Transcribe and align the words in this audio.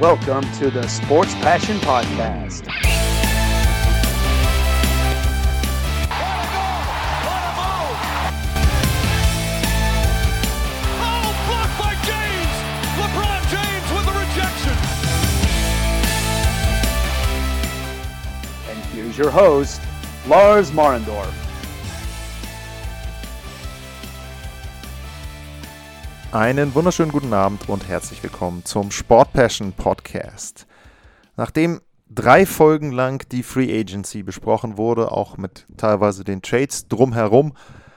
Welcome 0.00 0.44
to 0.58 0.70
the 0.70 0.86
Sports 0.86 1.34
Passion 1.34 1.76
Podcast. 1.78 2.68
Oh, 11.00 11.34
blocked 11.46 11.78
by 11.78 11.94
James! 12.06 12.54
LeBron 13.00 13.42
James 13.50 13.88
with 13.92 14.06
the 14.06 14.14
rejection. 14.22 14.76
And 18.70 18.78
here's 18.92 19.18
your 19.18 19.30
host, 19.30 19.80
Lars 20.26 20.70
Marendorf. 20.70 21.47
Einen 26.30 26.74
wunderschönen 26.74 27.10
guten 27.10 27.32
Abend 27.32 27.70
und 27.70 27.88
herzlich 27.88 28.22
willkommen 28.22 28.62
zum 28.66 28.90
Sport 28.90 29.32
Passion 29.32 29.72
Podcast. 29.72 30.66
Nachdem 31.38 31.80
drei 32.10 32.44
Folgen 32.44 32.92
lang 32.92 33.26
die 33.30 33.42
Free 33.42 33.80
Agency 33.80 34.22
besprochen 34.22 34.76
wurde, 34.76 35.10
auch 35.10 35.38
mit 35.38 35.66
teilweise 35.78 36.24
den 36.24 36.42
Trades 36.42 36.86
drumherum, 36.86 37.54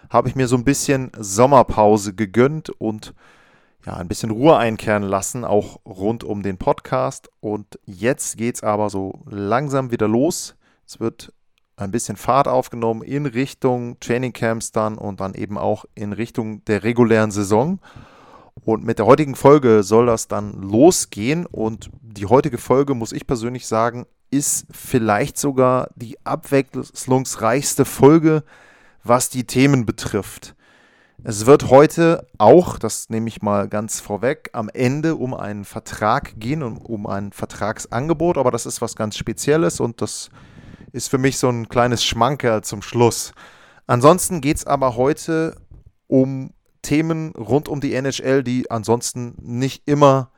habe 0.10 0.30
ich 0.30 0.36
mir 0.36 0.48
so 0.48 0.56
ein 0.56 0.64
bisschen 0.64 1.12
Sommerpause 1.20 2.14
gegönnt 2.14 2.70
und 2.70 3.14
ja, 3.86 3.98
ein 3.98 4.08
bisschen 4.08 4.32
Ruhe 4.32 4.56
einkehren 4.56 5.04
lassen, 5.04 5.44
auch 5.44 5.82
rund 5.86 6.24
um 6.24 6.42
den 6.42 6.58
Podcast. 6.58 7.30
Und 7.42 7.80
jetzt 7.86 8.38
geht 8.38 8.56
es 8.56 8.64
aber 8.64 8.90
so 8.90 9.26
langsam 9.30 9.92
wieder 9.92 10.08
los. 10.08 10.56
Es 10.88 11.02
wird 11.02 11.34
ein 11.76 11.92
bisschen 11.92 12.16
Fahrt 12.16 12.48
aufgenommen 12.48 13.02
in 13.02 13.26
Richtung 13.26 14.00
Trainingcamps 14.00 14.72
dann 14.72 14.98
und 14.98 15.20
dann 15.20 15.34
eben 15.34 15.58
auch 15.58 15.84
in 15.96 16.14
Richtung 16.14 16.64
der 16.64 16.84
regulären 16.86 17.32
Saison. 17.32 17.80
Und 18.64 18.84
mit 18.84 19.00
der 19.00 19.06
heutigen 19.06 19.36
Folge 19.36 19.84
soll 19.84 20.06
das 20.06 20.28
dann 20.28 20.62
losgehen. 20.62 21.46
Und 21.46 21.90
die 22.02 22.28
heutige 22.28 22.58
Folge, 22.58 22.94
muss 22.94 23.12
ich 23.12 23.26
persönlich 23.26 23.68
sagen, 23.68 24.06
ist 24.30 24.66
vielleicht 24.72 25.38
sogar 25.38 25.90
die 25.96 26.18
abwechslungsreichste 26.26 27.86
Folge, 27.86 28.44
was 29.04 29.30
die 29.30 29.46
Themen 29.46 29.86
betrifft. 29.86 30.56
Es 31.24 31.46
wird 31.46 31.70
heute 31.70 32.26
auch, 32.40 32.80
das 32.80 33.10
nehme 33.10 33.28
ich 33.28 33.44
mal 33.44 33.68
ganz 33.68 34.00
vorweg, 34.00 34.50
am 34.54 34.70
Ende 34.70 35.16
um 35.16 35.36
einen 35.36 35.66
Vertrag 35.66 36.40
gehen 36.40 36.64
und 36.64 36.78
um 36.78 37.06
ein 37.06 37.32
Vertragsangebot, 37.32 38.40
aber 38.40 38.50
das 38.50 38.66
ist 38.66 38.82
was 38.82 38.96
ganz 38.96 39.18
Spezielles 39.18 39.80
und 39.80 40.02
das 40.02 40.30
ist 40.92 41.10
für 41.10 41.20
mich 41.20 41.38
so 41.38 41.48
ein 41.50 41.70
kleines 41.70 42.04
Schmankerl 42.04 42.64
zum 42.64 42.82
Schluss. 42.82 43.34
Ansonsten 43.86 44.42
geht 44.42 44.58
es 44.58 44.66
aber 44.66 44.96
heute 44.96 45.58
um 46.08 46.54
Themen 46.82 47.34
rund 47.36 47.68
um 47.70 47.82
die 47.82 47.94
NHL, 47.94 48.44
die 48.44 48.70
ansonsten 48.72 49.36
nicht 49.42 49.88
immer 49.88 50.32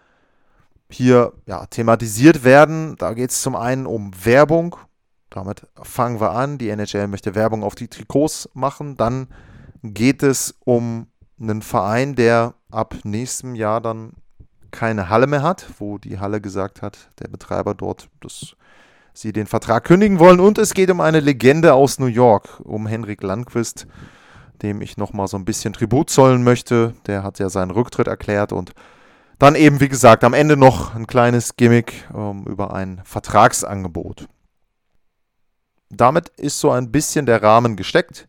hier 0.90 1.34
ja, 1.46 1.66
thematisiert 1.66 2.44
werden. 2.44 2.96
Da 2.98 3.14
geht 3.14 3.32
es 3.32 3.42
zum 3.42 3.56
einen 3.56 3.86
um 3.86 4.12
Werbung. 4.24 4.76
Damit 5.30 5.64
fangen 5.82 6.20
wir 6.20 6.32
an. 6.32 6.58
Die 6.58 6.70
NHL 6.70 7.08
möchte 7.08 7.36
Werbung 7.36 7.64
auf 7.64 7.76
die 7.76 7.88
Trikots 7.88 8.50
machen. 8.54 8.98
Dann 8.98 9.28
geht 9.82 10.24
es 10.24 10.56
um 10.64 11.08
einen 11.40 11.62
Verein, 11.62 12.16
der 12.16 12.54
ab 12.70 12.96
nächstem 13.04 13.56
Jahr 13.56 13.82
dann 13.82 14.14
keine 14.72 15.10
Halle 15.10 15.28
mehr 15.28 15.44
hat, 15.44 15.66
wo 15.78 15.98
die 15.98 16.20
Halle 16.20 16.42
gesagt 16.42 16.82
hat, 16.82 17.10
der 17.20 17.28
Betreiber 17.28 17.76
dort, 17.76 18.10
dass 18.22 18.56
sie 19.14 19.32
den 19.32 19.46
Vertrag 19.46 19.84
kündigen 19.84 20.20
wollen. 20.20 20.40
Und 20.40 20.58
es 20.58 20.74
geht 20.74 20.90
um 20.90 21.02
eine 21.02 21.20
Legende 21.20 21.74
aus 21.74 22.00
New 22.00 22.08
York, 22.08 22.60
um 22.64 22.88
Henrik 22.88 23.22
Landquist 23.22 23.88
dem 24.64 24.82
ich 24.82 24.98
nochmal 24.98 25.28
so 25.28 25.38
ein 25.38 25.46
bisschen 25.46 25.74
Tribut 25.74 26.10
zollen 26.10 26.44
möchte. 26.44 26.94
Der 27.06 27.24
hat 27.24 27.40
ja 27.40 27.50
seinen 27.50 27.72
Rücktritt 27.72 28.08
erklärt 28.08 28.52
und 28.52 28.74
dann 29.38 29.56
eben, 29.56 29.82
wie 29.82 29.90
gesagt, 29.90 30.24
am 30.24 30.34
Ende 30.34 30.56
noch 30.58 30.96
ein 30.96 31.06
kleines 31.06 31.58
Gimmick 31.58 32.08
ähm, 32.16 32.46
über 32.48 32.74
ein 32.74 33.02
Vertragsangebot. 33.04 34.28
Damit 35.90 36.30
ist 36.30 36.60
so 36.60 36.72
ein 36.72 36.92
bisschen 36.92 37.26
der 37.26 37.44
Rahmen 37.44 37.76
gesteckt 37.76 38.28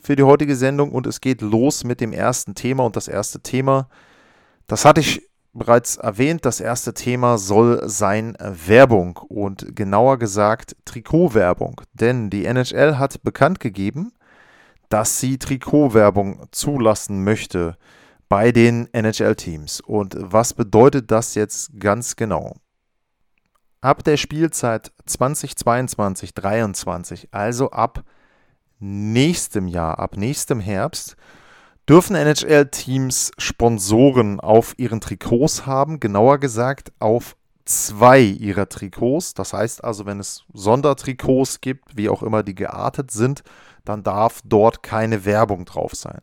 für 0.00 0.16
die 0.16 0.24
heutige 0.24 0.56
Sendung 0.56 0.92
und 0.92 1.06
es 1.06 1.20
geht 1.20 1.42
los 1.42 1.84
mit 1.84 2.00
dem 2.00 2.12
ersten 2.12 2.54
Thema. 2.54 2.84
Und 2.84 2.96
das 2.96 3.08
erste 3.08 3.40
Thema, 3.40 3.88
das 4.66 4.84
hatte 4.84 5.00
ich 5.00 5.28
bereits 5.52 5.96
erwähnt, 5.96 6.44
das 6.44 6.60
erste 6.60 6.94
Thema 6.94 7.38
soll 7.38 7.88
sein 7.88 8.36
Werbung 8.40 9.16
und 9.28 9.76
genauer 9.76 10.18
gesagt 10.18 10.76
Trikotwerbung. 10.84 11.80
Denn 11.92 12.30
die 12.30 12.44
NHL 12.44 12.98
hat 12.98 13.22
bekannt 13.22 13.60
gegeben, 13.60 14.12
dass 14.88 15.20
sie 15.20 15.38
Trikotwerbung 15.38 16.46
zulassen 16.50 17.22
möchte 17.24 17.76
bei 18.28 18.52
den 18.52 18.92
NHL-Teams. 18.92 19.80
Und 19.80 20.16
was 20.18 20.54
bedeutet 20.54 21.10
das 21.10 21.34
jetzt 21.34 21.80
ganz 21.80 22.14
genau? 22.16 22.54
Ab 23.80 24.04
der 24.04 24.16
Spielzeit 24.16 24.92
2022-23, 25.08 27.28
also 27.30 27.70
ab 27.70 28.04
nächstem 28.80 29.68
Jahr, 29.68 29.98
ab 29.98 30.16
nächstem 30.16 30.60
Herbst, 30.60 31.16
dürfen 31.88 32.16
NHL-Teams 32.16 33.32
Sponsoren 33.38 34.40
auf 34.40 34.74
ihren 34.78 35.00
Trikots 35.00 35.64
haben, 35.64 36.00
genauer 36.00 36.38
gesagt 36.38 36.92
auf 36.98 37.36
zwei 37.68 38.20
ihrer 38.20 38.68
Trikots. 38.68 39.34
Das 39.34 39.52
heißt 39.52 39.84
also, 39.84 40.06
wenn 40.06 40.20
es 40.20 40.44
Sondertrikots 40.52 41.60
gibt, 41.60 41.96
wie 41.96 42.08
auch 42.08 42.22
immer 42.22 42.42
die 42.42 42.54
geartet 42.54 43.10
sind, 43.10 43.42
dann 43.84 44.02
darf 44.02 44.40
dort 44.44 44.82
keine 44.82 45.24
Werbung 45.24 45.64
drauf 45.64 45.94
sein. 45.94 46.20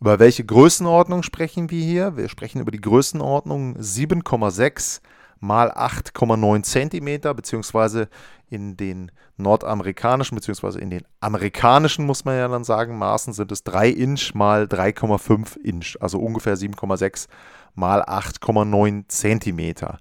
Über 0.00 0.18
welche 0.18 0.44
Größenordnung 0.44 1.22
sprechen 1.22 1.70
wir 1.70 1.82
hier? 1.82 2.16
Wir 2.16 2.28
sprechen 2.28 2.60
über 2.60 2.70
die 2.70 2.80
Größenordnung 2.80 3.76
7,6 3.76 5.00
mal 5.40 5.70
8,9 5.72 6.62
Zentimeter, 6.62 7.34
beziehungsweise 7.34 8.08
in 8.48 8.76
den 8.76 9.10
nordamerikanischen, 9.36 10.36
beziehungsweise 10.36 10.78
in 10.80 10.90
den 10.90 11.02
amerikanischen, 11.20 12.06
muss 12.06 12.24
man 12.24 12.36
ja 12.36 12.48
dann 12.48 12.64
sagen, 12.64 12.98
Maßen 12.98 13.32
sind 13.32 13.50
es 13.52 13.64
3 13.64 13.88
Inch 13.88 14.34
mal 14.34 14.64
3,5 14.64 15.58
Inch, 15.58 15.96
also 16.00 16.18
ungefähr 16.18 16.56
7,6 16.56 17.26
mal 17.74 18.02
8,9 18.02 19.08
Zentimeter. 19.08 19.98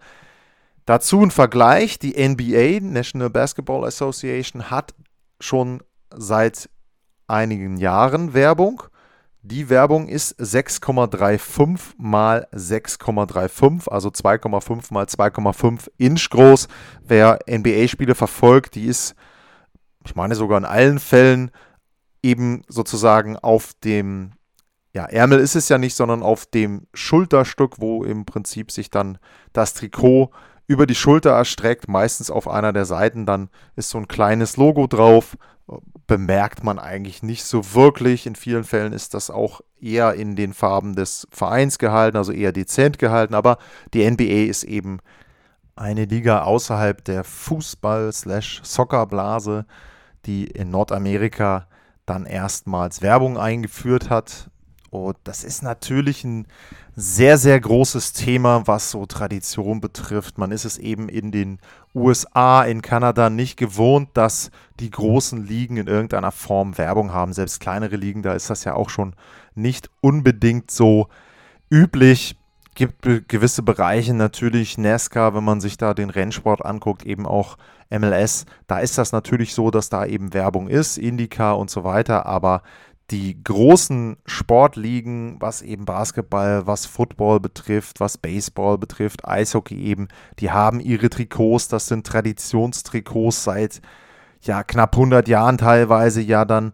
Dazu 0.85 1.21
ein 1.21 1.31
Vergleich, 1.31 1.97
die 1.97 2.11
NBA, 2.11 2.79
National 2.81 3.29
Basketball 3.29 3.85
Association, 3.85 4.69
hat 4.69 4.93
schon 5.39 5.81
seit 6.13 6.69
einigen 7.27 7.77
Jahren 7.77 8.33
Werbung. 8.33 8.83
Die 9.41 9.69
Werbung 9.69 10.07
ist 10.07 10.39
6,35 10.39 11.95
mal 11.97 12.47
6,35, 12.53 13.89
also 13.89 14.09
2,5 14.09 14.93
mal 14.93 15.05
2,5 15.05 15.89
Inch 15.97 16.29
groß. 16.29 16.67
Wer 17.05 17.39
NBA-Spiele 17.49 18.15
verfolgt, 18.15 18.75
die 18.75 18.85
ist, 18.85 19.15
ich 20.05 20.15
meine 20.15 20.35
sogar 20.35 20.57
in 20.57 20.65
allen 20.65 20.99
Fällen, 20.99 21.51
eben 22.21 22.61
sozusagen 22.69 23.37
auf 23.37 23.73
dem, 23.83 24.31
ja, 24.93 25.05
Ärmel 25.05 25.39
ist 25.39 25.55
es 25.55 25.67
ja 25.67 25.77
nicht, 25.77 25.95
sondern 25.95 26.23
auf 26.23 26.45
dem 26.45 26.87
Schulterstück, 26.93 27.81
wo 27.81 28.05
im 28.05 28.25
Prinzip 28.25 28.71
sich 28.71 28.89
dann 28.89 29.17
das 29.51 29.73
Trikot 29.73 30.31
über 30.67 30.87
die 30.87 30.95
Schulter 30.95 31.31
erstreckt, 31.31 31.87
meistens 31.87 32.31
auf 32.31 32.47
einer 32.47 32.73
der 32.73 32.85
Seiten, 32.85 33.25
dann 33.25 33.49
ist 33.75 33.89
so 33.89 33.97
ein 33.97 34.07
kleines 34.07 34.57
Logo 34.57 34.87
drauf 34.87 35.37
bemerkt 36.07 36.63
man 36.63 36.79
eigentlich 36.79 37.21
nicht 37.23 37.43
so 37.45 37.73
wirklich. 37.73 38.27
In 38.27 38.35
vielen 38.35 38.63
Fällen 38.63 38.93
ist 38.93 39.13
das 39.13 39.29
auch 39.29 39.61
eher 39.79 40.15
in 40.15 40.35
den 40.35 40.53
Farben 40.53 40.95
des 40.95 41.27
Vereins 41.31 41.77
gehalten, 41.77 42.17
also 42.17 42.31
eher 42.31 42.51
dezent 42.51 42.97
gehalten. 42.99 43.35
Aber 43.35 43.57
die 43.93 44.09
NBA 44.09 44.49
ist 44.49 44.63
eben 44.63 44.99
eine 45.75 46.05
Liga 46.05 46.43
außerhalb 46.43 47.03
der 47.03 47.23
Fußball-Soccer-Blase, 47.23 49.65
die 50.25 50.45
in 50.45 50.69
Nordamerika 50.69 51.67
dann 52.05 52.25
erstmals 52.25 53.01
Werbung 53.01 53.37
eingeführt 53.37 54.09
hat. 54.09 54.49
Und 54.93 55.17
das 55.23 55.43
ist 55.43 55.63
natürlich 55.63 56.23
ein 56.23 56.45
sehr, 56.95 57.39
sehr 57.39 57.59
großes 57.59 58.13
Thema, 58.13 58.67
was 58.67 58.91
so 58.91 59.07
Tradition 59.07 59.81
betrifft. 59.81 60.37
Man 60.37 60.51
ist 60.51 60.65
es 60.65 60.77
eben 60.77 61.09
in 61.09 61.31
den 61.31 61.57
USA, 61.95 62.61
in 62.61 62.83
Kanada 62.83 63.31
nicht 63.31 63.57
gewohnt, 63.57 64.09
dass 64.13 64.51
die 64.79 64.91
großen 64.91 65.47
Ligen 65.47 65.77
in 65.77 65.87
irgendeiner 65.87 66.31
Form 66.31 66.77
Werbung 66.77 67.11
haben. 67.11 67.33
Selbst 67.33 67.59
kleinere 67.59 67.95
Ligen, 67.95 68.21
da 68.21 68.33
ist 68.33 68.51
das 68.51 68.65
ja 68.65 68.75
auch 68.75 68.91
schon 68.91 69.15
nicht 69.55 69.89
unbedingt 69.99 70.69
so 70.69 71.07
üblich. 71.71 72.37
Gibt 72.75 73.27
gewisse 73.27 73.63
Bereiche 73.63 74.13
natürlich, 74.13 74.77
NASCAR, 74.77 75.33
wenn 75.33 75.43
man 75.43 75.59
sich 75.59 75.77
da 75.77 75.95
den 75.95 76.11
Rennsport 76.11 76.63
anguckt, 76.63 77.03
eben 77.03 77.25
auch 77.25 77.57
MLS. 77.89 78.45
Da 78.67 78.77
ist 78.77 78.99
das 78.99 79.11
natürlich 79.11 79.55
so, 79.55 79.71
dass 79.71 79.89
da 79.89 80.05
eben 80.05 80.35
Werbung 80.35 80.67
ist, 80.67 80.99
IndyCar 80.99 81.57
und 81.57 81.71
so 81.71 81.83
weiter. 81.83 82.27
Aber 82.27 82.61
die 83.11 83.43
großen 83.43 84.17
Sportligen, 84.25 85.39
was 85.39 85.61
eben 85.61 85.85
Basketball, 85.85 86.65
was 86.65 86.85
Football 86.85 87.39
betrifft, 87.39 87.99
was 87.99 88.17
Baseball 88.17 88.77
betrifft, 88.77 89.27
Eishockey 89.27 89.77
eben, 89.83 90.07
die 90.39 90.51
haben 90.51 90.79
ihre 90.79 91.09
Trikots, 91.09 91.67
das 91.67 91.87
sind 91.87 92.07
Traditionstrikots 92.07 93.43
seit 93.43 93.81
ja 94.41 94.63
knapp 94.63 94.95
100 94.95 95.27
Jahren 95.27 95.57
teilweise 95.57 96.21
ja 96.21 96.45
dann 96.45 96.73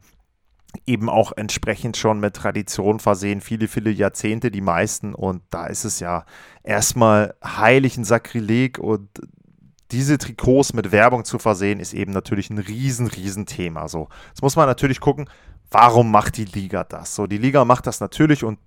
eben 0.85 1.09
auch 1.09 1.31
entsprechend 1.35 1.97
schon 1.97 2.19
mit 2.19 2.35
Tradition 2.35 2.99
versehen, 2.99 3.41
viele, 3.41 3.67
viele 3.67 3.89
Jahrzehnte, 3.89 4.51
die 4.51 4.61
meisten. 4.61 5.15
Und 5.15 5.41
da 5.49 5.65
ist 5.65 5.83
es 5.83 5.99
ja 5.99 6.25
erstmal 6.63 7.33
heilig 7.43 7.97
ein 7.97 8.03
Sakrileg 8.03 8.77
und 8.77 9.09
diese 9.91 10.19
Trikots 10.19 10.73
mit 10.73 10.91
Werbung 10.91 11.25
zu 11.25 11.39
versehen, 11.39 11.79
ist 11.79 11.93
eben 11.93 12.11
natürlich 12.11 12.51
ein 12.51 12.59
riesen, 12.59 13.07
riesen 13.07 13.47
Thema. 13.47 13.87
So, 13.87 14.07
jetzt 14.29 14.43
muss 14.43 14.55
man 14.55 14.67
natürlich 14.67 14.99
gucken, 14.99 15.27
warum 15.71 16.11
macht 16.11 16.37
die 16.37 16.45
Liga 16.45 16.83
das? 16.83 17.15
So, 17.15 17.27
die 17.27 17.37
Liga 17.37 17.65
macht 17.65 17.87
das 17.87 17.99
natürlich 17.99 18.43
und 18.43 18.59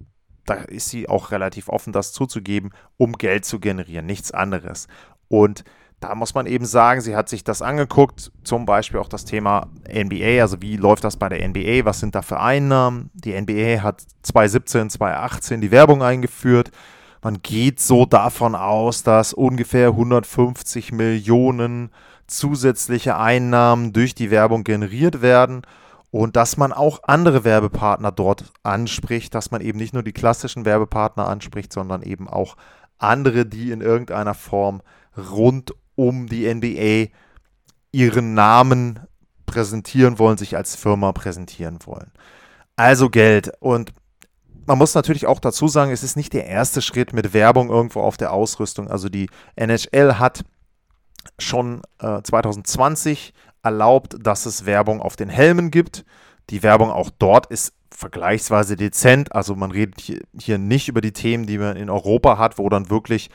da 0.47 0.55
ist 0.55 0.89
sie 0.89 1.09
auch 1.09 1.31
relativ 1.31 1.69
offen, 1.69 1.93
das 1.93 2.13
zuzugeben, 2.13 2.71
um 2.97 3.13
Geld 3.13 3.45
zu 3.45 3.61
generieren, 3.61 4.07
nichts 4.07 4.33
anderes. 4.33 4.89
Und 5.29 5.65
da 6.01 6.17
muss 6.17 6.35
man 6.35 6.47
eben 6.47 6.65
sagen, 6.65 7.01
sie 7.01 7.15
hat 7.15 7.29
sich 7.29 7.45
das 7.45 7.63
angeguckt, 7.63 8.33
zum 8.43 8.67
Beispiel 8.67 8.99
auch 8.99 9.09
das 9.09 9.25
Thema 9.25 9.69
NBA, 9.89 10.41
also 10.41 10.61
wie 10.61 10.77
läuft 10.77 11.05
das 11.05 11.17
bei 11.17 11.29
der 11.29 11.49
NBA, 11.49 11.85
was 11.85 12.01
sind 12.01 12.17
da 12.17 12.23
für 12.23 12.41
Einnahmen? 12.41 13.11
Die 13.15 13.41
NBA 13.41 13.83
hat 13.83 14.03
2017, 14.23 14.91
2018 14.91 15.61
die 15.61 15.71
Werbung 15.71 16.03
eingeführt. 16.03 16.73
Man 17.23 17.41
geht 17.41 17.79
so 17.79 18.05
davon 18.05 18.57
aus, 18.57 19.05
dass 19.05 19.33
ungefähr 19.33 19.89
150 19.89 20.91
Millionen 20.91 21.91
zusätzliche 22.27 23.17
Einnahmen 23.17 23.93
durch 23.93 24.17
die 24.17 24.33
Werbung 24.33 24.65
generiert 24.65 25.23
werden 25.23 25.63
und 26.13 26.37
dass 26.37 26.59
man 26.59 26.75
auch 26.75 27.01
andere 27.05 27.43
Werbepartner 27.43 28.13
dort 28.13 28.53
anspricht, 28.63 29.35
dass 29.35 29.51
man 29.51 29.63
eben 29.63 29.79
nicht 29.79 29.95
nur 29.95 30.03
die 30.03 30.13
klassischen 30.13 30.67
Werbepartner 30.67 31.27
anspricht, 31.27 31.73
sondern 31.73 32.03
eben 32.03 32.29
auch 32.29 32.57
andere, 32.99 33.47
die 33.47 33.71
in 33.71 33.81
irgendeiner 33.81 34.35
Form 34.35 34.83
rund 35.17 35.75
um 35.95 36.27
die 36.29 36.53
NBA 36.53 37.11
ihren 37.93 38.35
Namen 38.35 39.01
präsentieren 39.47 40.19
wollen, 40.19 40.37
sich 40.37 40.55
als 40.55 40.77
Firma 40.77 41.13
präsentieren 41.13 41.79
wollen. 41.87 42.13
Also 42.77 43.09
Geld. 43.09 43.51
Und 43.61 43.95
man 44.67 44.77
muss 44.77 44.95
natürlich 44.95 45.27
auch 45.27 45.41
dazu 45.41 45.67
sagen, 45.67 45.93
es 45.93 46.03
ist 46.03 46.17
nicht 46.17 46.35
der 46.35 46.47
erste 46.47 46.83
Schritt 46.83 47.15
mit 47.15 47.33
Werbung 47.33 47.71
irgendwo 47.71 48.03
auf 48.03 48.19
der 48.19 48.35
Ausrüstung. 48.35 48.87
Also 48.89 49.09
die 49.09 49.31
NHL 49.57 50.19
hat 50.19 50.45
schon 51.39 51.81
äh, 52.01 52.21
2020 52.21 53.33
erlaubt, 53.63 54.17
dass 54.21 54.47
es 54.47 54.67
Werbung 54.67 55.01
auf 55.01 55.17
den 55.17 55.29
Helmen 55.29 55.71
gibt. 55.71 56.05
Die 56.51 56.63
Werbung 56.63 56.91
auch 56.91 57.11
dort 57.19 57.47
ist 57.47 57.73
vergleichsweise 57.91 58.77
dezent. 58.77 59.35
Also 59.35 59.55
man 59.55 59.71
redet 59.71 60.01
hier, 60.01 60.59
nicht 60.59 60.89
über 60.89 61.01
die 61.01 61.13
Themen, 61.13 61.47
die 61.47 61.59
man 61.59 61.77
in 61.77 61.91
Europa 61.91 62.39
hat, 62.39 62.59
wo 62.59 62.69
dann 62.69 62.91
wirklich 62.91 63.31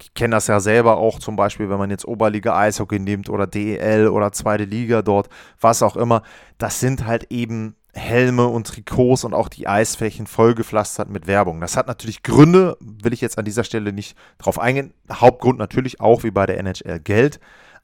ich 0.00 0.12
kenne 0.14 0.36
das 0.36 0.46
ja 0.46 0.60
selber 0.60 0.98
auch 0.98 1.18
zum 1.18 1.36
Beispiel, 1.36 1.70
wenn 1.70 1.78
man 1.78 1.90
jetzt 1.90 2.06
Oberliga 2.06 2.56
Eishockey 2.56 2.98
nimmt 2.98 3.30
oder 3.30 3.46
DEL 3.46 4.08
oder 4.08 4.32
zweite 4.32 4.64
Liga 4.64 5.02
dort, 5.02 5.28
was 5.60 5.82
auch 5.82 5.96
immer. 5.96 6.22
Das 6.58 6.80
sind 6.80 7.06
halt 7.06 7.30
eben 7.30 7.76
Helme 7.94 8.46
und 8.46 8.66
Trikots 8.66 9.24
und 9.24 9.32
auch 9.32 9.48
die 9.48 9.66
Eisflächen 9.66 10.26
vollgepflastert 10.26 11.08
mit 11.08 11.26
Werbung. 11.26 11.62
Das 11.62 11.78
hat 11.78 11.86
natürlich 11.86 12.22
Gründe, 12.22 12.76
will 12.80 13.14
ich 13.14 13.22
jetzt 13.22 13.38
an 13.38 13.46
dieser 13.46 13.64
Stelle 13.64 13.92
nicht 13.92 14.18
drauf 14.36 14.58
eingehen. 14.58 14.92
Hauptgrund 15.10 15.58
natürlich 15.58 16.00
auch 16.00 16.22
wie 16.22 16.30
bei 16.30 16.44
der 16.44 16.58
NHL 16.58 17.00
Geld, 17.00 17.40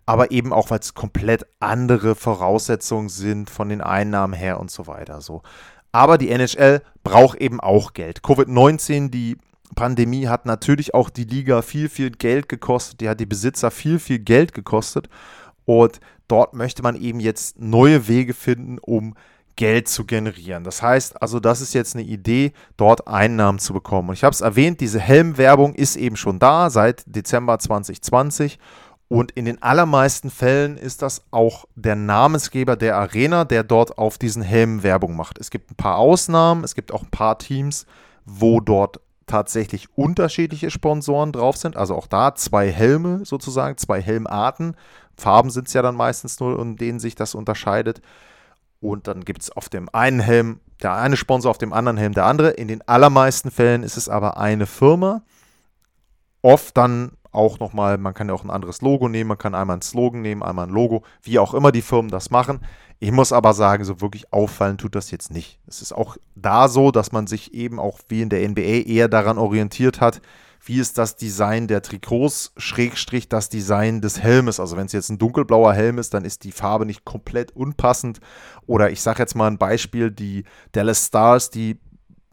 aber 0.07 0.31
eben 0.31 0.53
auch, 0.53 0.71
weil 0.71 0.81
es 0.81 0.95
komplett 0.95 1.47
andere 1.61 2.15
Voraussetzungen 2.15 3.09
sind 3.09 3.51
von 3.51 3.69
den 3.69 3.81
Einnahmen 3.81 4.35
her 4.35 4.59
und 4.59 4.71
so 4.71 4.87
weiter. 4.87 5.21
So. 5.21 5.43
Aber 5.93 6.19
die 6.19 6.31
NHL 6.31 6.83
braucht 7.05 7.39
eben 7.41 7.61
auch 7.61 7.93
Geld. 7.93 8.21
Covid-19, 8.21 9.11
die 9.11 9.37
Pandemie 9.75 10.27
hat 10.27 10.47
natürlich 10.47 10.95
auch 10.95 11.11
die 11.11 11.25
Liga 11.25 11.63
viel, 11.63 11.89
viel 11.89 12.11
Geld 12.11 12.49
gekostet. 12.49 13.01
Die 13.01 13.09
hat 13.09 13.21
die 13.21 13.27
Besitzer 13.27 13.71
viel, 13.71 13.99
viel 13.99 14.19
Geld 14.19 14.55
gekostet. 14.55 15.09
Und 15.65 16.01
dort 16.29 16.55
möchte 16.55 16.83
man 16.83 16.97
eben 16.97 17.21
jetzt 17.21 17.61
neue 17.61 18.09
Wege 18.09 18.35
finden, 18.35 18.79
um 18.79 19.15
Geld 19.57 19.89
zu 19.89 20.05
generieren. 20.07 20.65
Das 20.65 20.83
heißt 20.83 21.21
also, 21.21 21.39
das 21.39 21.61
ist 21.61 21.75
jetzt 21.75 21.95
eine 21.95 22.05
Idee, 22.05 22.53
dort 22.77 23.07
Einnahmen 23.07 23.59
zu 23.59 23.73
bekommen. 23.73 24.09
Und 24.09 24.15
ich 24.15 24.25
habe 24.25 24.33
es 24.33 24.41
erwähnt, 24.41 24.81
diese 24.81 24.99
Helmwerbung 24.99 25.75
ist 25.75 25.97
eben 25.97 26.17
schon 26.17 26.39
da 26.39 26.71
seit 26.71 27.05
Dezember 27.07 27.59
2020. 27.59 28.59
Und 29.13 29.33
in 29.33 29.45
den 29.45 29.61
allermeisten 29.63 30.31
Fällen 30.31 30.79
ist 30.79 31.03
das 31.03 31.23
auch 31.33 31.67
der 31.75 31.97
Namensgeber 31.97 32.77
der 32.77 32.97
Arena, 32.97 33.45
der 33.45 33.63
dort 33.63 33.99
auf 33.99 34.17
diesen 34.17 34.41
Helmen 34.41 34.83
Werbung 34.83 35.17
macht. 35.17 35.39
Es 35.39 35.51
gibt 35.51 35.71
ein 35.71 35.75
paar 35.75 35.99
Ausnahmen, 35.99 36.65
es 36.65 36.75
gibt 36.75 36.93
auch 36.93 37.03
ein 37.03 37.11
paar 37.11 37.37
Teams, 37.39 37.85
wo 38.25 38.59
dort 38.61 39.01
tatsächlich 39.27 39.99
unterschiedliche 39.99 40.71
Sponsoren 40.71 41.31
drauf 41.31 41.59
sind. 41.59 41.77
Also 41.77 41.95
auch 41.95 42.07
da 42.07 42.35
zwei 42.35 42.71
Helme 42.71 43.27
sozusagen, 43.27 43.77
zwei 43.77 44.01
Helmarten. 44.01 44.77
Farben 45.15 45.51
sind 45.51 45.69
es 45.69 45.75
ja 45.75 45.83
dann 45.83 45.95
meistens 45.95 46.41
nur, 46.41 46.59
in 46.59 46.77
denen 46.77 46.99
sich 46.99 47.15
das 47.15 47.35
unterscheidet. 47.35 48.01
Und 48.81 49.09
dann 49.09 49.27
gibt 49.27 49.43
es 49.43 49.51
auf 49.55 49.69
dem 49.69 49.91
einen 49.93 50.21
Helm 50.21 50.61
der 50.83 50.95
eine 50.95 51.19
Sponsor, 51.19 51.51
auf 51.51 51.59
dem 51.59 51.75
anderen 51.75 51.99
Helm 51.99 52.15
der 52.15 52.25
andere. 52.25 52.53
In 52.53 52.67
den 52.67 52.81
allermeisten 52.89 53.51
Fällen 53.51 53.83
ist 53.83 53.99
es 53.99 54.09
aber 54.09 54.39
eine 54.39 54.65
Firma. 54.65 55.21
Oft 56.41 56.79
dann 56.79 57.13
auch 57.33 57.59
nochmal, 57.59 57.99
man 57.99 58.15
kann 58.15 58.29
ja 58.29 58.35
auch 58.35 58.45
ein 58.45 58.51
anderes 58.51 58.83
Logo 58.83 59.09
nehmen, 59.09 59.29
man 59.29 59.39
kann 59.39 59.55
einmal 59.55 59.79
ein 59.79 59.83
Slogan 59.83 60.23
nehmen, 60.23 60.43
einmal 60.43 60.67
ein 60.67 60.73
Logo, 60.73 61.03
wie 61.23 61.39
auch 61.39 61.55
immer 61.55 61.73
die 61.73 61.83
Firmen 61.83 62.11
das 62.11 62.31
machen. 62.31 62.61
Ich 63.01 63.11
muss 63.11 63.33
aber 63.33 63.53
sagen, 63.53 63.85
so 63.85 64.01
wirklich 64.01 64.33
auffallen 64.33 64.79
tut 64.79 64.95
das 64.95 65.11
jetzt 65.11 65.33
nicht. 65.33 65.59
Es 65.67 65.83
ist 65.83 65.93
auch 65.93 66.17
da 66.37 66.69
so, 66.69 66.93
dass 66.93 67.11
man 67.11 67.27
sich 67.27 67.53
eben 67.53 67.81
auch 67.81 67.99
wie 68.09 68.23
in 68.23 68.29
der 68.29 68.49
NBA 68.49 68.87
eher 68.87 69.09
daran 69.09 69.39
orientiert 69.39 70.01
hat, 70.01 70.21
wie 70.65 70.79
ist 70.79 70.99
das 70.99 71.17
Design 71.17 71.67
der 71.67 71.83
Trikots, 71.83 72.53
Schrägstrich 72.57 73.29
das 73.29 73.49
Design 73.49 74.01
des 74.01 74.23
Helmes. 74.23 74.61
Also 74.61 74.77
wenn 74.77 74.87
es 74.87 74.93
jetzt 74.93 75.09
ein 75.09 75.19
dunkelblauer 75.19 75.73
Helm 75.73 75.99
ist, 75.99 76.15
dann 76.15 76.25
ist 76.25 76.45
die 76.45 76.53
Farbe 76.53 76.87
nicht 76.87 77.05
komplett 77.05 77.51
unpassend. 77.57 78.21
Oder 78.67 78.91
ich 78.91 79.01
sage 79.01 79.19
jetzt 79.19 79.35
mal 79.35 79.49
ein 79.49 79.59
Beispiel, 79.59 80.13
die 80.13 80.45
Dallas 80.71 81.07
Stars, 81.07 81.51
die 81.51 81.81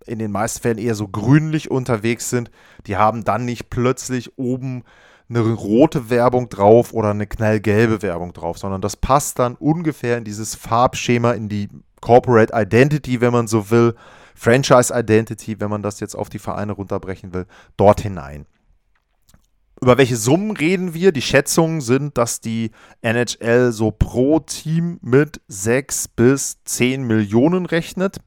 in 0.05 0.19
den 0.19 0.31
meisten 0.31 0.61
Fällen 0.61 0.77
eher 0.77 0.95
so 0.95 1.07
grünlich 1.07 1.71
unterwegs 1.71 2.29
sind, 2.29 2.51
die 2.87 2.97
haben 2.97 3.23
dann 3.23 3.45
nicht 3.45 3.69
plötzlich 3.69 4.37
oben 4.37 4.83
eine 5.29 5.41
rote 5.41 6.09
Werbung 6.09 6.49
drauf 6.49 6.93
oder 6.93 7.11
eine 7.11 7.27
knallgelbe 7.27 8.01
Werbung 8.01 8.33
drauf, 8.33 8.57
sondern 8.57 8.81
das 8.81 8.97
passt 8.97 9.37
dann 9.39 9.55
ungefähr 9.55 10.17
in 10.17 10.23
dieses 10.23 10.55
Farbschema, 10.55 11.31
in 11.31 11.49
die 11.49 11.69
Corporate 12.01 12.53
Identity, 12.55 13.21
wenn 13.21 13.33
man 13.33 13.47
so 13.47 13.69
will, 13.69 13.95
Franchise 14.33 14.93
Identity, 14.95 15.59
wenn 15.59 15.69
man 15.69 15.83
das 15.83 15.99
jetzt 15.99 16.15
auf 16.15 16.29
die 16.29 16.39
Vereine 16.39 16.71
runterbrechen 16.71 17.33
will, 17.33 17.45
dort 17.77 18.01
hinein. 18.01 18.45
Über 19.81 19.97
welche 19.97 20.17
Summen 20.17 20.51
reden 20.51 20.93
wir? 20.93 21.11
Die 21.11 21.21
Schätzungen 21.21 21.79
sind, 21.79 22.17
dass 22.17 22.41
die 22.41 22.71
NHL 23.01 23.71
so 23.71 23.91
pro 23.91 24.39
Team 24.39 24.99
mit 25.01 25.41
6 25.47 26.09
bis 26.09 26.57
10 26.65 27.03
Millionen 27.03 27.65
rechnet. 27.65 28.17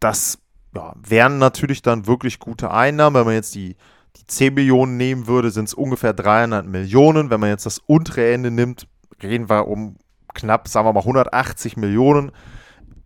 Das 0.00 0.38
ja, 0.74 0.92
wären 0.96 1.38
natürlich 1.38 1.82
dann 1.82 2.06
wirklich 2.06 2.38
gute 2.38 2.70
Einnahmen. 2.70 3.16
Wenn 3.16 3.26
man 3.26 3.34
jetzt 3.34 3.54
die, 3.54 3.76
die 4.16 4.26
10 4.26 4.54
Millionen 4.54 4.96
nehmen 4.96 5.26
würde, 5.26 5.50
sind 5.50 5.68
es 5.68 5.74
ungefähr 5.74 6.12
300 6.12 6.66
Millionen. 6.66 7.30
Wenn 7.30 7.40
man 7.40 7.50
jetzt 7.50 7.66
das 7.66 7.78
untere 7.78 8.32
Ende 8.32 8.50
nimmt, 8.50 8.86
reden 9.22 9.48
wir 9.48 9.66
um 9.68 9.96
knapp, 10.34 10.68
sagen 10.68 10.86
wir 10.86 10.92
mal, 10.92 11.00
180 11.00 11.76
Millionen. 11.76 12.32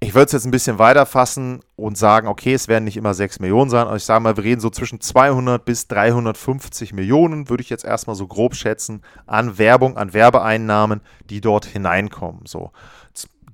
Ich 0.01 0.15
würde 0.15 0.27
es 0.27 0.33
jetzt 0.33 0.45
ein 0.47 0.51
bisschen 0.51 0.81
weiter 0.81 1.07
fassen 1.07 1.61
und 1.77 1.97
sagen, 1.97 2.27
okay, 2.27 2.55
es 2.55 2.67
werden 2.67 2.83
nicht 2.83 2.97
immer 2.97 3.15
6 3.15 3.39
Millionen 3.39 3.71
sein, 3.71 3.87
aber 3.87 3.95
ich 3.95 4.03
sage 4.03 4.21
mal, 4.21 4.37
wir 4.37 4.43
reden 4.43 4.61
so 4.61 4.69
zwischen 4.69 5.01
200 5.01 5.65
bis 5.65 5.87
350 5.87 6.93
Millionen, 6.93 7.49
würde 7.49 7.63
ich 7.63 7.71
jetzt 7.71 7.85
erstmal 7.85 8.17
so 8.17 8.27
grob 8.27 8.57
schätzen, 8.57 9.03
an 9.27 9.59
Werbung, 9.59 9.97
an 9.97 10.13
Werbeeinnahmen, 10.13 11.03
die 11.31 11.41
dort 11.41 11.67
hineinkommen. 11.67 12.47
So 12.47 12.73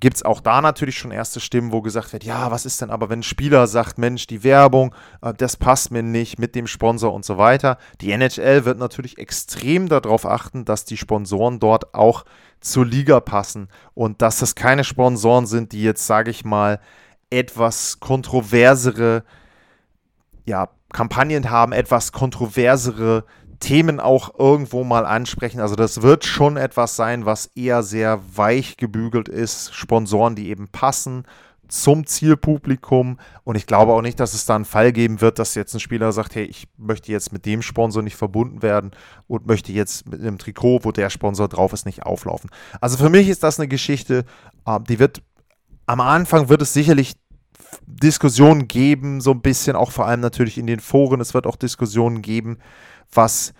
gibt 0.00 0.16
es 0.16 0.22
auch 0.22 0.40
da 0.40 0.60
natürlich 0.60 0.98
schon 0.98 1.10
erste 1.10 1.40
Stimmen, 1.40 1.72
wo 1.72 1.82
gesagt 1.82 2.12
wird, 2.12 2.24
ja, 2.24 2.50
was 2.50 2.66
ist 2.66 2.80
denn 2.80 2.90
aber, 2.90 3.08
wenn 3.08 3.20
ein 3.20 3.24
Spieler 3.24 3.66
sagt, 3.66 3.98
Mensch, 3.98 4.26
die 4.26 4.44
Werbung, 4.44 4.94
äh, 5.22 5.34
das 5.34 5.56
passt 5.56 5.90
mir 5.90 6.02
nicht 6.02 6.38
mit 6.38 6.54
dem 6.54 6.66
Sponsor 6.66 7.12
und 7.12 7.24
so 7.24 7.38
weiter. 7.38 7.78
Die 8.00 8.12
NHL 8.12 8.64
wird 8.64 8.78
natürlich 8.78 9.18
extrem 9.18 9.88
darauf 9.88 10.26
achten, 10.26 10.64
dass 10.64 10.84
die 10.84 10.96
Sponsoren 10.96 11.58
dort 11.58 11.94
auch 11.94 12.24
zur 12.60 12.86
Liga 12.86 13.20
passen 13.20 13.68
und 13.94 14.22
dass 14.22 14.38
das 14.38 14.54
keine 14.54 14.84
Sponsoren 14.84 15.46
sind, 15.46 15.72
die 15.72 15.82
jetzt, 15.82 16.06
sage 16.06 16.30
ich 16.30 16.44
mal, 16.44 16.80
etwas 17.30 18.00
kontroversere 18.00 19.24
ja, 20.44 20.68
Kampagnen 20.92 21.50
haben, 21.50 21.72
etwas 21.72 22.12
kontroversere 22.12 23.24
Themen 23.60 24.00
auch 24.00 24.38
irgendwo 24.38 24.84
mal 24.84 25.04
ansprechen. 25.06 25.60
Also 25.60 25.74
das 25.74 26.02
wird 26.02 26.24
schon 26.24 26.56
etwas 26.56 26.96
sein, 26.96 27.26
was 27.26 27.46
eher 27.54 27.82
sehr 27.82 28.20
weich 28.34 28.76
gebügelt 28.76 29.28
ist. 29.28 29.74
Sponsoren, 29.74 30.34
die 30.34 30.48
eben 30.48 30.68
passen 30.68 31.24
zum 31.68 32.06
Zielpublikum. 32.06 33.18
Und 33.44 33.56
ich 33.56 33.66
glaube 33.66 33.92
auch 33.92 34.02
nicht, 34.02 34.18
dass 34.20 34.34
es 34.34 34.46
da 34.46 34.56
einen 34.56 34.64
Fall 34.64 34.92
geben 34.92 35.20
wird, 35.20 35.38
dass 35.38 35.54
jetzt 35.54 35.74
ein 35.74 35.80
Spieler 35.80 36.12
sagt, 36.12 36.34
hey, 36.34 36.44
ich 36.44 36.66
möchte 36.76 37.12
jetzt 37.12 37.32
mit 37.32 37.46
dem 37.46 37.62
Sponsor 37.62 38.02
nicht 38.02 38.16
verbunden 38.16 38.62
werden 38.62 38.92
und 39.26 39.46
möchte 39.46 39.72
jetzt 39.72 40.08
mit 40.08 40.20
einem 40.20 40.38
Trikot, 40.38 40.80
wo 40.84 40.92
der 40.92 41.10
Sponsor 41.10 41.48
drauf 41.48 41.72
ist, 41.72 41.86
nicht 41.86 42.04
auflaufen. 42.04 42.50
Also 42.80 42.96
für 42.96 43.10
mich 43.10 43.28
ist 43.28 43.42
das 43.42 43.58
eine 43.58 43.68
Geschichte, 43.68 44.24
ähm, 44.66 44.84
die 44.84 44.98
wird 44.98 45.22
am 45.86 46.00
Anfang 46.00 46.50
wird 46.50 46.60
es 46.60 46.74
sicherlich 46.74 47.14
Diskussionen 47.86 48.68
geben, 48.68 49.20
so 49.20 49.32
ein 49.32 49.40
bisschen, 49.40 49.76
auch 49.76 49.90
vor 49.90 50.06
allem 50.06 50.20
natürlich 50.20 50.58
in 50.58 50.66
den 50.66 50.80
Foren. 50.80 51.20
Es 51.20 51.34
wird 51.34 51.46
auch 51.46 51.56
Diskussionen 51.56 52.22
geben, 52.22 52.58
was 53.12 53.52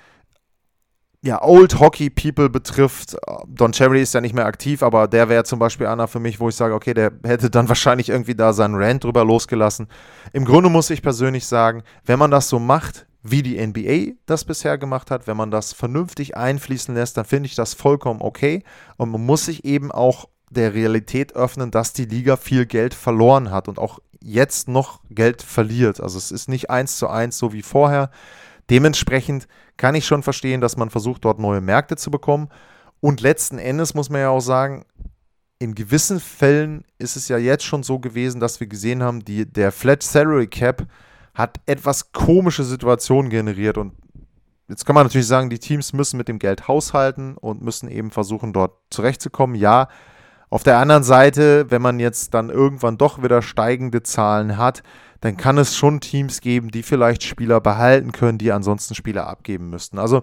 ja, 1.21 1.43
Old 1.43 1.81
Hockey 1.81 2.11
People 2.11 2.49
betrifft, 2.49 3.17
Don 3.49 3.73
Cherry 3.73 4.03
ist 4.03 4.15
ja 4.15 4.21
nicht 4.21 4.35
mehr 4.35 4.47
aktiv, 4.47 4.83
aber 4.83 5.09
der 5.09 5.29
wäre 5.29 5.43
zum 5.43 5.59
Beispiel 5.59 5.89
einer 5.89 6.07
für 6.07 6.21
mich, 6.21 6.39
wo 6.39 6.49
ich 6.49 6.55
sage, 6.55 6.75
okay, 6.75 6.95
der 6.95 7.13
hätte 7.25 7.51
dann 7.51 7.69
wahrscheinlich 7.69 8.09
irgendwie 8.09 8.37
da 8.37 8.53
seinen 8.53 8.77
Rant 8.77 9.05
drüber 9.05 9.25
losgelassen. 9.25 9.89
Im 10.33 10.45
Grunde 10.45 10.71
muss 10.71 10.91
ich 10.91 11.03
persönlich 11.03 11.47
sagen, 11.47 11.83
wenn 12.05 12.19
man 12.19 12.31
das 12.31 12.49
so 12.49 12.59
macht, 12.59 13.07
wie 13.23 13.43
die 13.43 13.65
NBA 13.65 14.15
das 14.27 14.45
bisher 14.45 14.79
gemacht 14.79 15.11
hat, 15.11 15.27
wenn 15.27 15.37
man 15.37 15.51
das 15.51 15.73
vernünftig 15.73 16.37
einfließen 16.37 16.95
lässt, 16.95 17.17
dann 17.17 17.25
finde 17.25 17.49
ich 17.49 17.57
das 17.57 17.75
vollkommen 17.75 18.21
okay. 18.23 18.63
Und 18.97 19.11
man 19.11 19.27
muss 19.27 19.47
sich 19.47 19.65
eben 19.65 19.91
auch 19.91 20.29
der 20.51 20.75
Realität 20.75 21.35
öffnen, 21.35 21.71
dass 21.71 21.93
die 21.93 22.05
Liga 22.05 22.37
viel 22.37 22.67
Geld 22.67 22.95
verloren 22.95 23.51
hat 23.51 23.69
und 23.69 23.79
auch 23.79 23.99
jetzt 24.21 24.69
noch 24.69 25.01
Geld 25.11 25.43
verliert. 25.43 26.01
Also 26.01 26.19
es 26.19 26.31
ist 26.31 26.49
nicht 26.49 26.71
eins 26.71 26.97
zu 26.99 27.09
eins 27.09 27.39
so 27.39 27.53
wie 27.53 27.63
vorher. 27.63 28.11
Dementsprechend 28.71 29.49
kann 29.77 29.95
ich 29.95 30.07
schon 30.07 30.23
verstehen, 30.23 30.61
dass 30.61 30.77
man 30.77 30.91
versucht, 30.91 31.25
dort 31.25 31.39
neue 31.39 31.61
Märkte 31.61 31.97
zu 31.97 32.11
bekommen. 32.11 32.49
Und 33.01 33.21
letzten 33.21 33.59
Endes 33.59 33.95
muss 33.95 34.11
man 34.11 34.21
ja 34.21 34.31
auch 34.31 34.41
sagen, 34.41 34.85
in 35.59 35.75
gewissen 35.75 36.21
Fällen 36.21 36.85
ist 36.99 37.17
es 37.17 37.29
ja 37.29 37.39
jetzt 37.39 37.65
schon 37.65 37.83
so 37.83 37.99
gewesen, 37.99 38.41
dass 38.41 38.61
wir 38.61 38.67
gesehen 38.67 39.03
haben, 39.03 39.25
die, 39.25 39.45
der 39.47 39.73
Flat 39.73 40.03
Salary 40.03 40.47
Cap 40.47 40.87
hat 41.35 41.61
etwas 41.67 42.13
komische 42.13 42.65
Situationen 42.65 43.31
generiert. 43.31 43.79
Und 43.79 43.95
jetzt 44.69 44.85
kann 44.85 44.95
man 44.95 45.07
natürlich 45.07 45.27
sagen, 45.27 45.51
die 45.51 45.59
Teams 45.59 45.93
müssen 45.93 46.17
mit 46.17 46.29
dem 46.29 46.39
Geld 46.39 46.69
haushalten 46.69 47.37
und 47.37 47.63
müssen 47.63 47.89
eben 47.89 48.11
versuchen, 48.11 48.53
dort 48.53 48.77
zurechtzukommen. 48.91 49.57
Ja, 49.57 49.89
auf 50.51 50.63
der 50.63 50.79
anderen 50.79 51.03
Seite, 51.03 51.71
wenn 51.71 51.83
man 51.83 52.01
jetzt 52.01 52.33
dann 52.35 52.49
irgendwann 52.49 52.97
doch 52.97 53.23
wieder 53.23 53.43
steigende 53.43 54.03
Zahlen 54.03 54.57
hat, 54.57 54.83
dann 55.21 55.37
kann 55.37 55.59
es 55.59 55.77
schon 55.77 56.01
Teams 56.01 56.41
geben, 56.41 56.71
die 56.71 56.83
vielleicht 56.83 57.23
Spieler 57.23 57.61
behalten 57.61 58.13
können, 58.13 58.39
die 58.39 58.53
ansonsten 58.53 58.95
Spieler 58.95 59.27
abgeben 59.27 59.69
müssten. 59.69 59.99
Also, 59.99 60.23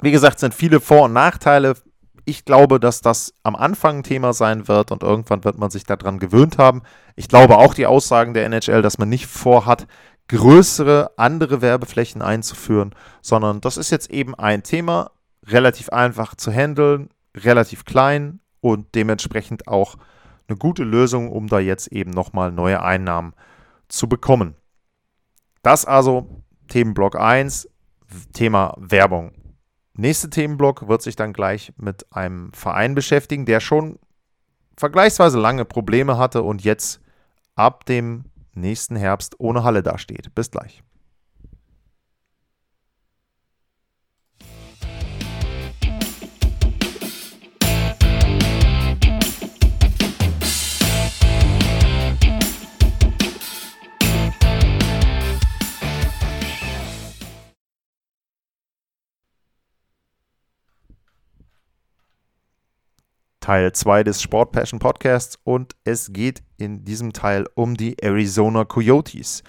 wie 0.00 0.12
gesagt, 0.12 0.38
sind 0.38 0.54
viele 0.54 0.80
Vor- 0.80 1.04
und 1.04 1.12
Nachteile. 1.12 1.74
Ich 2.24 2.44
glaube, 2.44 2.80
dass 2.80 3.00
das 3.02 3.34
am 3.42 3.56
Anfang 3.56 3.98
ein 3.98 4.02
Thema 4.02 4.32
sein 4.32 4.68
wird 4.68 4.90
und 4.90 5.02
irgendwann 5.02 5.44
wird 5.44 5.58
man 5.58 5.70
sich 5.70 5.84
daran 5.84 6.18
gewöhnt 6.18 6.58
haben. 6.58 6.82
Ich 7.14 7.28
glaube 7.28 7.58
auch 7.58 7.74
die 7.74 7.86
Aussagen 7.86 8.34
der 8.34 8.46
NHL, 8.46 8.82
dass 8.82 8.98
man 8.98 9.08
nicht 9.08 9.26
vorhat, 9.26 9.86
größere 10.28 11.12
andere 11.16 11.62
Werbeflächen 11.62 12.20
einzuführen, 12.20 12.94
sondern 13.22 13.60
das 13.60 13.76
ist 13.76 13.90
jetzt 13.90 14.10
eben 14.10 14.34
ein 14.34 14.64
Thema, 14.64 15.12
relativ 15.46 15.90
einfach 15.90 16.34
zu 16.34 16.50
handeln, 16.50 17.10
relativ 17.36 17.84
klein 17.84 18.40
und 18.66 18.96
dementsprechend 18.96 19.68
auch 19.68 19.94
eine 20.48 20.58
gute 20.58 20.82
Lösung, 20.82 21.30
um 21.30 21.46
da 21.46 21.60
jetzt 21.60 21.86
eben 21.88 22.10
nochmal 22.10 22.50
neue 22.50 22.82
Einnahmen 22.82 23.32
zu 23.86 24.08
bekommen. 24.08 24.56
Das 25.62 25.84
also 25.84 26.42
Themenblock 26.66 27.14
1, 27.14 27.68
Thema 28.32 28.74
Werbung. 28.76 29.30
Nächster 29.94 30.30
Themenblock 30.30 30.88
wird 30.88 31.00
sich 31.00 31.14
dann 31.14 31.32
gleich 31.32 31.72
mit 31.76 32.12
einem 32.12 32.52
Verein 32.52 32.96
beschäftigen, 32.96 33.46
der 33.46 33.60
schon 33.60 34.00
vergleichsweise 34.76 35.38
lange 35.38 35.64
Probleme 35.64 36.18
hatte 36.18 36.42
und 36.42 36.64
jetzt 36.64 37.00
ab 37.54 37.86
dem 37.86 38.24
nächsten 38.52 38.96
Herbst 38.96 39.38
ohne 39.38 39.62
Halle 39.62 39.84
dasteht. 39.84 40.34
Bis 40.34 40.50
gleich. 40.50 40.82
Teil 63.46 63.70
2 63.70 64.02
des 64.02 64.20
Sport 64.20 64.50
Passion 64.50 64.80
Podcasts 64.80 65.38
und 65.44 65.76
es 65.84 66.12
geht 66.12 66.42
in 66.56 66.84
diesem 66.84 67.12
Teil 67.12 67.46
um 67.54 67.76
die 67.76 67.94
Arizona 68.02 68.64
Coyotes. 68.64 69.44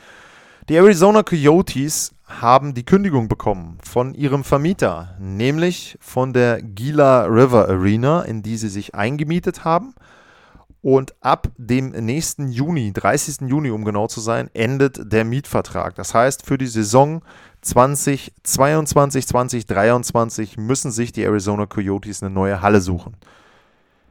Die 0.70 0.75
Arizona 0.75 1.24
Coyotes 1.24 2.13
haben 2.27 2.75
die 2.75 2.86
Kündigung 2.86 3.27
bekommen 3.27 3.80
von 3.84 4.13
ihrem 4.13 4.44
Vermieter, 4.44 5.16
nämlich 5.20 5.98
von 6.00 6.32
der 6.32 6.62
Gila 6.62 7.25
River 7.25 7.70
Arena, 7.70 8.22
in 8.22 8.44
die 8.44 8.58
sie 8.58 8.70
sich 8.70 8.94
eingemietet 8.94 9.66
haben. 9.66 9.96
Und 10.84 11.16
ab 11.22 11.48
dem 11.58 11.89
nächsten 11.89 12.50
Juni, 12.50 12.94
30. 12.94 13.50
Juni 13.50 13.72
um 13.72 13.84
genau 13.84 14.06
zu 14.06 14.22
sein, 14.22 14.51
endet 14.54 15.12
der 15.12 15.25
Mietvertrag. 15.25 15.96
Das 15.96 16.13
heißt, 16.13 16.46
für 16.46 16.60
die 16.60 16.68
Saison 16.68 17.24
2022, 17.62 19.25
2023 19.25 20.58
müssen 20.58 20.92
sich 20.92 21.13
die 21.13 21.24
Arizona 21.24 21.66
Coyotes 21.66 22.22
eine 22.22 22.30
neue 22.30 22.62
Halle 22.62 22.80
suchen. 22.80 23.18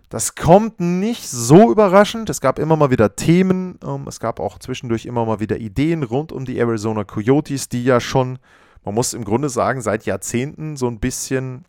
Das 0.08 0.36
kommt 0.36 0.78
nicht 0.78 1.28
so 1.28 1.70
überraschend. 1.70 2.30
Es 2.30 2.40
gab 2.40 2.58
immer 2.58 2.76
mal 2.76 2.90
wieder 2.90 3.16
Themen. 3.16 3.78
Ähm, 3.84 4.06
es 4.06 4.20
gab 4.20 4.38
auch 4.38 4.58
zwischendurch 4.58 5.04
immer 5.04 5.24
mal 5.24 5.40
wieder 5.40 5.58
Ideen 5.58 6.04
rund 6.04 6.30
um 6.30 6.44
die 6.44 6.58
Arizona 6.58 7.02
Coyotes, 7.04 7.68
die 7.68 7.84
ja 7.84 7.98
schon, 7.98 8.38
man 8.84 8.94
muss 8.94 9.14
im 9.14 9.24
Grunde 9.24 9.48
sagen, 9.48 9.80
seit 9.80 10.06
Jahrzehnten 10.06 10.76
so 10.76 10.86
ein 10.86 11.00
bisschen 11.00 11.64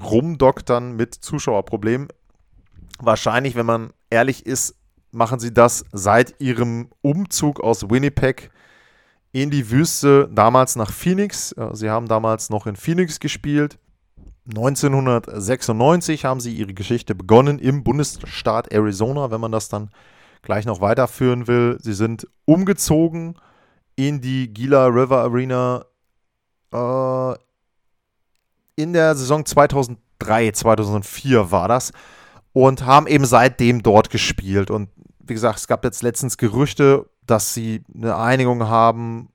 rumdoktern 0.00 0.96
mit 0.96 1.14
Zuschauerproblemen. 1.14 2.08
Wahrscheinlich, 2.98 3.54
wenn 3.54 3.66
man 3.66 3.90
ehrlich 4.10 4.44
ist, 4.44 4.74
machen 5.10 5.40
sie 5.40 5.54
das 5.54 5.86
seit 5.92 6.40
ihrem 6.40 6.90
Umzug 7.00 7.60
aus 7.60 7.88
Winnipeg 7.88 8.50
in 9.32 9.50
die 9.50 9.70
Wüste, 9.70 10.28
damals 10.30 10.76
nach 10.76 10.92
Phoenix. 10.92 11.52
Äh, 11.52 11.74
sie 11.74 11.88
haben 11.88 12.06
damals 12.06 12.50
noch 12.50 12.66
in 12.66 12.76
Phoenix 12.76 13.18
gespielt 13.18 13.78
1996 14.48 16.24
haben 16.24 16.40
sie 16.40 16.54
ihre 16.54 16.72
Geschichte 16.72 17.14
begonnen 17.14 17.58
im 17.58 17.84
Bundesstaat 17.84 18.72
Arizona, 18.72 19.30
wenn 19.30 19.40
man 19.40 19.52
das 19.52 19.68
dann 19.68 19.90
gleich 20.42 20.64
noch 20.64 20.80
weiterführen 20.80 21.46
will. 21.46 21.78
Sie 21.80 21.92
sind 21.92 22.26
umgezogen 22.46 23.36
in 23.96 24.20
die 24.20 24.52
Gila 24.52 24.86
River 24.86 25.18
Arena 25.18 25.84
äh, 26.72 27.34
in 28.76 28.92
der 28.92 29.14
Saison 29.16 29.44
2003, 29.44 30.52
2004 30.52 31.50
war 31.50 31.68
das 31.68 31.92
und 32.52 32.86
haben 32.86 33.06
eben 33.06 33.24
seitdem 33.26 33.82
dort 33.82 34.08
gespielt. 34.08 34.70
Und 34.70 34.88
wie 35.18 35.34
gesagt, 35.34 35.58
es 35.58 35.66
gab 35.66 35.84
jetzt 35.84 36.02
letztens 36.02 36.38
Gerüchte, 36.38 37.10
dass 37.26 37.52
sie 37.52 37.82
eine 37.94 38.16
Einigung 38.16 38.68
haben 38.68 39.28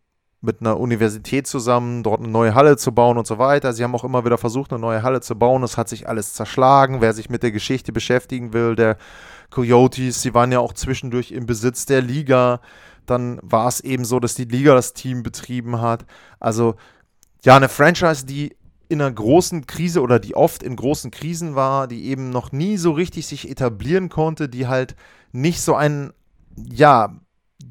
mit 0.44 0.60
einer 0.60 0.78
Universität 0.78 1.48
zusammen, 1.48 2.04
dort 2.04 2.20
eine 2.20 2.28
neue 2.28 2.54
Halle 2.54 2.76
zu 2.76 2.92
bauen 2.92 3.18
und 3.18 3.26
so 3.26 3.38
weiter. 3.38 3.72
Sie 3.72 3.82
haben 3.82 3.96
auch 3.96 4.04
immer 4.04 4.26
wieder 4.26 4.38
versucht, 4.38 4.72
eine 4.72 4.82
neue 4.82 5.02
Halle 5.02 5.22
zu 5.22 5.36
bauen. 5.36 5.64
Es 5.64 5.78
hat 5.78 5.88
sich 5.88 6.10
alles 6.10 6.34
zerschlagen. 6.34 7.00
Wer 7.00 7.14
sich 7.14 7.30
mit 7.30 7.44
der 7.44 7.52
Geschichte 7.52 7.94
beschäftigen 7.94 8.52
will, 8.52 8.76
der 8.76 8.98
Coyotes, 9.52 10.22
sie 10.22 10.34
waren 10.34 10.52
ja 10.52 10.60
auch 10.60 10.74
zwischendurch 10.74 11.32
im 11.32 11.46
Besitz 11.46 11.86
der 11.86 12.02
Liga. 12.02 12.60
Dann 13.06 13.40
war 13.42 13.70
es 13.70 13.80
eben 13.80 14.04
so, 14.04 14.20
dass 14.20 14.36
die 14.36 14.44
Liga 14.44 14.76
das 14.76 14.94
Team 14.94 15.24
betrieben 15.24 15.80
hat. 15.80 16.06
Also 16.42 16.76
ja, 17.46 17.56
eine 17.56 17.70
Franchise, 17.70 18.26
die 18.26 18.58
in 18.90 19.02
einer 19.02 19.14
großen 19.14 19.66
Krise 19.66 20.02
oder 20.02 20.20
die 20.20 20.36
oft 20.36 20.62
in 20.62 20.76
großen 20.76 21.10
Krisen 21.10 21.56
war, 21.56 21.88
die 21.88 22.04
eben 22.08 22.32
noch 22.32 22.52
nie 22.52 22.76
so 22.76 22.92
richtig 22.92 23.28
sich 23.28 23.50
etablieren 23.50 24.10
konnte, 24.10 24.50
die 24.50 24.68
halt 24.68 24.98
nicht 25.32 25.62
so 25.62 25.74
einen, 25.74 26.12
ja, 26.58 27.16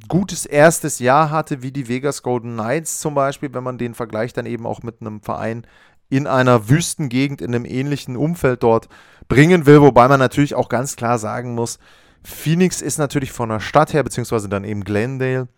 gutes 0.09 0.47
erstes 0.47 0.99
Jahr 0.99 1.31
hatte, 1.31 1.63
wie 1.63 1.73
die 1.73 1.89
Vegas 1.89 2.23
Golden 2.23 2.53
Knights 2.55 3.01
zum 3.01 3.15
Beispiel, 3.15 3.53
wenn 3.55 3.65
man 3.65 3.79
den 3.79 3.95
vergleicht 3.95 4.37
dann 4.37 4.47
eben 4.47 4.67
auch 4.67 4.83
mit 4.83 5.01
einem 5.01 5.21
Verein 5.21 5.67
in 6.09 6.27
einer 6.27 6.69
Wüstengegend, 6.69 7.41
in 7.41 7.55
einem 7.55 7.65
ähnlichen 7.65 8.17
Umfeld 8.17 8.63
dort 8.63 8.89
bringen 9.29 9.65
will, 9.65 9.81
wobei 9.81 10.09
man 10.09 10.21
natürlich 10.21 10.55
auch 10.55 10.69
ganz 10.69 10.97
klar 10.97 11.19
sagen 11.19 11.55
muss, 11.55 11.79
Phoenix 12.23 12.83
ist 12.83 12.99
natürlich 12.99 13.33
von 13.33 13.49
der 13.49 13.61
Stadt 13.61 13.95
her, 13.95 14.03
beziehungsweise 14.03 14.49
dann 14.49 14.65
eben 14.65 14.85
Glendale, 14.85 15.49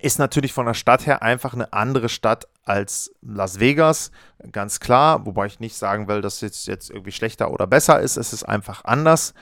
ist 0.00 0.18
natürlich 0.18 0.52
von 0.52 0.66
der 0.66 0.74
Stadt 0.74 1.06
her 1.06 1.22
einfach 1.22 1.54
eine 1.54 1.72
andere 1.72 2.08
Stadt 2.08 2.48
als 2.64 3.12
Las 3.20 3.60
Vegas, 3.60 4.10
ganz 4.52 4.80
klar, 4.80 5.26
wobei 5.26 5.46
ich 5.46 5.60
nicht 5.60 5.76
sagen 5.76 6.08
will, 6.08 6.20
dass 6.20 6.42
es 6.42 6.66
jetzt 6.66 6.90
irgendwie 6.90 7.12
schlechter 7.12 7.50
oder 7.50 7.66
besser 7.66 8.00
ist, 8.00 8.16
es 8.16 8.32
ist 8.32 8.44
einfach 8.44 8.84
anders. 8.84 9.34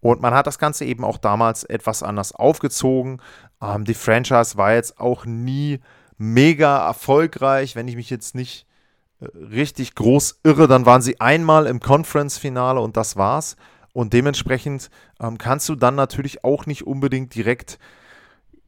Und 0.00 0.20
man 0.20 0.34
hat 0.34 0.46
das 0.46 0.58
Ganze 0.58 0.84
eben 0.84 1.04
auch 1.04 1.18
damals 1.18 1.64
etwas 1.64 2.02
anders 2.02 2.32
aufgezogen. 2.32 3.20
Ähm, 3.62 3.84
die 3.84 3.94
Franchise 3.94 4.56
war 4.56 4.74
jetzt 4.74 4.98
auch 4.98 5.26
nie 5.26 5.80
mega 6.16 6.86
erfolgreich. 6.86 7.76
Wenn 7.76 7.88
ich 7.88 7.96
mich 7.96 8.10
jetzt 8.10 8.34
nicht 8.34 8.66
äh, 9.20 9.26
richtig 9.36 9.94
groß 9.94 10.40
irre, 10.42 10.68
dann 10.68 10.86
waren 10.86 11.02
sie 11.02 11.20
einmal 11.20 11.66
im 11.66 11.80
Conference-Finale 11.80 12.80
und 12.80 12.96
das 12.96 13.16
war's. 13.16 13.56
Und 13.92 14.12
dementsprechend 14.12 14.90
ähm, 15.20 15.36
kannst 15.36 15.68
du 15.68 15.74
dann 15.74 15.96
natürlich 15.96 16.44
auch 16.44 16.66
nicht 16.66 16.86
unbedingt 16.86 17.34
direkt 17.34 17.78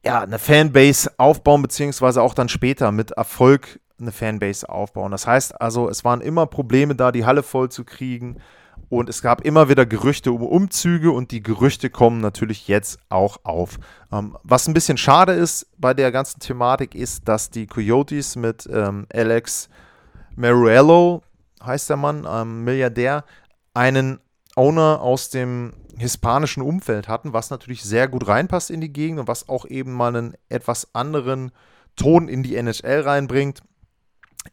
ja, 0.05 0.21
eine 0.21 0.37
Fanbase 0.37 1.11
aufbauen, 1.17 1.61
beziehungsweise 1.61 2.21
auch 2.21 2.33
dann 2.33 2.49
später 2.49 2.91
mit 2.91 3.11
Erfolg 3.11 3.79
eine 3.99 4.11
Fanbase 4.11 4.67
aufbauen. 4.67 5.11
Das 5.11 5.25
heißt 5.25 5.59
also, 5.61 5.89
es 5.89 6.03
waren 6.03 6.21
immer 6.21 6.45
Probleme 6.45 6.95
da, 6.95 7.11
die 7.11 7.25
Halle 7.25 7.41
voll 7.41 7.69
zu 7.69 7.85
kriegen. 7.85 8.37
Und 8.89 9.09
es 9.09 9.21
gab 9.21 9.41
immer 9.41 9.69
wieder 9.69 9.85
Gerüchte 9.85 10.31
um 10.31 10.43
Umzüge 10.43 11.11
und 11.11 11.31
die 11.31 11.41
Gerüchte 11.41 11.89
kommen 11.89 12.21
natürlich 12.21 12.67
jetzt 12.67 12.99
auch 13.09 13.37
auf. 13.43 13.79
Ähm, 14.11 14.37
was 14.43 14.67
ein 14.67 14.73
bisschen 14.73 14.97
schade 14.97 15.33
ist 15.33 15.67
bei 15.77 15.93
der 15.93 16.11
ganzen 16.11 16.39
Thematik 16.39 16.93
ist, 16.95 17.27
dass 17.27 17.49
die 17.49 17.67
Coyotes 17.67 18.35
mit 18.35 18.69
ähm, 18.71 19.07
Alex 19.11 19.69
Maruello 20.35 21.23
heißt 21.63 21.89
der 21.89 21.97
Mann, 21.97 22.27
ähm, 22.29 22.63
Milliardär, 22.63 23.23
einen 23.73 24.19
Owner 24.55 25.01
aus 25.01 25.29
dem 25.29 25.73
hispanischen 25.97 26.63
Umfeld 26.63 27.07
hatten, 27.07 27.33
was 27.33 27.49
natürlich 27.49 27.83
sehr 27.83 28.07
gut 28.07 28.27
reinpasst 28.27 28.71
in 28.71 28.81
die 28.81 28.93
Gegend 28.93 29.19
und 29.19 29.27
was 29.27 29.49
auch 29.49 29.65
eben 29.65 29.93
mal 29.93 30.15
einen 30.15 30.35
etwas 30.49 30.93
anderen 30.93 31.51
Ton 31.95 32.27
in 32.27 32.43
die 32.43 32.55
NHL 32.55 33.01
reinbringt. 33.01 33.61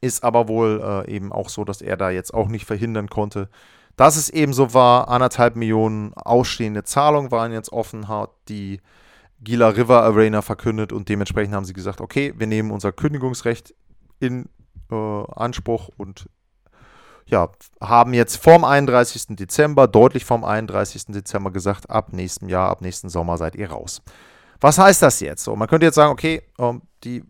Ist 0.01 0.23
aber 0.23 0.49
wohl 0.49 0.81
äh, 0.83 1.11
eben 1.11 1.33
auch 1.33 1.49
so, 1.49 1.65
dass 1.65 1.83
er 1.83 1.97
da 1.97 2.11
jetzt 2.11 2.33
auch 2.33 2.49
nicht 2.49 2.65
verhindern 2.65 3.09
konnte, 3.09 3.49
dass 3.97 4.17
es 4.17 4.31
eben 4.31 4.53
so 4.53 4.75
war. 4.75 5.09
Anderthalb 5.09 5.57
Millionen 5.57 6.15
ausstehende 6.15 6.85
Zahlungen 6.85 7.31
waren 7.31 7.53
jetzt 7.53 7.73
offen, 7.73 8.09
hat 8.09 8.31
die 8.49 8.81
Gila 9.43 9.69
River 9.69 10.03
Arena 10.03 10.43
verkündet 10.43 10.93
und 10.93 11.09
dementsprechend 11.09 11.55
haben 11.55 11.65
sie 11.65 11.73
gesagt, 11.73 12.01
okay, 12.01 12.35
wir 12.37 12.47
nehmen 12.47 12.71
unser 12.71 12.93
Kündigungsrecht 12.93 13.75
in 14.19 14.49
äh, 14.91 14.95
Anspruch 14.95 15.89
und 15.97 16.29
ja, 17.27 17.49
haben 17.81 18.13
jetzt 18.13 18.37
vorm 18.37 18.65
31. 18.65 19.37
Dezember, 19.37 19.87
deutlich 19.87 20.25
vorm 20.25 20.45
31. 20.45 21.07
Dezember 21.07 21.51
gesagt, 21.51 21.89
ab 21.89 22.13
nächstem 22.13 22.49
Jahr, 22.49 22.69
ab 22.69 22.83
nächsten 22.83 23.09
Sommer 23.09 23.39
seid 23.39 23.55
ihr 23.55 23.71
raus. 23.71 24.03
Was 24.61 24.79
heißt 24.79 25.01
das 25.01 25.21
jetzt? 25.21 25.45
So, 25.45 25.57
man 25.57 25.69
könnte 25.69 25.87
jetzt 25.87 25.95
sagen, 25.95 26.13
okay, 26.13 26.43
ähm, 26.59 26.83
die 27.05 27.25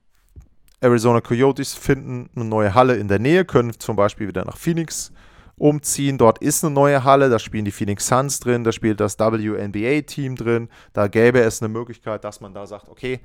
Arizona 0.81 1.21
Coyotes 1.21 1.75
finden 1.75 2.31
eine 2.35 2.45
neue 2.47 2.75
Halle 2.75 2.97
in 2.97 3.09
der 3.09 3.19
Nähe, 3.19 3.45
können 3.45 3.79
zum 3.79 3.95
Beispiel 3.95 4.27
wieder 4.27 4.45
nach 4.45 4.57
Phoenix 4.57 5.13
umziehen. 5.61 6.19
Dort 6.19 6.39
ist 6.39 6.65
eine 6.65 6.73
neue 6.73 7.05
Halle, 7.05 7.29
da 7.29 7.39
spielen 7.39 7.65
die 7.65 7.71
Phoenix 7.71 8.07
Suns 8.07 8.41
drin, 8.41 8.65
da 8.65 8.73
spielt 8.73 8.99
das 9.01 9.19
WNBA-Team 9.19 10.37
drin. 10.37 10.69
Da 10.93 11.09
gäbe 11.09 11.41
es 11.41 11.63
eine 11.63 11.69
Möglichkeit, 11.69 12.25
dass 12.25 12.41
man 12.41 12.55
da 12.55 12.67
sagt, 12.67 12.89
okay, 12.89 13.21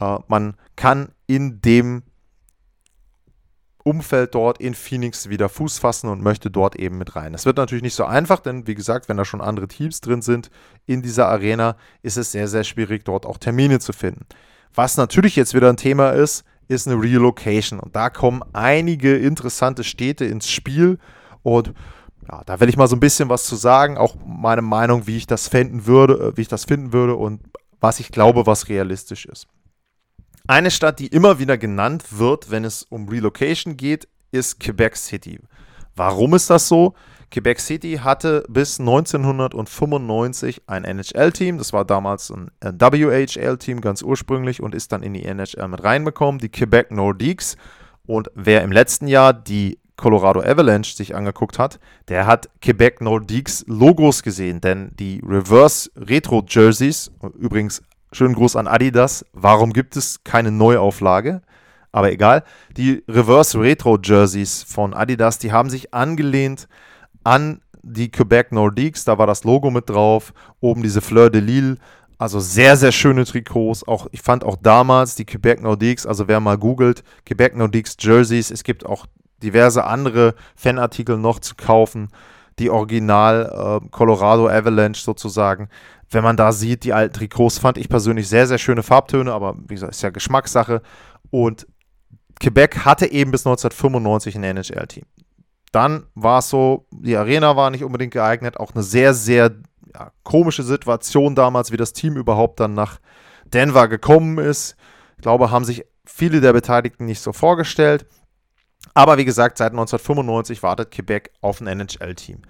äh, 0.00 0.18
man 0.28 0.54
kann 0.76 1.08
in 1.26 1.60
dem 1.62 2.02
Umfeld 3.84 4.34
dort 4.34 4.60
in 4.60 4.74
Phoenix 4.74 5.30
wieder 5.30 5.48
Fuß 5.48 5.78
fassen 5.78 6.10
und 6.10 6.22
möchte 6.22 6.50
dort 6.50 6.76
eben 6.76 6.98
mit 6.98 7.16
rein. 7.16 7.32
Das 7.32 7.46
wird 7.46 7.56
natürlich 7.56 7.82
nicht 7.82 7.94
so 7.94 8.04
einfach, 8.04 8.40
denn 8.40 8.66
wie 8.66 8.74
gesagt, 8.74 9.08
wenn 9.08 9.16
da 9.16 9.24
schon 9.24 9.40
andere 9.40 9.66
Teams 9.66 10.02
drin 10.02 10.20
sind 10.20 10.50
in 10.84 11.00
dieser 11.00 11.28
Arena, 11.28 11.74
ist 12.02 12.18
es 12.18 12.32
sehr, 12.32 12.48
sehr 12.48 12.64
schwierig, 12.64 13.06
dort 13.06 13.24
auch 13.24 13.38
Termine 13.38 13.78
zu 13.78 13.94
finden. 13.94 14.26
Was 14.74 14.98
natürlich 14.98 15.36
jetzt 15.36 15.54
wieder 15.54 15.70
ein 15.70 15.78
Thema 15.78 16.10
ist, 16.10 16.44
ist 16.66 16.86
eine 16.86 17.00
Relocation. 17.00 17.80
Und 17.80 17.96
da 17.96 18.10
kommen 18.10 18.42
einige 18.52 19.16
interessante 19.16 19.84
Städte 19.84 20.26
ins 20.26 20.50
Spiel. 20.50 20.98
Und 21.42 21.72
ja, 22.30 22.42
da 22.44 22.60
werde 22.60 22.70
ich 22.70 22.76
mal 22.76 22.88
so 22.88 22.96
ein 22.96 23.00
bisschen 23.00 23.28
was 23.28 23.44
zu 23.44 23.56
sagen, 23.56 23.96
auch 23.96 24.16
meine 24.24 24.62
Meinung, 24.62 25.06
wie 25.06 25.16
ich 25.16 25.26
das 25.26 25.48
finden 25.48 25.86
würde, 25.86 26.14
äh, 26.14 26.36
wie 26.36 26.42
ich 26.42 26.48
das 26.48 26.64
finden 26.64 26.92
würde 26.92 27.14
und 27.16 27.40
was 27.80 28.00
ich 28.00 28.10
glaube, 28.10 28.46
was 28.46 28.68
realistisch 28.68 29.26
ist. 29.26 29.46
Eine 30.46 30.70
Stadt, 30.70 30.98
die 30.98 31.08
immer 31.08 31.38
wieder 31.38 31.58
genannt 31.58 32.18
wird, 32.18 32.50
wenn 32.50 32.64
es 32.64 32.82
um 32.82 33.08
Relocation 33.08 33.76
geht, 33.76 34.08
ist 34.32 34.60
Quebec 34.60 34.96
City. 34.96 35.40
Warum 35.94 36.34
ist 36.34 36.48
das 36.50 36.68
so? 36.68 36.94
Quebec 37.30 37.60
City 37.60 38.00
hatte 38.02 38.44
bis 38.48 38.80
1995 38.80 40.62
ein 40.66 40.84
NHL-Team. 40.84 41.58
Das 41.58 41.72
war 41.72 41.84
damals 41.84 42.30
ein 42.30 42.50
WHL-Team 42.62 43.80
ganz 43.80 44.02
ursprünglich 44.02 44.62
und 44.62 44.74
ist 44.74 44.92
dann 44.92 45.02
in 45.02 45.12
die 45.12 45.24
NHL 45.24 45.68
mit 45.68 45.84
reinbekommen. 45.84 46.40
Die 46.40 46.48
Quebec 46.48 46.90
Nordiques. 46.90 47.56
Und 48.06 48.30
wer 48.34 48.62
im 48.62 48.72
letzten 48.72 49.06
Jahr 49.06 49.34
die 49.34 49.78
Colorado 49.98 50.40
Avalanche 50.40 50.94
sich 50.94 51.14
angeguckt 51.14 51.58
hat, 51.58 51.78
der 52.08 52.26
hat 52.26 52.48
Quebec 52.62 53.02
Nordiques 53.02 53.64
Logos 53.68 54.22
gesehen, 54.22 54.62
denn 54.62 54.92
die 54.98 55.20
Reverse 55.22 55.90
Retro 55.96 56.42
Jerseys, 56.48 57.10
übrigens 57.36 57.82
Schönen 58.10 58.34
Gruß 58.34 58.56
an 58.56 58.66
Adidas. 58.66 59.24
Warum 59.32 59.72
gibt 59.72 59.94
es 59.96 60.24
keine 60.24 60.50
Neuauflage? 60.50 61.42
Aber 61.92 62.10
egal. 62.10 62.42
Die 62.76 63.04
Reverse 63.06 63.60
Retro 63.60 63.98
Jerseys 64.02 64.62
von 64.62 64.94
Adidas, 64.94 65.38
die 65.38 65.52
haben 65.52 65.68
sich 65.68 65.92
angelehnt 65.92 66.68
an 67.22 67.60
die 67.82 68.10
Quebec 68.10 68.52
Nordiques. 68.52 69.04
Da 69.04 69.18
war 69.18 69.26
das 69.26 69.44
Logo 69.44 69.70
mit 69.70 69.90
drauf. 69.90 70.32
Oben 70.60 70.82
diese 70.82 71.02
Fleur 71.02 71.28
de 71.28 71.42
Lille. 71.42 71.76
Also 72.16 72.40
sehr, 72.40 72.76
sehr 72.78 72.92
schöne 72.92 73.26
Trikots. 73.26 73.86
Auch, 73.86 74.06
ich 74.10 74.22
fand 74.22 74.42
auch 74.42 74.56
damals 74.56 75.14
die 75.14 75.26
Quebec 75.26 75.62
Nordiques, 75.62 76.06
also 76.06 76.28
wer 76.28 76.40
mal 76.40 76.58
googelt, 76.58 77.04
Quebec 77.26 77.56
Nordiques 77.56 77.96
Jerseys. 78.00 78.50
Es 78.50 78.64
gibt 78.64 78.86
auch 78.86 79.06
diverse 79.42 79.84
andere 79.84 80.34
Fanartikel 80.56 81.16
noch 81.16 81.38
zu 81.38 81.54
kaufen. 81.54 82.08
Die 82.58 82.70
Original 82.70 83.80
äh, 83.82 83.88
Colorado 83.90 84.48
Avalanche 84.48 85.02
sozusagen 85.02 85.68
wenn 86.10 86.24
man 86.24 86.36
da 86.36 86.52
sieht, 86.52 86.84
die 86.84 86.92
alten 86.92 87.14
Trikots, 87.14 87.58
fand 87.58 87.78
ich 87.78 87.88
persönlich 87.88 88.28
sehr, 88.28 88.46
sehr 88.46 88.58
schöne 88.58 88.82
Farbtöne, 88.82 89.32
aber 89.32 89.56
wie 89.66 89.74
gesagt, 89.74 89.92
ist 89.92 90.02
ja 90.02 90.10
Geschmackssache. 90.10 90.82
Und 91.30 91.66
Quebec 92.40 92.84
hatte 92.84 93.10
eben 93.10 93.30
bis 93.30 93.46
1995 93.46 94.36
ein 94.36 94.44
NHL-Team. 94.44 95.04
Dann 95.72 96.06
war 96.14 96.38
es 96.38 96.48
so, 96.48 96.86
die 96.90 97.16
Arena 97.16 97.56
war 97.56 97.70
nicht 97.70 97.84
unbedingt 97.84 98.12
geeignet, 98.12 98.58
auch 98.58 98.72
eine 98.72 98.82
sehr, 98.82 99.12
sehr 99.12 99.56
ja, 99.94 100.12
komische 100.22 100.62
Situation 100.62 101.34
damals, 101.34 101.72
wie 101.72 101.76
das 101.76 101.92
Team 101.92 102.16
überhaupt 102.16 102.60
dann 102.60 102.74
nach 102.74 103.00
Denver 103.44 103.88
gekommen 103.88 104.38
ist. 104.38 104.76
Ich 105.16 105.22
glaube, 105.22 105.50
haben 105.50 105.64
sich 105.64 105.84
viele 106.06 106.40
der 106.40 106.54
Beteiligten 106.54 107.04
nicht 107.04 107.20
so 107.20 107.34
vorgestellt. 107.34 108.06
Aber 108.98 109.16
wie 109.16 109.24
gesagt, 109.24 109.58
seit 109.58 109.70
1995 109.70 110.64
wartet 110.64 110.90
Quebec 110.90 111.30
auf 111.40 111.60
ein 111.60 111.68
NHL-Team. 111.68 112.42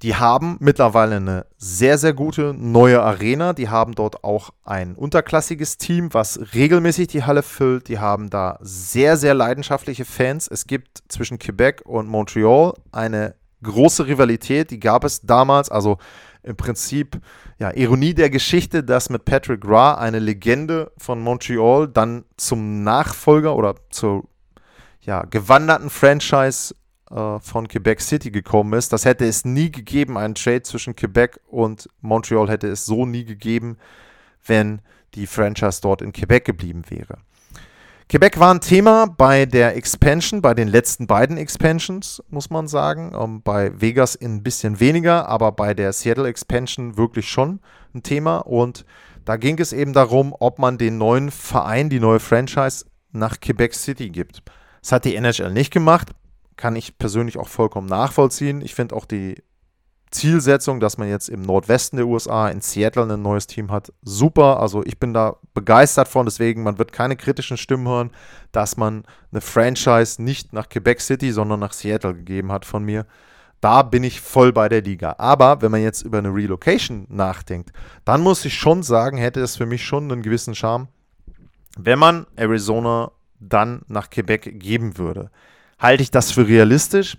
Die 0.00 0.16
haben 0.16 0.56
mittlerweile 0.58 1.16
eine 1.16 1.44
sehr, 1.58 1.98
sehr 1.98 2.14
gute 2.14 2.54
neue 2.56 3.02
Arena. 3.02 3.52
Die 3.52 3.68
haben 3.68 3.94
dort 3.94 4.24
auch 4.24 4.48
ein 4.64 4.94
unterklassiges 4.94 5.76
Team, 5.76 6.14
was 6.14 6.40
regelmäßig 6.54 7.08
die 7.08 7.24
Halle 7.24 7.42
füllt. 7.42 7.88
Die 7.88 7.98
haben 7.98 8.30
da 8.30 8.58
sehr, 8.62 9.18
sehr 9.18 9.34
leidenschaftliche 9.34 10.06
Fans. 10.06 10.48
Es 10.48 10.66
gibt 10.66 11.02
zwischen 11.08 11.38
Quebec 11.38 11.82
und 11.84 12.08
Montreal 12.08 12.72
eine 12.90 13.34
große 13.62 14.06
Rivalität. 14.06 14.70
Die 14.70 14.80
gab 14.80 15.04
es 15.04 15.20
damals, 15.20 15.68
also 15.68 15.98
im 16.42 16.56
Prinzip, 16.56 17.20
ja, 17.58 17.76
Ironie 17.76 18.14
der 18.14 18.30
Geschichte, 18.30 18.84
dass 18.84 19.10
mit 19.10 19.26
Patrick 19.26 19.68
Ra 19.68 19.96
eine 19.96 20.18
Legende 20.18 20.92
von 20.96 21.20
Montreal 21.20 21.88
dann 21.88 22.24
zum 22.38 22.84
Nachfolger 22.84 23.54
oder 23.54 23.74
zur 23.90 24.24
ja, 25.04 25.24
gewanderten 25.24 25.90
Franchise 25.90 26.74
äh, 27.10 27.38
von 27.38 27.68
Quebec 27.68 28.00
City 28.00 28.30
gekommen 28.30 28.72
ist. 28.74 28.92
Das 28.92 29.04
hätte 29.04 29.26
es 29.26 29.44
nie 29.44 29.70
gegeben, 29.70 30.16
einen 30.16 30.34
Trade 30.34 30.62
zwischen 30.62 30.96
Quebec 30.96 31.40
und 31.46 31.88
Montreal 32.00 32.48
hätte 32.48 32.68
es 32.68 32.86
so 32.86 33.06
nie 33.06 33.24
gegeben, 33.24 33.76
wenn 34.46 34.80
die 35.14 35.26
Franchise 35.26 35.80
dort 35.80 36.02
in 36.02 36.12
Quebec 36.12 36.44
geblieben 36.44 36.82
wäre. 36.88 37.18
Quebec 38.08 38.38
war 38.38 38.52
ein 38.52 38.60
Thema 38.60 39.06
bei 39.06 39.46
der 39.46 39.76
Expansion, 39.76 40.42
bei 40.42 40.52
den 40.52 40.68
letzten 40.68 41.06
beiden 41.06 41.38
Expansions, 41.38 42.22
muss 42.28 42.50
man 42.50 42.68
sagen. 42.68 43.14
Um, 43.14 43.36
ähm, 43.36 43.42
bei 43.42 43.80
Vegas 43.80 44.20
ein 44.20 44.42
bisschen 44.42 44.78
weniger, 44.78 45.26
aber 45.26 45.52
bei 45.52 45.72
der 45.72 45.92
Seattle 45.92 46.28
Expansion 46.28 46.98
wirklich 46.98 47.28
schon 47.28 47.60
ein 47.94 48.02
Thema. 48.02 48.38
Und 48.38 48.84
da 49.24 49.36
ging 49.36 49.58
es 49.58 49.72
eben 49.72 49.94
darum, 49.94 50.34
ob 50.38 50.58
man 50.58 50.76
den 50.76 50.98
neuen 50.98 51.30
Verein, 51.30 51.88
die 51.88 51.98
neue 51.98 52.20
Franchise 52.20 52.84
nach 53.12 53.40
Quebec 53.40 53.74
City 53.74 54.10
gibt. 54.10 54.42
Das 54.84 54.92
hat 54.92 55.06
die 55.06 55.16
NHL 55.16 55.50
nicht 55.50 55.72
gemacht 55.72 56.12
kann 56.56 56.76
ich 56.76 56.98
persönlich 56.98 57.38
auch 57.38 57.48
vollkommen 57.48 57.88
nachvollziehen. 57.88 58.60
Ich 58.62 58.74
finde 58.74 58.94
auch 58.94 59.04
die 59.04 59.42
Zielsetzung, 60.10 60.78
dass 60.78 60.96
man 60.96 61.08
jetzt 61.08 61.28
im 61.28 61.42
Nordwesten 61.42 61.96
der 61.96 62.06
USA 62.06 62.48
in 62.48 62.60
Seattle 62.60 63.12
ein 63.12 63.22
neues 63.22 63.48
Team 63.48 63.72
hat, 63.72 63.92
super. 64.02 64.60
Also 64.60 64.84
ich 64.84 65.00
bin 65.00 65.12
da 65.12 65.36
begeistert 65.54 66.06
von, 66.06 66.24
deswegen 66.24 66.62
man 66.62 66.78
wird 66.78 66.92
keine 66.92 67.16
kritischen 67.16 67.56
Stimmen 67.56 67.88
hören, 67.88 68.10
dass 68.52 68.76
man 68.76 69.04
eine 69.32 69.40
Franchise 69.40 70.22
nicht 70.22 70.52
nach 70.52 70.68
Quebec 70.68 71.00
City, 71.00 71.32
sondern 71.32 71.58
nach 71.58 71.72
Seattle 71.72 72.14
gegeben 72.14 72.52
hat 72.52 72.64
von 72.64 72.84
mir. 72.84 73.06
Da 73.60 73.82
bin 73.82 74.04
ich 74.04 74.20
voll 74.20 74.52
bei 74.52 74.68
der 74.68 74.82
Liga. 74.82 75.16
Aber 75.18 75.62
wenn 75.62 75.72
man 75.72 75.82
jetzt 75.82 76.02
über 76.02 76.18
eine 76.18 76.32
Relocation 76.32 77.06
nachdenkt, 77.08 77.72
dann 78.04 78.20
muss 78.20 78.44
ich 78.44 78.54
schon 78.54 78.82
sagen, 78.84 79.16
hätte 79.16 79.40
es 79.40 79.56
für 79.56 79.66
mich 79.66 79.84
schon 79.84 80.12
einen 80.12 80.22
gewissen 80.22 80.54
Charme, 80.54 80.86
wenn 81.76 81.98
man 81.98 82.26
Arizona 82.36 83.10
dann 83.38 83.82
nach 83.88 84.10
Quebec 84.10 84.58
geben 84.60 84.98
würde. 84.98 85.30
Halte 85.78 86.02
ich 86.02 86.10
das 86.10 86.32
für 86.32 86.46
realistisch? 86.46 87.16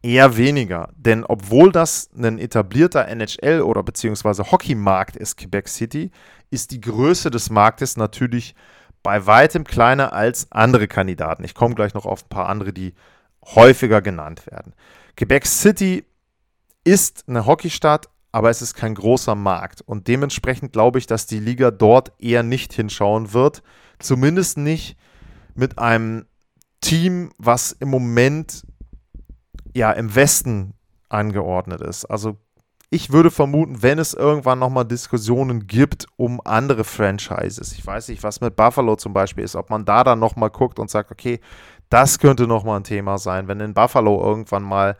Eher 0.00 0.36
weniger, 0.36 0.90
denn 0.94 1.24
obwohl 1.24 1.72
das 1.72 2.08
ein 2.16 2.38
etablierter 2.38 3.08
NHL- 3.08 3.62
oder 3.62 3.82
beziehungsweise 3.82 4.52
Hockeymarkt 4.52 5.16
ist, 5.16 5.36
Quebec 5.36 5.68
City, 5.68 6.12
ist 6.50 6.70
die 6.70 6.80
Größe 6.80 7.30
des 7.30 7.50
Marktes 7.50 7.96
natürlich 7.96 8.54
bei 9.02 9.26
weitem 9.26 9.64
kleiner 9.64 10.12
als 10.12 10.52
andere 10.52 10.86
Kandidaten. 10.86 11.42
Ich 11.42 11.54
komme 11.54 11.74
gleich 11.74 11.94
noch 11.94 12.06
auf 12.06 12.24
ein 12.24 12.28
paar 12.28 12.48
andere, 12.48 12.72
die 12.72 12.94
häufiger 13.44 14.00
genannt 14.00 14.46
werden. 14.46 14.74
Quebec 15.16 15.46
City 15.46 16.04
ist 16.84 17.24
eine 17.26 17.46
Hockeystadt, 17.46 18.08
aber 18.30 18.50
es 18.50 18.62
ist 18.62 18.74
kein 18.74 18.94
großer 18.94 19.34
Markt 19.34 19.80
und 19.80 20.06
dementsprechend 20.06 20.72
glaube 20.72 20.98
ich, 20.98 21.06
dass 21.06 21.26
die 21.26 21.40
Liga 21.40 21.70
dort 21.70 22.12
eher 22.18 22.42
nicht 22.42 22.72
hinschauen 22.72 23.32
wird, 23.32 23.62
zumindest 23.98 24.58
nicht 24.58 24.96
mit 25.58 25.78
einem 25.78 26.26
Team, 26.80 27.30
was 27.38 27.72
im 27.72 27.90
Moment 27.90 28.66
ja 29.74 29.92
im 29.92 30.14
Westen 30.14 30.74
angeordnet 31.08 31.80
ist. 31.80 32.04
Also 32.04 32.36
ich 32.90 33.12
würde 33.12 33.30
vermuten, 33.30 33.82
wenn 33.82 33.98
es 33.98 34.14
irgendwann 34.14 34.58
nochmal 34.58 34.86
Diskussionen 34.86 35.66
gibt 35.66 36.06
um 36.16 36.40
andere 36.44 36.84
Franchises, 36.84 37.72
ich 37.72 37.86
weiß 37.86 38.08
nicht, 38.08 38.22
was 38.22 38.40
mit 38.40 38.56
Buffalo 38.56 38.96
zum 38.96 39.12
Beispiel 39.12 39.44
ist, 39.44 39.56
ob 39.56 39.68
man 39.68 39.84
da 39.84 40.04
dann 40.04 40.18
nochmal 40.18 40.50
guckt 40.50 40.78
und 40.78 40.90
sagt, 40.90 41.10
okay, 41.10 41.40
Das 41.90 42.18
könnte 42.18 42.46
nochmal 42.46 42.80
ein 42.80 42.84
Thema 42.84 43.18
sein. 43.18 43.48
Wenn 43.48 43.60
in 43.60 43.74
Buffalo 43.74 44.22
irgendwann 44.22 44.62
mal 44.62 44.96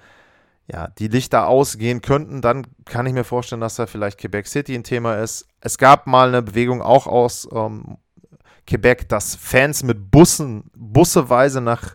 ja, 0.71 0.89
die 0.99 1.09
Lichter 1.09 1.47
ausgehen 1.47 2.03
könnten, 2.03 2.41
dann 2.43 2.67
kann 2.85 3.07
ich 3.07 3.13
mir 3.15 3.25
vorstellen, 3.25 3.61
dass 3.61 3.77
da 3.77 3.87
vielleicht 3.87 4.19
Quebec 4.19 4.47
City 4.47 4.75
ein 4.75 4.85
Thema 4.85 5.17
ist. 5.17 5.47
Es 5.61 5.79
gab 5.79 6.07
mal 6.07 6.29
eine 6.29 6.43
Bewegung 6.43 6.83
auch 6.83 7.07
aus 7.07 7.49
ähm, 7.53 7.99
Quebec, 8.69 9.09
dass 9.09 9.35
Fans 9.35 9.83
mit 9.83 10.11
Bussen, 10.11 10.71
busseweise 10.77 11.61
nach 11.61 11.95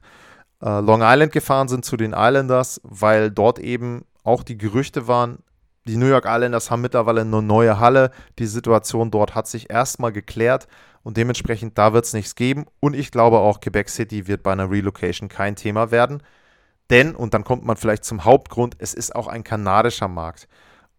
äh, 0.62 0.80
Long 0.80 1.02
Island 1.04 1.32
gefahren 1.32 1.68
sind 1.68 1.86
zu 1.86 1.98
den 1.98 2.14
Islanders, 2.14 2.82
weil 2.84 3.32
dort 3.32 3.60
eben 3.60 4.06
auch 4.24 4.44
die 4.44 4.58
Gerüchte 4.58 5.08
waren, 5.08 5.40
die 5.86 5.98
New 5.98 6.08
York 6.08 6.26
Islanders 6.26 6.72
haben 6.72 6.82
mittlerweile 6.82 7.22
eine 7.22 7.42
neue 7.42 7.80
Halle. 7.80 8.12
Die 8.40 8.48
Situation 8.48 9.12
dort 9.12 9.36
hat 9.36 9.48
sich 9.48 9.70
erstmal 9.70 10.14
geklärt 10.14 10.68
und 11.04 11.18
dementsprechend 11.18 11.78
da 11.78 11.94
wird 11.94 12.06
es 12.06 12.14
nichts 12.14 12.36
geben. 12.36 12.66
Und 12.80 12.96
ich 12.96 13.12
glaube 13.12 13.40
auch, 13.40 13.60
Quebec 13.60 13.90
City 13.90 14.28
wird 14.28 14.44
bei 14.44 14.54
einer 14.54 14.72
Relocation 14.72 15.28
kein 15.28 15.56
Thema 15.56 15.92
werden. 15.92 16.24
Denn, 16.90 17.16
und 17.16 17.34
dann 17.34 17.44
kommt 17.44 17.66
man 17.66 17.76
vielleicht 17.76 18.06
zum 18.06 18.24
Hauptgrund, 18.24 18.76
es 18.80 18.94
ist 18.94 19.16
auch 19.16 19.28
ein 19.28 19.44
kanadischer 19.44 20.08
Markt. 20.08 20.48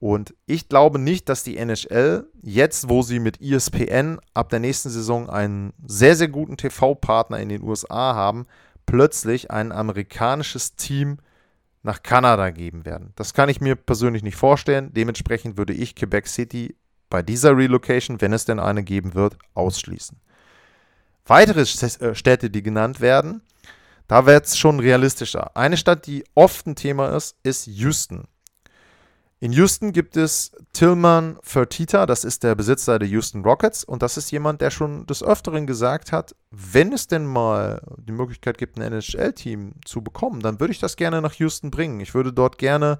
Und 0.00 0.34
ich 0.46 0.68
glaube 0.68 0.98
nicht, 0.98 1.28
dass 1.28 1.44
die 1.44 1.56
NHL 1.56 2.26
jetzt, 2.42 2.88
wo 2.88 3.02
sie 3.02 3.20
mit 3.20 3.40
ESPN 3.40 4.18
ab 4.34 4.50
der 4.50 4.60
nächsten 4.60 4.90
Saison 4.90 5.30
einen 5.30 5.72
sehr, 5.86 6.16
sehr 6.16 6.28
guten 6.28 6.56
TV-Partner 6.56 7.38
in 7.38 7.48
den 7.48 7.62
USA 7.62 8.14
haben, 8.14 8.46
plötzlich 8.86 9.50
ein 9.50 9.72
amerikanisches 9.72 10.76
Team 10.76 11.18
nach 11.82 12.02
Kanada 12.02 12.50
geben 12.50 12.84
werden. 12.84 13.12
Das 13.16 13.34
kann 13.34 13.48
ich 13.48 13.60
mir 13.60 13.76
persönlich 13.76 14.22
nicht 14.22 14.36
vorstellen. 14.36 14.92
Dementsprechend 14.92 15.56
würde 15.56 15.72
ich 15.72 15.94
Quebec 15.94 16.26
City 16.26 16.76
bei 17.10 17.22
dieser 17.22 17.56
Relocation, 17.56 18.20
wenn 18.20 18.32
es 18.32 18.44
denn 18.44 18.58
eine 18.58 18.82
geben 18.82 19.14
wird, 19.14 19.36
ausschließen. 19.54 20.18
Weitere 21.26 21.60
äh, 21.60 22.14
Städte, 22.14 22.50
die 22.50 22.62
genannt 22.62 23.00
werden, 23.00 23.42
da 24.08 24.26
wird 24.26 24.46
es 24.46 24.58
schon 24.58 24.80
realistischer. 24.80 25.56
Eine 25.56 25.76
Stadt, 25.76 26.06
die 26.06 26.24
oft 26.34 26.66
ein 26.66 26.76
Thema 26.76 27.14
ist, 27.16 27.36
ist 27.42 27.66
Houston. 27.66 28.24
In 29.44 29.52
Houston 29.52 29.92
gibt 29.92 30.16
es 30.16 30.52
Tillman 30.72 31.36
Fertitta, 31.42 32.06
das 32.06 32.24
ist 32.24 32.44
der 32.44 32.54
Besitzer 32.54 32.98
der 32.98 33.06
Houston 33.08 33.44
Rockets 33.44 33.84
und 33.84 34.02
das 34.02 34.16
ist 34.16 34.30
jemand, 34.30 34.62
der 34.62 34.70
schon 34.70 35.04
des 35.04 35.22
Öfteren 35.22 35.66
gesagt 35.66 36.12
hat, 36.12 36.34
wenn 36.50 36.94
es 36.94 37.08
denn 37.08 37.26
mal 37.26 37.82
die 37.98 38.14
Möglichkeit 38.14 38.56
gibt, 38.56 38.78
ein 38.78 38.82
NHL-Team 38.90 39.74
zu 39.84 40.00
bekommen, 40.00 40.40
dann 40.40 40.60
würde 40.60 40.72
ich 40.72 40.78
das 40.78 40.96
gerne 40.96 41.20
nach 41.20 41.34
Houston 41.34 41.70
bringen. 41.70 42.00
Ich 42.00 42.14
würde 42.14 42.32
dort 42.32 42.56
gerne 42.56 42.98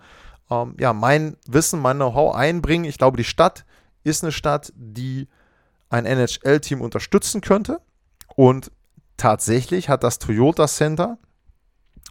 ähm, 0.51 0.77
ja, 0.79 0.93
mein 0.93 1.39
Wissen, 1.47 1.81
mein 1.81 1.97
Know-how 1.97 2.35
einbringen. 2.35 2.85
Ich 2.85 2.99
glaube, 2.99 3.17
die 3.17 3.25
Stadt 3.25 3.65
ist 4.03 4.23
eine 4.23 4.31
Stadt, 4.31 4.71
die 4.77 5.29
ein 5.89 6.05
NHL-Team 6.05 6.83
unterstützen 6.83 7.41
könnte 7.41 7.81
und 8.37 8.71
tatsächlich 9.17 9.89
hat 9.89 10.05
das 10.05 10.19
Toyota 10.19 10.67
Center 10.67 11.17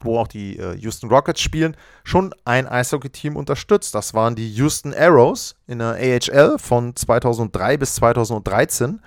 wo 0.03 0.19
auch 0.19 0.27
die 0.27 0.57
äh, 0.57 0.75
Houston 0.77 1.09
Rockets 1.09 1.41
spielen, 1.41 1.75
schon 2.03 2.33
ein 2.45 2.67
Eishockey-Team 2.67 3.35
unterstützt. 3.35 3.95
Das 3.95 4.13
waren 4.13 4.35
die 4.35 4.49
Houston 4.53 4.93
Arrows 4.93 5.55
in 5.67 5.79
der 5.79 5.95
AHL 5.95 6.57
von 6.59 6.95
2003 6.95 7.77
bis 7.77 7.95
2013. 7.95 9.01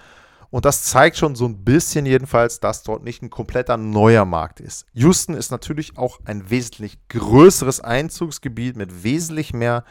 Und 0.51 0.65
das 0.65 0.85
zeigt 0.85 1.17
schon 1.17 1.35
so 1.35 1.45
ein 1.47 1.65
bisschen 1.65 2.07
jedenfalls, 2.07 2.61
dass 2.61 2.83
dort 2.83 3.03
nicht 3.03 3.23
ein 3.23 3.31
kompletter 3.31 3.77
neuer 3.77 4.25
Markt 4.25 4.61
ist. 4.61 4.87
Houston 4.95 5.35
ist 5.35 5.51
natürlich 5.51 5.99
auch 5.99 6.21
ein 6.25 6.49
wesentlich 6.51 6.99
größeres 7.09 7.81
Einzugsgebiet 7.81 8.77
mit 8.77 9.03
wesentlich 9.03 9.53
mehr 9.53 9.85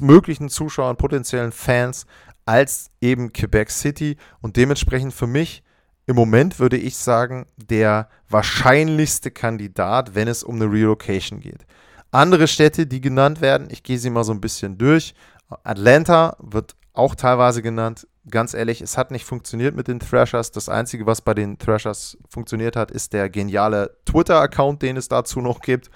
möglichen 0.00 0.48
Zuschauern, 0.48 0.96
potenziellen 0.96 1.52
Fans 1.52 2.06
als 2.46 2.90
eben 3.00 3.32
Quebec 3.32 3.70
City. 3.70 4.16
Und 4.40 4.56
dementsprechend 4.56 5.12
für 5.12 5.26
mich 5.26 5.62
im 6.06 6.16
Moment 6.16 6.58
würde 6.58 6.76
ich 6.76 6.96
sagen, 6.96 7.46
der 7.56 8.08
wahrscheinlichste 8.28 9.30
Kandidat, 9.30 10.14
wenn 10.14 10.28
es 10.28 10.42
um 10.42 10.56
eine 10.56 10.70
Relocation 10.70 11.40
geht. 11.40 11.66
Andere 12.10 12.48
Städte, 12.48 12.86
die 12.86 13.00
genannt 13.00 13.40
werden, 13.40 13.68
ich 13.70 13.82
gehe 13.82 13.98
sie 13.98 14.10
mal 14.10 14.24
so 14.24 14.32
ein 14.32 14.40
bisschen 14.40 14.78
durch. 14.78 15.14
Atlanta 15.62 16.36
wird 16.40 16.74
auch 16.92 17.14
teilweise 17.14 17.62
genannt. 17.62 18.06
Ganz 18.28 18.54
ehrlich, 18.54 18.80
es 18.80 18.98
hat 18.98 19.10
nicht 19.10 19.24
funktioniert 19.24 19.74
mit 19.74 19.88
den 19.88 20.00
Thrashers. 20.00 20.50
Das 20.50 20.68
Einzige, 20.68 21.06
was 21.06 21.22
bei 21.22 21.34
den 21.34 21.58
Thrashers 21.58 22.18
funktioniert 22.28 22.76
hat, 22.76 22.90
ist 22.90 23.12
der 23.12 23.30
geniale 23.30 23.96
Twitter-Account, 24.04 24.82
den 24.82 24.96
es 24.96 25.08
dazu 25.08 25.40
noch 25.40 25.60
gibt. 25.60 25.90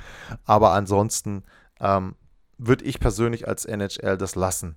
Aber 0.45 0.73
ansonsten 0.73 1.43
ähm, 1.81 2.14
würde 2.59 2.85
ich 2.85 3.01
persönlich 3.01 3.47
als 3.49 3.64
NHL 3.64 4.17
das 4.17 4.37
lassen. 4.37 4.77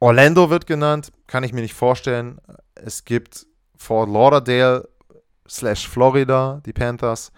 Orlando 0.00 0.50
wird 0.50 0.66
genannt, 0.66 1.12
kann 1.26 1.44
ich 1.44 1.52
mir 1.52 1.62
nicht 1.62 1.74
vorstellen. 1.74 2.38
Es 2.74 3.04
gibt 3.04 3.46
Fort 3.76 4.08
Lauderdale 4.08 4.88
slash 5.48 5.88
Florida, 5.88 6.60
die 6.64 6.72
Panthers. 6.72 7.32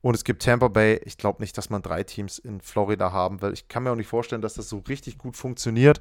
Und 0.00 0.16
es 0.16 0.24
gibt 0.24 0.42
Tampa 0.42 0.68
Bay. 0.68 1.00
Ich 1.04 1.16
glaube 1.16 1.40
nicht, 1.40 1.56
dass 1.56 1.70
man 1.70 1.80
drei 1.80 2.02
Teams 2.02 2.38
in 2.38 2.60
Florida 2.60 3.12
haben 3.12 3.40
will. 3.40 3.52
Ich 3.52 3.68
kann 3.68 3.84
mir 3.84 3.92
auch 3.92 3.96
nicht 3.96 4.08
vorstellen, 4.08 4.42
dass 4.42 4.54
das 4.54 4.68
so 4.68 4.78
richtig 4.88 5.16
gut 5.16 5.36
funktioniert. 5.36 6.00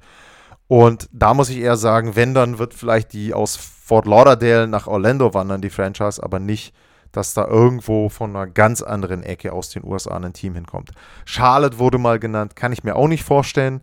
Und 0.67 1.07
da 1.11 1.33
muss 1.33 1.49
ich 1.49 1.57
eher 1.57 1.77
sagen, 1.77 2.15
wenn, 2.15 2.33
dann 2.33 2.57
wird 2.57 2.73
vielleicht 2.73 3.13
die 3.13 3.33
aus 3.33 3.57
Fort 3.57 4.05
Lauderdale 4.07 4.67
nach 4.67 4.87
Orlando 4.87 5.33
wandern, 5.33 5.61
die 5.61 5.69
Franchise, 5.69 6.23
aber 6.23 6.39
nicht, 6.39 6.73
dass 7.11 7.33
da 7.33 7.45
irgendwo 7.45 8.09
von 8.09 8.35
einer 8.35 8.47
ganz 8.47 8.81
anderen 8.81 9.21
Ecke 9.21 9.51
aus 9.51 9.69
den 9.69 9.83
USA 9.83 10.15
ein 10.15 10.33
Team 10.33 10.55
hinkommt. 10.55 10.91
Charlotte 11.25 11.77
wurde 11.77 11.97
mal 11.97 12.19
genannt, 12.19 12.55
kann 12.55 12.71
ich 12.71 12.83
mir 12.83 12.95
auch 12.95 13.09
nicht 13.09 13.23
vorstellen. 13.23 13.81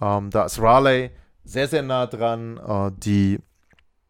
Ähm, 0.00 0.30
da 0.30 0.46
ist 0.46 0.60
Raleigh 0.60 1.10
sehr, 1.44 1.68
sehr 1.68 1.82
nah 1.82 2.06
dran. 2.06 2.56
Äh, 2.56 2.90
die 2.96 3.38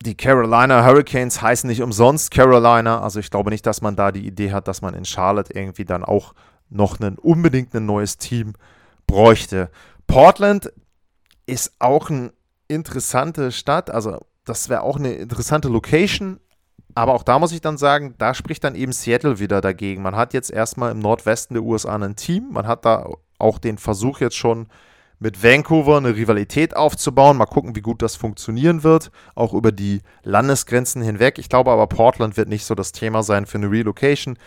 die 0.03 0.17
Carolina 0.17 0.85
Hurricanes 0.85 1.43
heißen 1.43 1.69
nicht 1.69 1.83
umsonst 1.83 2.31
Carolina. 2.31 3.03
Also 3.03 3.21
ich 3.21 3.31
glaube 3.31 3.51
nicht, 3.51 3.67
dass 3.67 3.83
man 3.83 3.97
da 3.97 4.13
die 4.13 4.27
Idee 4.27 4.53
hat, 4.53 4.67
dass 4.67 4.81
man 4.81 4.95
in 4.95 5.05
Charlotte 5.05 5.53
irgendwie 5.55 5.85
dann 5.85 6.05
auch 6.05 6.35
noch 6.71 7.01
einen, 7.01 7.19
unbedingt 7.19 7.75
ein 7.75 7.85
neues 7.85 8.17
Team 8.17 8.55
bräuchte. 9.07 9.71
Portland 10.07 10.73
ist 11.47 11.73
auch 11.79 12.09
eine 12.09 12.33
interessante 12.69 13.53
Stadt. 13.53 13.91
Also 13.91 14.21
das 14.45 14.69
wäre 14.69 14.83
auch 14.83 14.97
eine 14.97 15.13
interessante 15.13 15.69
Location. 15.69 16.41
Aber 16.95 17.15
auch 17.15 17.23
da 17.23 17.39
muss 17.39 17.53
ich 17.53 17.61
dann 17.61 17.77
sagen, 17.77 18.15
da 18.19 18.35
spricht 18.35 18.65
dann 18.65 18.75
eben 18.75 18.93
Seattle 18.93 19.39
wieder 19.39 19.61
dagegen. 19.61 20.03
Man 20.03 20.17
hat 20.17 20.33
jetzt 20.33 20.51
erstmal 20.51 20.93
im 20.93 20.99
Nordwesten 20.99 21.55
der 21.55 21.63
USA 21.63 21.97
ein 21.97 22.17
Team. 22.17 22.49
Man 22.53 22.67
hat 22.67 22.85
da 22.85 23.09
auch 23.39 23.59
den 23.59 23.79
Versuch 23.79 24.21
jetzt 24.21 24.37
schon 24.37 24.69
mit 25.21 25.45
Vancouver 25.45 25.99
eine 25.99 26.17
Rivalität 26.17 26.75
aufzubauen. 26.75 27.37
Mal 27.37 27.47
gucken, 27.47 27.77
wie 27.77 27.83
gut 27.83 28.03
das 28.03 28.17
funktionieren 28.17 28.83
wird, 28.83 29.13
auch 29.35 29.53
über 29.53 29.71
die 29.71 30.01
Landesgrenzen 30.25 31.03
hinweg. 31.03 31.39
Ich 31.39 31.49
glaube 31.49 31.71
aber, 31.71 31.87
Portland 31.87 32.37
wird 32.37 32.49
nicht 32.49 32.65
so 32.65 32.75
das 32.75 32.91
Thema 32.91 33.23
sein 33.23 33.47
für 33.47 33.59
eine 33.59 33.71
Relocation. 33.71 34.39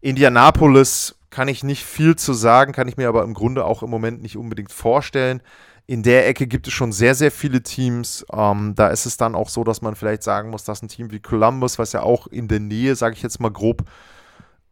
Indianapolis 0.00 1.16
kann 1.30 1.48
ich 1.48 1.62
nicht 1.62 1.84
viel 1.84 2.16
zu 2.16 2.32
sagen, 2.32 2.72
kann 2.72 2.88
ich 2.88 2.96
mir 2.96 3.08
aber 3.08 3.22
im 3.22 3.34
Grunde 3.34 3.64
auch 3.64 3.82
im 3.82 3.90
Moment 3.90 4.22
nicht 4.22 4.36
unbedingt 4.36 4.72
vorstellen. 4.72 5.42
In 5.86 6.02
der 6.02 6.26
Ecke 6.26 6.46
gibt 6.46 6.66
es 6.66 6.72
schon 6.72 6.92
sehr, 6.92 7.14
sehr 7.14 7.30
viele 7.30 7.62
Teams. 7.62 8.24
Ähm, 8.32 8.74
da 8.74 8.88
ist 8.88 9.04
es 9.04 9.18
dann 9.18 9.34
auch 9.34 9.50
so, 9.50 9.62
dass 9.64 9.82
man 9.82 9.94
vielleicht 9.94 10.22
sagen 10.22 10.48
muss, 10.48 10.64
dass 10.64 10.80
ein 10.80 10.88
Team 10.88 11.10
wie 11.10 11.20
Columbus, 11.20 11.78
was 11.78 11.92
ja 11.92 12.02
auch 12.02 12.26
in 12.28 12.48
der 12.48 12.60
Nähe, 12.60 12.96
sage 12.96 13.14
ich 13.14 13.22
jetzt 13.22 13.40
mal 13.40 13.50
grob, 13.50 13.84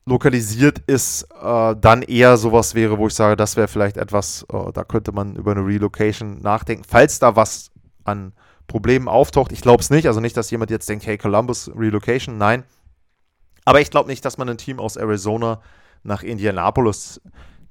lokalisiert 0.04 0.80
ist, 0.86 1.28
äh, 1.40 1.76
dann 1.76 2.02
eher 2.02 2.36
sowas 2.36 2.74
wäre, 2.74 2.98
wo 2.98 3.06
ich 3.06 3.14
sage, 3.14 3.36
das 3.36 3.56
wäre 3.56 3.68
vielleicht 3.68 3.96
etwas, 3.96 4.44
äh, 4.52 4.72
da 4.72 4.84
könnte 4.84 5.12
man 5.12 5.36
über 5.36 5.52
eine 5.52 5.64
Relocation 5.64 6.40
nachdenken, 6.40 6.84
falls 6.88 7.18
da 7.18 7.36
was 7.36 7.70
an 8.04 8.32
Problemen 8.66 9.08
auftaucht. 9.08 9.52
Ich 9.52 9.60
glaube 9.60 9.82
es 9.82 9.90
nicht, 9.90 10.06
also 10.06 10.20
nicht, 10.20 10.36
dass 10.36 10.50
jemand 10.50 10.70
jetzt 10.70 10.88
denkt, 10.88 11.06
hey, 11.06 11.18
Columbus 11.18 11.70
Relocation, 11.76 12.38
nein. 12.38 12.64
Aber 13.64 13.80
ich 13.80 13.90
glaube 13.90 14.08
nicht, 14.08 14.24
dass 14.24 14.38
man 14.38 14.48
ein 14.48 14.58
Team 14.58 14.80
aus 14.80 14.96
Arizona 14.96 15.60
nach 16.02 16.22
Indianapolis 16.22 17.20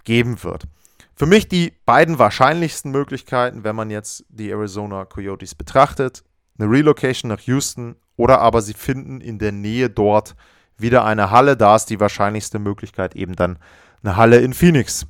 geben 0.04 0.42
wird. 0.44 0.68
Für 1.16 1.26
mich 1.26 1.50
die 1.50 1.74
beiden 1.86 2.18
wahrscheinlichsten 2.18 2.92
Möglichkeiten, 2.92 3.64
wenn 3.64 3.76
man 3.76 3.90
jetzt 3.90 4.26
die 4.30 4.50
Arizona 4.50 5.06
Coyotes 5.06 5.54
betrachtet, 5.54 6.24
eine 6.58 6.72
Relocation 6.72 7.30
nach 7.30 7.42
Houston 7.42 7.96
oder 8.16 8.40
aber 8.40 8.62
sie 8.62 8.74
finden 8.74 9.20
in 9.20 9.38
der 9.38 9.52
Nähe 9.52 9.90
dort 9.90 10.36
wieder 10.82 11.06
eine 11.06 11.32
Halle. 11.32 11.58
Da 11.58 11.76
ist 11.76 11.86
die 11.86 12.00
wahrscheinlichste 12.00 12.60
Möglichkeit 12.60 13.16
eben 13.16 13.36
dann 13.36 13.58
eine 14.04 14.16
Halle 14.16 14.38
in 14.38 14.54
Phoenix. 14.54 15.06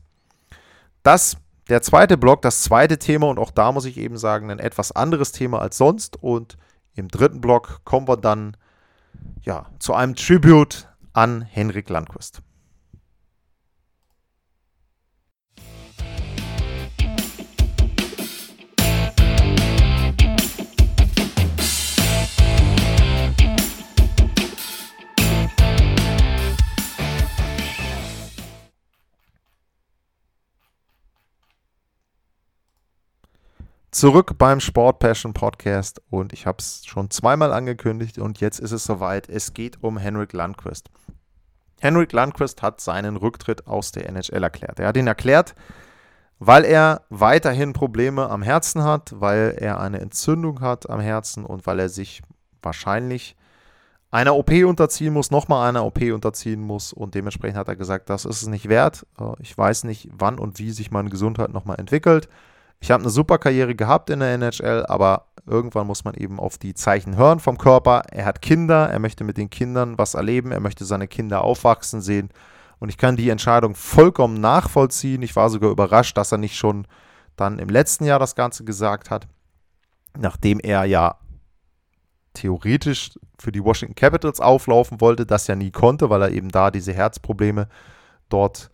Das 1.03 1.38
der 1.69 1.81
zweite 1.81 2.17
Block, 2.17 2.41
das 2.41 2.63
zweite 2.63 2.99
Thema 2.99 3.27
und 3.27 3.39
auch 3.39 3.51
da 3.51 3.71
muss 3.71 3.86
ich 3.86 3.97
eben 3.97 4.17
sagen, 4.17 4.51
ein 4.51 4.60
etwas 4.60 4.91
anderes 4.91 5.31
Thema 5.31 5.62
als 5.62 5.77
sonst. 5.77 6.21
Und 6.21 6.57
im 6.95 7.07
dritten 7.07 7.39
Block 7.39 7.81
kommen 7.86 8.07
wir 8.07 8.17
dann 8.17 8.57
ja, 9.43 9.67
zu 9.79 9.93
einem 9.93 10.15
Tribute 10.15 10.89
an 11.13 11.41
Henrik 11.41 11.89
Landquist. 11.89 12.41
Zurück 34.02 34.40
beim 34.40 34.60
Sport 34.60 34.98
Passion 34.98 35.32
Podcast 35.32 36.02
und 36.10 36.34
ich 36.34 36.48
habe 36.48 36.58
es 36.58 36.84
schon 36.88 37.12
zweimal 37.12 37.54
angekündigt 37.54 38.18
und 38.18 38.40
jetzt 38.40 38.58
ist 38.60 38.72
es 38.72 38.84
soweit. 38.84 39.30
Es 39.30 39.54
geht 39.54 39.84
um 39.84 40.00
Henrik 40.00 40.34
Landquist. 40.34 40.90
Henrik 41.80 42.12
Landquist 42.12 42.64
hat 42.64 42.82
seinen 42.82 43.16
Rücktritt 43.16 43.68
aus 43.68 43.92
der 43.92 44.10
NHL 44.10 44.42
erklärt. 44.42 44.80
Er 44.80 44.88
hat 44.88 44.98
ihn 44.98 45.06
erklärt, 45.06 45.54
weil 46.40 46.66
er 46.66 47.04
weiterhin 47.12 47.74
Probleme 47.74 48.28
am 48.28 48.42
Herzen 48.42 48.84
hat, 48.84 49.14
weil 49.22 49.56
er 49.60 49.80
eine 49.80 50.02
Entzündung 50.02 50.62
hat 50.62 50.90
am 50.90 51.00
Herzen 51.00 51.46
und 51.46 51.68
weil 51.68 51.80
er 51.80 51.90
sich 51.90 52.24
wahrscheinlich 52.64 53.36
einer 54.10 54.36
OP 54.36 54.50
unterziehen 54.50 55.14
muss, 55.14 55.30
nochmal 55.30 55.70
einer 55.70 55.86
OP 55.86 56.02
unterziehen 56.02 56.62
muss 56.64 56.92
und 56.92 57.14
dementsprechend 57.14 57.60
hat 57.60 57.68
er 57.68 57.76
gesagt, 57.76 58.10
das 58.10 58.26
ist 58.26 58.42
es 58.42 58.48
nicht 58.48 58.68
wert. 58.68 59.06
Äh, 59.20 59.34
ich 59.42 59.56
weiß 59.56 59.84
nicht, 59.84 60.10
wann 60.12 60.40
und 60.40 60.58
wie 60.58 60.72
sich 60.72 60.90
meine 60.90 61.12
Gesundheit 61.12 61.54
nochmal 61.54 61.80
entwickelt. 61.80 62.30
Ich 62.82 62.89
habe 62.89 63.04
eine 63.04 63.12
super 63.12 63.38
Karriere 63.38 63.76
gehabt 63.76 64.10
in 64.10 64.20
der 64.20 64.34
NHL, 64.34 64.86
aber 64.88 65.28
irgendwann 65.46 65.88
muss 65.88 66.04
man 66.04 66.15
eben 66.15 66.39
auf 66.39 66.58
die 66.58 66.74
Zeichen 66.74 67.15
hören 67.15 67.39
vom 67.39 67.58
Körper. 67.58 68.04
Er 68.12 68.26
hat 68.26 68.41
Kinder, 68.41 68.89
er 68.89 69.00
möchte 69.00 69.24
mit 69.24 69.38
den 69.38 69.52
Kindern 69.52 69.98
was 70.00 70.15
erleben, 70.15 70.52
er 70.52 70.60
möchte 70.60 70.84
seine 70.84 71.08
Kinder 71.08 71.44
aufwachsen 71.44 72.02
sehen 72.02 72.30
und 72.80 72.89
ich 72.89 72.98
kann 72.98 73.15
die 73.15 73.30
Entscheidung 73.30 73.76
vollkommen 73.76 74.41
nachvollziehen. 74.41 75.22
Ich 75.22 75.36
war 75.36 75.52
sogar 75.52 75.70
überrascht, 75.70 76.17
dass 76.17 76.32
er 76.32 76.39
nicht 76.39 76.58
schon 76.58 76.88
dann 77.36 77.60
im 77.60 77.70
letzten 77.70 78.06
Jahr 78.06 78.17
das 78.17 78.34
Ganze 78.34 78.63
gesagt 78.63 79.12
hat, 79.12 79.28
nachdem 80.17 80.60
er 80.60 80.86
ja 80.86 81.17
theoretisch 82.34 83.12
für 83.38 83.52
die 83.52 83.63
Washington 83.63 83.94
Capitals 83.94 84.39
auflaufen 84.39 85.02
wollte, 85.02 85.28
das 85.28 85.46
ja 85.46 85.56
nie 85.56 85.70
konnte, 85.70 86.10
weil 86.10 86.24
er 86.24 86.32
eben 86.32 86.50
da 86.50 86.72
diese 86.72 86.94
Herzprobleme 86.94 87.67
dort 88.30 88.72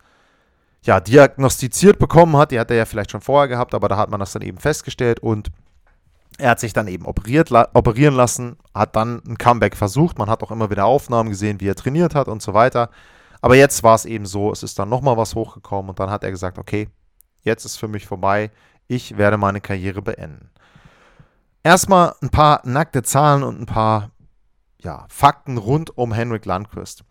ja, 0.88 1.00
diagnostiziert 1.00 1.98
bekommen 1.98 2.34
hat. 2.38 2.50
Die 2.50 2.58
hat 2.58 2.70
er 2.70 2.78
ja 2.78 2.86
vielleicht 2.86 3.10
schon 3.10 3.20
vorher 3.20 3.46
gehabt, 3.46 3.74
aber 3.74 3.88
da 3.88 3.98
hat 3.98 4.08
man 4.08 4.20
das 4.20 4.32
dann 4.32 4.40
eben 4.40 4.56
festgestellt 4.56 5.20
und 5.20 5.50
er 6.38 6.50
hat 6.50 6.60
sich 6.60 6.72
dann 6.72 6.88
eben 6.88 7.04
operiert, 7.04 7.50
la 7.50 7.68
operieren 7.74 8.14
lassen, 8.14 8.56
hat 8.72 8.96
dann 8.96 9.20
ein 9.28 9.36
Comeback 9.36 9.76
versucht. 9.76 10.18
Man 10.18 10.30
hat 10.30 10.42
auch 10.42 10.50
immer 10.50 10.70
wieder 10.70 10.86
Aufnahmen 10.86 11.28
gesehen, 11.28 11.60
wie 11.60 11.68
er 11.68 11.74
trainiert 11.74 12.14
hat 12.14 12.26
und 12.26 12.40
so 12.40 12.54
weiter. 12.54 12.88
Aber 13.42 13.54
jetzt 13.54 13.82
war 13.82 13.96
es 13.96 14.06
eben 14.06 14.24
so, 14.24 14.50
es 14.50 14.62
ist 14.62 14.78
dann 14.78 14.88
nochmal 14.88 15.18
was 15.18 15.34
hochgekommen 15.34 15.90
und 15.90 16.00
dann 16.00 16.08
hat 16.08 16.24
er 16.24 16.30
gesagt, 16.30 16.56
okay, 16.56 16.88
jetzt 17.42 17.66
ist 17.66 17.76
für 17.76 17.88
mich 17.88 18.06
vorbei, 18.06 18.50
ich 18.86 19.18
werde 19.18 19.36
meine 19.36 19.60
Karriere 19.60 20.00
beenden. 20.00 20.48
Erstmal 21.62 22.14
ein 22.22 22.30
paar 22.30 22.62
nackte 22.64 23.02
Zahlen 23.02 23.42
und 23.42 23.60
ein 23.60 23.66
paar 23.66 24.10
ja, 24.80 25.04
Fakten 25.10 25.58
rund 25.58 25.98
um 25.98 26.14
Henrik 26.14 26.46
Landquist. 26.46 27.04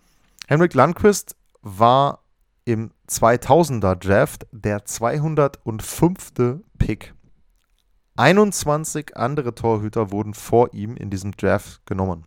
Henrik 0.48 0.74
Landquist 0.74 1.36
war 1.62 2.24
im 2.68 2.92
2000er 3.08 3.96
Draft 3.96 4.46
der 4.52 4.84
205. 4.84 6.34
Pick. 6.78 7.14
21 8.18 9.16
andere 9.16 9.56
Torhüter 9.56 10.12
wurden 10.12 10.34
vor 10.34 10.74
ihm 10.74 10.98
in 10.98 11.10
diesem 11.10 11.32
Draft 11.32 11.86
genommen. 11.86 12.26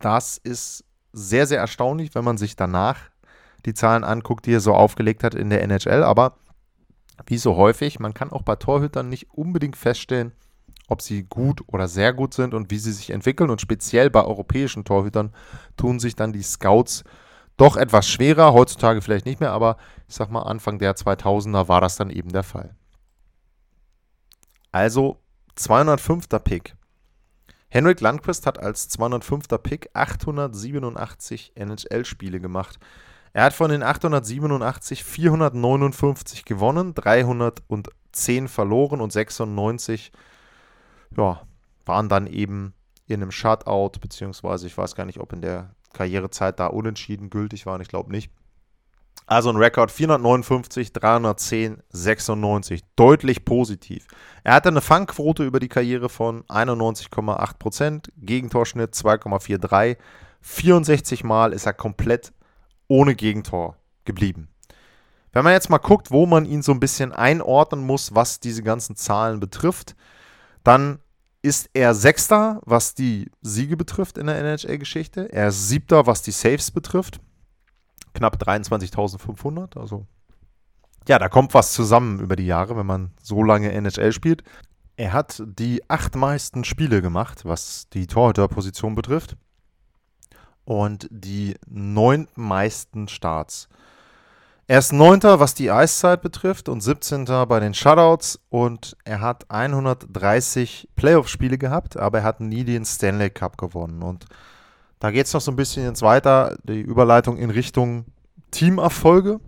Das 0.00 0.36
ist 0.36 0.84
sehr, 1.12 1.46
sehr 1.46 1.60
erstaunlich, 1.60 2.16
wenn 2.16 2.24
man 2.24 2.38
sich 2.38 2.56
danach 2.56 2.98
die 3.66 3.74
Zahlen 3.74 4.02
anguckt, 4.02 4.46
die 4.46 4.54
er 4.54 4.60
so 4.60 4.74
aufgelegt 4.74 5.22
hat 5.22 5.36
in 5.36 5.48
der 5.48 5.62
NHL. 5.62 6.02
Aber 6.02 6.38
wie 7.28 7.38
so 7.38 7.54
häufig, 7.54 8.00
man 8.00 8.14
kann 8.14 8.32
auch 8.32 8.42
bei 8.42 8.56
Torhütern 8.56 9.08
nicht 9.08 9.30
unbedingt 9.30 9.76
feststellen, 9.76 10.32
ob 10.88 11.02
sie 11.02 11.22
gut 11.22 11.62
oder 11.68 11.86
sehr 11.86 12.12
gut 12.12 12.34
sind 12.34 12.52
und 12.52 12.72
wie 12.72 12.78
sie 12.78 12.92
sich 12.92 13.10
entwickeln. 13.10 13.50
Und 13.50 13.60
speziell 13.60 14.10
bei 14.10 14.24
europäischen 14.24 14.84
Torhütern 14.84 15.32
tun 15.76 16.00
sich 16.00 16.16
dann 16.16 16.32
die 16.32 16.42
Scouts 16.42 17.04
doch 17.58 17.76
etwas 17.76 18.08
schwerer. 18.08 18.54
Heutzutage 18.54 19.02
vielleicht 19.02 19.26
nicht 19.26 19.40
mehr, 19.40 19.52
aber 19.52 19.76
ich 20.08 20.14
sag 20.14 20.30
mal, 20.30 20.42
Anfang 20.42 20.78
der 20.78 20.96
2000er 20.96 21.68
war 21.68 21.82
das 21.82 21.96
dann 21.96 22.08
eben 22.08 22.30
der 22.30 22.42
Fall. 22.42 22.74
Also 24.72 25.18
205. 25.56 26.28
Pick. 26.42 26.74
Henrik 27.68 28.00
Landquist 28.00 28.46
hat 28.46 28.58
als 28.58 28.88
205. 28.88 29.48
Pick 29.62 29.90
887 29.92 31.52
NHL-Spiele 31.56 32.40
gemacht. 32.40 32.78
Er 33.32 33.44
hat 33.44 33.52
von 33.52 33.70
den 33.70 33.82
887 33.82 35.04
459 35.04 36.44
gewonnen, 36.44 36.94
310 36.94 38.48
verloren 38.48 39.00
und 39.00 39.12
96 39.12 40.12
ja, 41.16 41.42
waren 41.84 42.08
dann 42.08 42.26
eben 42.26 42.74
in 43.06 43.22
einem 43.22 43.30
Shutout, 43.30 44.00
beziehungsweise 44.00 44.66
ich 44.66 44.76
weiß 44.76 44.94
gar 44.94 45.04
nicht, 45.04 45.20
ob 45.20 45.32
in 45.32 45.42
der 45.42 45.74
Karrierezeit 45.92 46.60
da 46.60 46.66
unentschieden 46.66 47.30
gültig 47.30 47.66
waren, 47.66 47.80
ich 47.80 47.88
glaube 47.88 48.10
nicht. 48.10 48.30
Also 49.26 49.50
ein 49.50 49.56
Rekord 49.56 49.90
459, 49.90 50.92
310, 50.94 51.82
96. 51.90 52.80
Deutlich 52.96 53.44
positiv. 53.44 54.06
Er 54.42 54.54
hatte 54.54 54.70
eine 54.70 54.80
Fangquote 54.80 55.44
über 55.44 55.60
die 55.60 55.68
Karriere 55.68 56.08
von 56.08 56.44
91,8%, 56.44 58.08
Gegentorschnitt 58.16 58.94
2,43. 58.94 59.98
64 60.40 61.24
Mal 61.24 61.52
ist 61.52 61.66
er 61.66 61.74
komplett 61.74 62.32
ohne 62.86 63.14
Gegentor 63.14 63.76
geblieben. 64.06 64.48
Wenn 65.32 65.44
man 65.44 65.52
jetzt 65.52 65.68
mal 65.68 65.76
guckt, 65.76 66.10
wo 66.10 66.24
man 66.24 66.46
ihn 66.46 66.62
so 66.62 66.72
ein 66.72 66.80
bisschen 66.80 67.12
einordnen 67.12 67.84
muss, 67.84 68.14
was 68.14 68.40
diese 68.40 68.62
ganzen 68.62 68.96
Zahlen 68.96 69.40
betrifft, 69.40 69.94
dann 70.64 71.00
ist 71.48 71.70
er 71.72 71.94
Sechster, 71.94 72.60
was 72.66 72.94
die 72.94 73.30
Siege 73.40 73.78
betrifft 73.78 74.18
in 74.18 74.26
der 74.26 74.36
NHL-Geschichte. 74.36 75.32
Er 75.32 75.48
ist 75.48 75.68
Siebter, 75.68 76.06
was 76.06 76.20
die 76.20 76.30
Saves 76.30 76.70
betrifft. 76.70 77.20
Knapp 78.12 78.36
23.500. 78.36 79.78
Also, 79.78 80.06
ja, 81.08 81.18
da 81.18 81.30
kommt 81.30 81.54
was 81.54 81.72
zusammen 81.72 82.20
über 82.20 82.36
die 82.36 82.46
Jahre, 82.46 82.76
wenn 82.76 82.86
man 82.86 83.12
so 83.22 83.42
lange 83.42 83.72
NHL 83.72 84.12
spielt. 84.12 84.42
Er 84.96 85.14
hat 85.14 85.42
die 85.46 85.82
acht 85.88 86.16
meisten 86.16 86.64
Spiele 86.64 87.00
gemacht, 87.00 87.46
was 87.46 87.88
die 87.88 88.06
Torhüterposition 88.06 88.94
betrifft 88.94 89.36
und 90.64 91.08
die 91.10 91.54
neun 91.66 92.28
meisten 92.34 93.08
Starts. 93.08 93.68
Er 94.70 94.80
ist 94.80 94.92
Neunter, 94.92 95.40
was 95.40 95.54
die 95.54 95.70
Eiszeit 95.70 96.20
betrifft 96.20 96.68
und 96.68 96.82
17. 96.82 97.24
bei 97.24 97.58
den 97.58 97.72
Shutouts 97.72 98.38
und 98.50 98.98
er 99.02 99.22
hat 99.22 99.50
130 99.50 100.90
Playoff-Spiele 100.94 101.56
gehabt, 101.56 101.96
aber 101.96 102.18
er 102.18 102.24
hat 102.24 102.40
nie 102.40 102.64
den 102.64 102.84
Stanley 102.84 103.30
Cup 103.30 103.56
gewonnen. 103.56 104.02
Und 104.02 104.26
da 104.98 105.10
geht 105.10 105.24
es 105.24 105.32
noch 105.32 105.40
so 105.40 105.50
ein 105.50 105.56
bisschen 105.56 105.84
jetzt 105.84 106.02
weiter, 106.02 106.58
die 106.64 106.82
Überleitung 106.82 107.38
in 107.38 107.48
Richtung 107.48 108.04
Teamerfolge. 108.50 109.40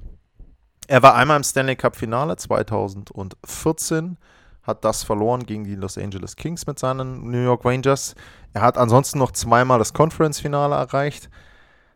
Er 0.89 1.03
war 1.03 1.15
einmal 1.17 1.37
im 1.37 1.45
Stanley 1.45 1.77
Cup-Finale 1.77 2.39
2014, 2.39 4.17
hat 4.63 4.87
das 4.87 5.03
verloren 5.03 5.45
gegen 5.45 5.65
die 5.65 5.75
Los 5.75 5.99
Angeles 5.99 6.35
Kings 6.35 6.67
mit 6.67 6.79
seinen 6.79 7.31
New 7.31 7.45
York 7.45 7.67
Rangers. 7.67 8.15
Er 8.55 8.63
hat 8.63 8.79
ansonsten 8.79 9.19
noch 9.19 9.33
zweimal 9.33 9.79
das 9.79 9.93
Conference-Finale 9.93 10.77
erreicht. 10.77 11.29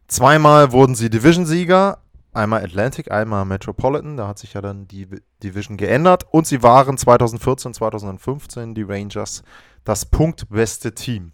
Zweimal 0.09 0.73
wurden 0.73 0.95
sie 0.95 1.09
Division-Sieger, 1.09 2.04
einmal 2.35 2.63
Atlantic, 2.63 3.11
einmal 3.11 3.45
Metropolitan. 3.45 4.17
Da 4.17 4.29
hat 4.29 4.39
sich 4.39 4.55
ja 4.55 4.61
dann 4.61 4.87
die 4.89 5.09
Division 5.43 5.77
geändert. 5.77 6.25
Und 6.31 6.47
sie 6.47 6.63
waren 6.63 6.99
2014, 6.99 7.75
2015 7.75 8.75
die 8.75 8.83
Rangers 8.83 9.43
das 9.85 10.07
punktbeste 10.07 10.95
Team. 10.95 11.33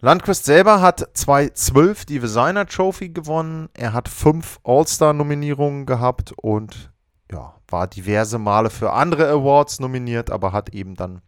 Landquist 0.00 0.44
selber 0.44 0.82
hat 0.82 1.08
2012 1.14 2.04
die 2.04 2.18
Designer 2.18 2.66
Trophy 2.66 3.08
gewonnen. 3.08 3.70
Er 3.74 3.92
hat 3.94 4.08
fünf 4.08 4.60
All-Star-Nominierungen 4.62 5.86
gehabt 5.86 6.34
und 6.36 6.92
ja, 7.32 7.54
war 7.68 7.86
diverse 7.86 8.38
Male 8.38 8.70
für 8.70 8.92
andere 8.92 9.28
Awards 9.28 9.80
nominiert, 9.80 10.30
aber 10.30 10.52
hat 10.52 10.68
eben 10.68 10.94
dann, 10.94 11.22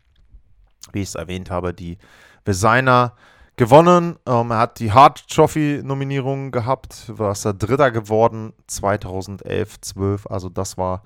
wie 0.92 1.00
ich 1.00 1.08
es 1.08 1.14
erwähnt 1.14 1.50
habe, 1.50 1.72
die 1.72 1.98
Designer 2.46 3.14
gewonnen. 3.58 4.16
Ähm, 4.26 4.50
er 4.50 4.58
hat 4.58 4.78
die 4.78 4.92
Hart 4.92 5.28
Trophy 5.28 5.82
Nominierung 5.84 6.50
gehabt, 6.50 7.04
war 7.08 7.36
er 7.44 7.52
Dritter 7.52 7.90
geworden 7.90 8.54
2011, 8.66 9.80
12. 9.82 10.26
Also 10.28 10.48
das 10.48 10.78
war 10.78 11.02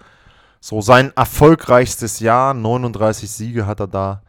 so 0.61 0.81
sein 0.81 1.13
erfolgreichstes 1.17 2.21
Jahr. 2.21 2.55
39 2.55 3.29
Siege 3.29 3.67
hat 3.67 3.81
er 3.81 3.89
da 3.89 4.23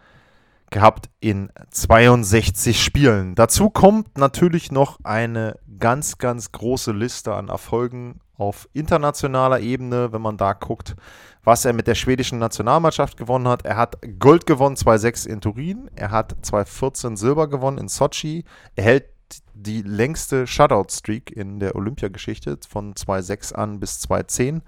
gehabt 0.71 1.09
in 1.19 1.51
62 1.69 2.83
Spielen. 2.83 3.35
Dazu 3.35 3.69
kommt 3.69 4.17
natürlich 4.17 4.71
noch 4.71 4.97
eine 5.03 5.59
ganz, 5.77 6.17
ganz 6.17 6.51
große 6.51 6.91
Liste 6.91 7.35
an 7.35 7.49
Erfolgen 7.49 8.19
auf 8.35 8.67
internationaler 8.73 9.59
Ebene, 9.59 10.11
wenn 10.11 10.21
man 10.21 10.37
da 10.37 10.53
guckt, 10.53 10.95
was 11.43 11.65
er 11.65 11.73
mit 11.73 11.87
der 11.87 11.95
schwedischen 11.95 12.39
Nationalmannschaft 12.39 13.17
gewonnen 13.17 13.47
hat. 13.47 13.65
Er 13.65 13.77
hat 13.77 13.97
Gold 14.19 14.45
gewonnen 14.45 14.75
2-6 14.75 15.27
in 15.27 15.41
Turin, 15.41 15.89
er 15.95 16.11
hat 16.11 16.35
2-14 16.43 17.17
Silber 17.17 17.47
gewonnen 17.47 17.77
in 17.77 17.87
Sochi, 17.87 18.45
er 18.75 18.83
hält 18.83 19.05
die 19.53 19.81
längste 19.81 20.47
Shutout-Streak 20.47 21.31
in 21.31 21.59
der 21.59 21.75
Olympiageschichte 21.75 22.57
von 22.67 22.93
2-6 22.93 23.53
an 23.53 23.79
bis 23.79 24.01
2-10 24.01 24.61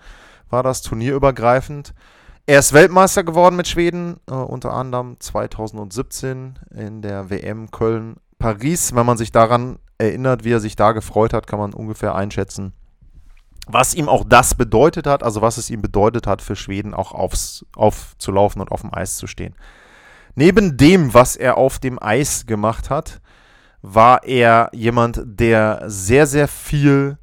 war 0.49 0.63
das 0.63 0.81
turnierübergreifend. 0.81 1.93
Er 2.45 2.59
ist 2.59 2.73
Weltmeister 2.73 3.23
geworden 3.23 3.55
mit 3.55 3.67
Schweden, 3.67 4.17
äh, 4.29 4.33
unter 4.33 4.73
anderem 4.73 5.19
2017 5.19 6.59
in 6.75 7.01
der 7.01 7.29
WM 7.29 7.71
Köln-Paris. 7.71 8.93
Wenn 8.93 9.05
man 9.05 9.17
sich 9.17 9.31
daran 9.31 9.79
erinnert, 9.97 10.43
wie 10.43 10.51
er 10.51 10.59
sich 10.59 10.75
da 10.75 10.91
gefreut 10.91 11.33
hat, 11.33 11.47
kann 11.47 11.59
man 11.59 11.73
ungefähr 11.73 12.13
einschätzen, 12.13 12.73
was 13.67 13.93
ihm 13.93 14.09
auch 14.09 14.23
das 14.27 14.55
bedeutet 14.55 15.07
hat, 15.07 15.23
also 15.23 15.41
was 15.41 15.57
es 15.57 15.69
ihm 15.69 15.81
bedeutet 15.81 16.27
hat 16.27 16.41
für 16.41 16.55
Schweden 16.55 16.93
auch 16.93 17.11
aufs, 17.11 17.65
aufzulaufen 17.75 18.61
und 18.61 18.71
auf 18.71 18.81
dem 18.81 18.93
Eis 18.93 19.17
zu 19.17 19.27
stehen. 19.27 19.55
Neben 20.35 20.77
dem, 20.77 21.13
was 21.13 21.35
er 21.35 21.57
auf 21.57 21.79
dem 21.79 22.01
Eis 22.01 22.45
gemacht 22.45 22.89
hat, 22.89 23.21
war 23.81 24.23
er 24.23 24.69
jemand, 24.73 25.21
der 25.25 25.83
sehr, 25.85 26.27
sehr 26.27 26.47
viel 26.47 27.17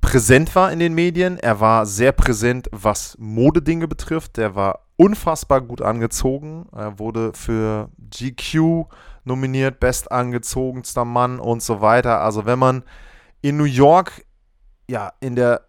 präsent 0.00 0.54
war 0.54 0.70
in 0.70 0.78
den 0.78 0.94
Medien. 0.94 1.38
Er 1.38 1.60
war 1.60 1.86
sehr 1.86 2.12
präsent, 2.12 2.68
was 2.72 3.16
Modedinge 3.18 3.88
betrifft. 3.88 4.36
Der 4.36 4.54
war 4.54 4.80
unfassbar 4.96 5.60
gut 5.60 5.80
angezogen. 5.80 6.66
Er 6.72 6.98
wurde 6.98 7.32
für 7.34 7.90
GQ 8.10 8.86
nominiert, 9.24 9.80
bestangezogenster 9.80 11.04
Mann 11.04 11.38
und 11.40 11.62
so 11.62 11.80
weiter. 11.80 12.20
Also 12.20 12.44
wenn 12.46 12.58
man 12.58 12.82
in 13.40 13.56
New 13.56 13.64
York 13.64 14.24
ja 14.88 15.12
in 15.20 15.36
der 15.36 15.62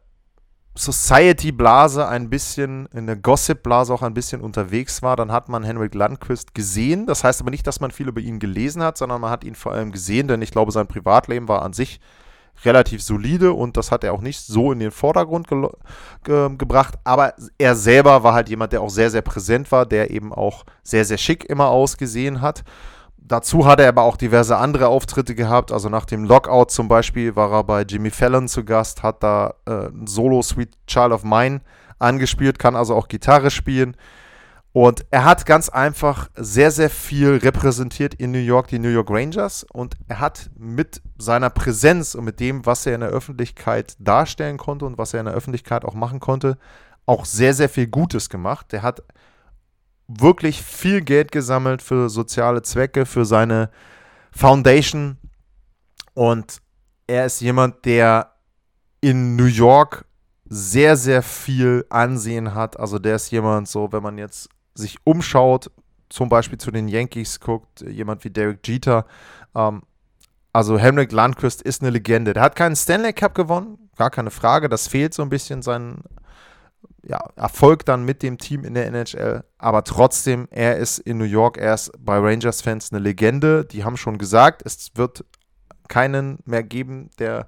Society-Blase 0.76 2.08
ein 2.08 2.30
bisschen, 2.30 2.88
in 2.94 3.06
der 3.06 3.18
Gossip-Blase 3.18 3.94
auch 3.94 4.02
ein 4.02 4.14
bisschen 4.14 4.40
unterwegs 4.42 5.02
war, 5.02 5.18
dann 5.18 5.32
hat 5.32 5.50
man 5.50 5.64
Henrik 5.64 5.94
Landquist 5.94 6.56
gesehen. 6.56 7.06
Das 7.06 7.24
heißt 7.24 7.42
aber 7.42 7.52
nicht, 7.52 7.68
dass 7.68 7.82
man 7.82 7.92
viel 7.92 8.08
über 8.08 8.22
ihn 8.22 8.40
gelesen 8.40 8.82
hat, 8.82 8.98
sondern 8.98 9.20
man 9.20 9.30
hat 9.30 9.44
ihn 9.44 9.56
vor 9.56 9.74
allem 9.74 9.92
gesehen, 9.92 10.28
denn 10.28 10.42
ich 10.42 10.52
glaube, 10.52 10.72
sein 10.72 10.88
Privatleben 10.88 11.50
war 11.50 11.64
an 11.64 11.74
sich 11.74 12.00
relativ 12.64 13.02
solide 13.02 13.54
und 13.54 13.78
das 13.78 13.92
hat 13.92 14.04
er 14.04 14.14
auch 14.14 14.22
nicht 14.22 14.40
so 14.40 14.72
in 14.72 14.80
den 14.80 14.92
Vordergrund 14.92 15.48
ge 15.48 15.70
ge 16.24 16.50
gebracht. 16.58 16.96
Aber 17.04 17.34
er 17.58 17.76
selber 17.76 18.24
war 18.24 18.34
halt 18.34 18.50
jemand, 18.50 18.74
der 18.74 18.82
auch 18.82 18.90
sehr, 18.90 19.10
sehr 19.10 19.22
präsent 19.22 19.72
war, 19.72 19.86
der 19.86 20.12
eben 20.12 20.34
auch 20.34 20.66
sehr, 20.84 21.06
sehr 21.06 21.18
schick 21.18 21.46
immer 21.46 21.68
ausgesehen 21.68 22.42
hat. 22.42 22.64
Dazu 23.30 23.68
hat 23.68 23.80
er 23.80 23.90
aber 23.90 24.02
auch 24.02 24.18
diverse 24.18 24.58
andere 24.58 24.88
Auftritte 24.88 25.36
gehabt. 25.36 25.72
Also 25.72 25.88
nach 25.88 26.06
dem 26.06 26.24
Lockout 26.24 26.72
zum 26.72 26.88
Beispiel 26.88 27.36
war 27.36 27.52
er 27.52 27.64
bei 27.64 27.84
Jimmy 27.84 28.10
Fallon 28.10 28.48
zu 28.48 28.66
Gast, 28.66 29.04
hat 29.04 29.22
da 29.22 29.54
äh, 29.68 29.90
Solo 30.06 30.42
Sweet 30.42 30.72
Child 30.88 31.12
of 31.12 31.24
Mine 31.24 31.62
angespielt, 32.00 32.58
kann 32.58 32.76
also 32.76 32.96
auch 32.96 33.08
Gitarre 33.08 33.52
spielen. 33.52 33.96
Und 34.72 35.06
er 35.12 35.26
hat 35.26 35.46
ganz 35.46 35.70
einfach 35.70 36.30
sehr, 36.36 36.72
sehr 36.72 36.90
viel 36.90 37.38
repräsentiert 37.38 38.16
in 38.16 38.32
New 38.32 38.40
York, 38.40 38.68
die 38.68 38.80
New 38.80 38.90
York 38.90 39.12
Rangers. 39.12 39.64
Und 39.74 39.96
er 40.08 40.20
hat 40.20 40.50
mit 40.58 41.00
seiner 41.20 41.52
Präsenz 41.52 42.16
und 42.16 42.26
mit 42.26 42.40
dem, 42.40 42.66
was 42.66 42.88
er 42.88 42.96
in 42.96 43.02
der 43.02 43.10
Öffentlichkeit 43.10 43.96
darstellen 44.00 44.58
konnte 44.58 44.86
und 44.86 44.98
was 44.98 45.14
er 45.14 45.20
in 45.20 45.28
der 45.28 45.36
Öffentlichkeit 45.36 45.86
auch 45.86 45.94
machen 45.94 46.20
konnte, 46.20 46.58
auch 47.06 47.26
sehr, 47.26 47.54
sehr 47.54 47.70
viel 47.70 47.88
Gutes 47.88 48.28
gemacht. 48.28 48.72
Der 48.72 48.82
hat 48.82 49.04
wirklich 50.10 50.62
viel 50.62 51.02
Geld 51.02 51.32
gesammelt 51.32 51.82
für 51.82 52.10
soziale 52.10 52.64
Zwecke, 52.64 53.06
für 53.06 53.26
seine 53.26 53.70
Foundation. 54.32 55.18
Und 56.14 56.62
er 57.08 57.26
ist 57.26 57.40
jemand, 57.40 57.86
der 57.86 58.34
in 59.02 59.36
New 59.36 59.46
York 59.46 60.06
sehr, 60.46 60.98
sehr 60.98 61.22
viel 61.22 61.86
Ansehen 61.90 62.56
hat. 62.56 62.80
Also 62.80 62.98
der 62.98 63.16
ist 63.16 63.32
jemand 63.32 63.68
so, 63.68 63.92
wenn 63.92 64.04
man 64.04 64.18
jetzt 64.18 64.50
sich 64.74 64.98
umschaut, 65.04 65.72
zum 66.10 66.28
Beispiel 66.28 66.58
zu 66.58 66.72
den 66.72 66.88
Yankees 66.88 67.40
guckt, 67.40 67.82
jemand 67.82 68.24
wie 68.24 68.32
Derek 68.32 68.68
Jeter, 68.68 69.06
ähm, 69.56 69.84
also 70.52 70.80
Henrik 70.80 71.12
Landquist 71.12 71.62
ist 71.62 71.84
eine 71.84 71.92
Legende. 71.92 72.34
Der 72.34 72.42
hat 72.42 72.56
keinen 72.56 72.76
Stanley 72.76 73.14
Cup 73.14 73.36
gewonnen, 73.36 73.90
gar 73.96 74.10
keine 74.10 74.32
Frage. 74.32 74.68
Das 74.68 74.88
fehlt 74.88 75.14
so 75.14 75.22
ein 75.22 75.30
bisschen 75.30 75.62
sein 75.62 76.02
ja, 77.04 77.20
Erfolg 77.36 77.86
dann 77.86 78.04
mit 78.04 78.24
dem 78.24 78.38
Team 78.38 78.64
in 78.64 78.74
der 78.74 78.88
NHL. 78.88 79.44
Aber 79.58 79.84
trotzdem, 79.84 80.48
er 80.52 80.78
ist 80.78 81.00
in 81.00 81.18
New 81.18 81.26
York, 81.26 81.58
er 81.58 81.74
ist 81.74 81.92
bei 82.00 82.18
Rangers-Fans 82.18 82.92
eine 82.92 83.00
Legende. 83.02 83.66
Die 83.66 83.84
haben 83.84 83.98
schon 83.98 84.18
gesagt, 84.18 84.62
es 84.66 84.92
wird 84.96 85.26
keinen 85.88 86.40
mehr 86.46 86.64
geben, 86.64 87.10
der 87.20 87.48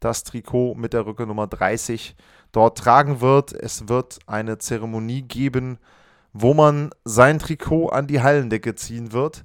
das 0.00 0.24
Trikot 0.24 0.74
mit 0.74 0.92
der 0.92 1.06
Rücke 1.06 1.26
Nummer 1.26 1.46
30 1.46 2.16
dort 2.52 2.78
tragen 2.78 3.20
wird. 3.20 3.52
Es 3.52 3.88
wird 3.88 4.18
eine 4.26 4.58
Zeremonie 4.58 5.22
geben, 5.22 5.78
wo 6.32 6.54
man 6.54 6.90
sein 7.04 7.38
Trikot 7.38 7.88
an 7.88 8.06
die 8.06 8.22
Hallendecke 8.22 8.74
ziehen 8.74 9.12
wird. 9.12 9.44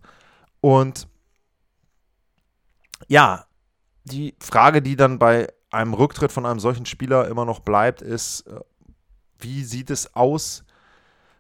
Und 0.60 1.08
ja, 3.08 3.46
die 4.04 4.36
Frage, 4.40 4.82
die 4.82 4.96
dann 4.96 5.20
bei 5.20 5.48
einem 5.72 5.94
Rücktritt 5.94 6.32
von 6.32 6.46
einem 6.46 6.60
solchen 6.60 6.86
Spieler 6.86 7.28
immer 7.28 7.46
noch 7.46 7.62
bleibt, 7.62 8.02
ist, 8.02 8.42
äh, 8.42 8.60
wie 9.42 9.64
sieht 9.64 9.90
es 9.90 10.16
aus 10.16 10.64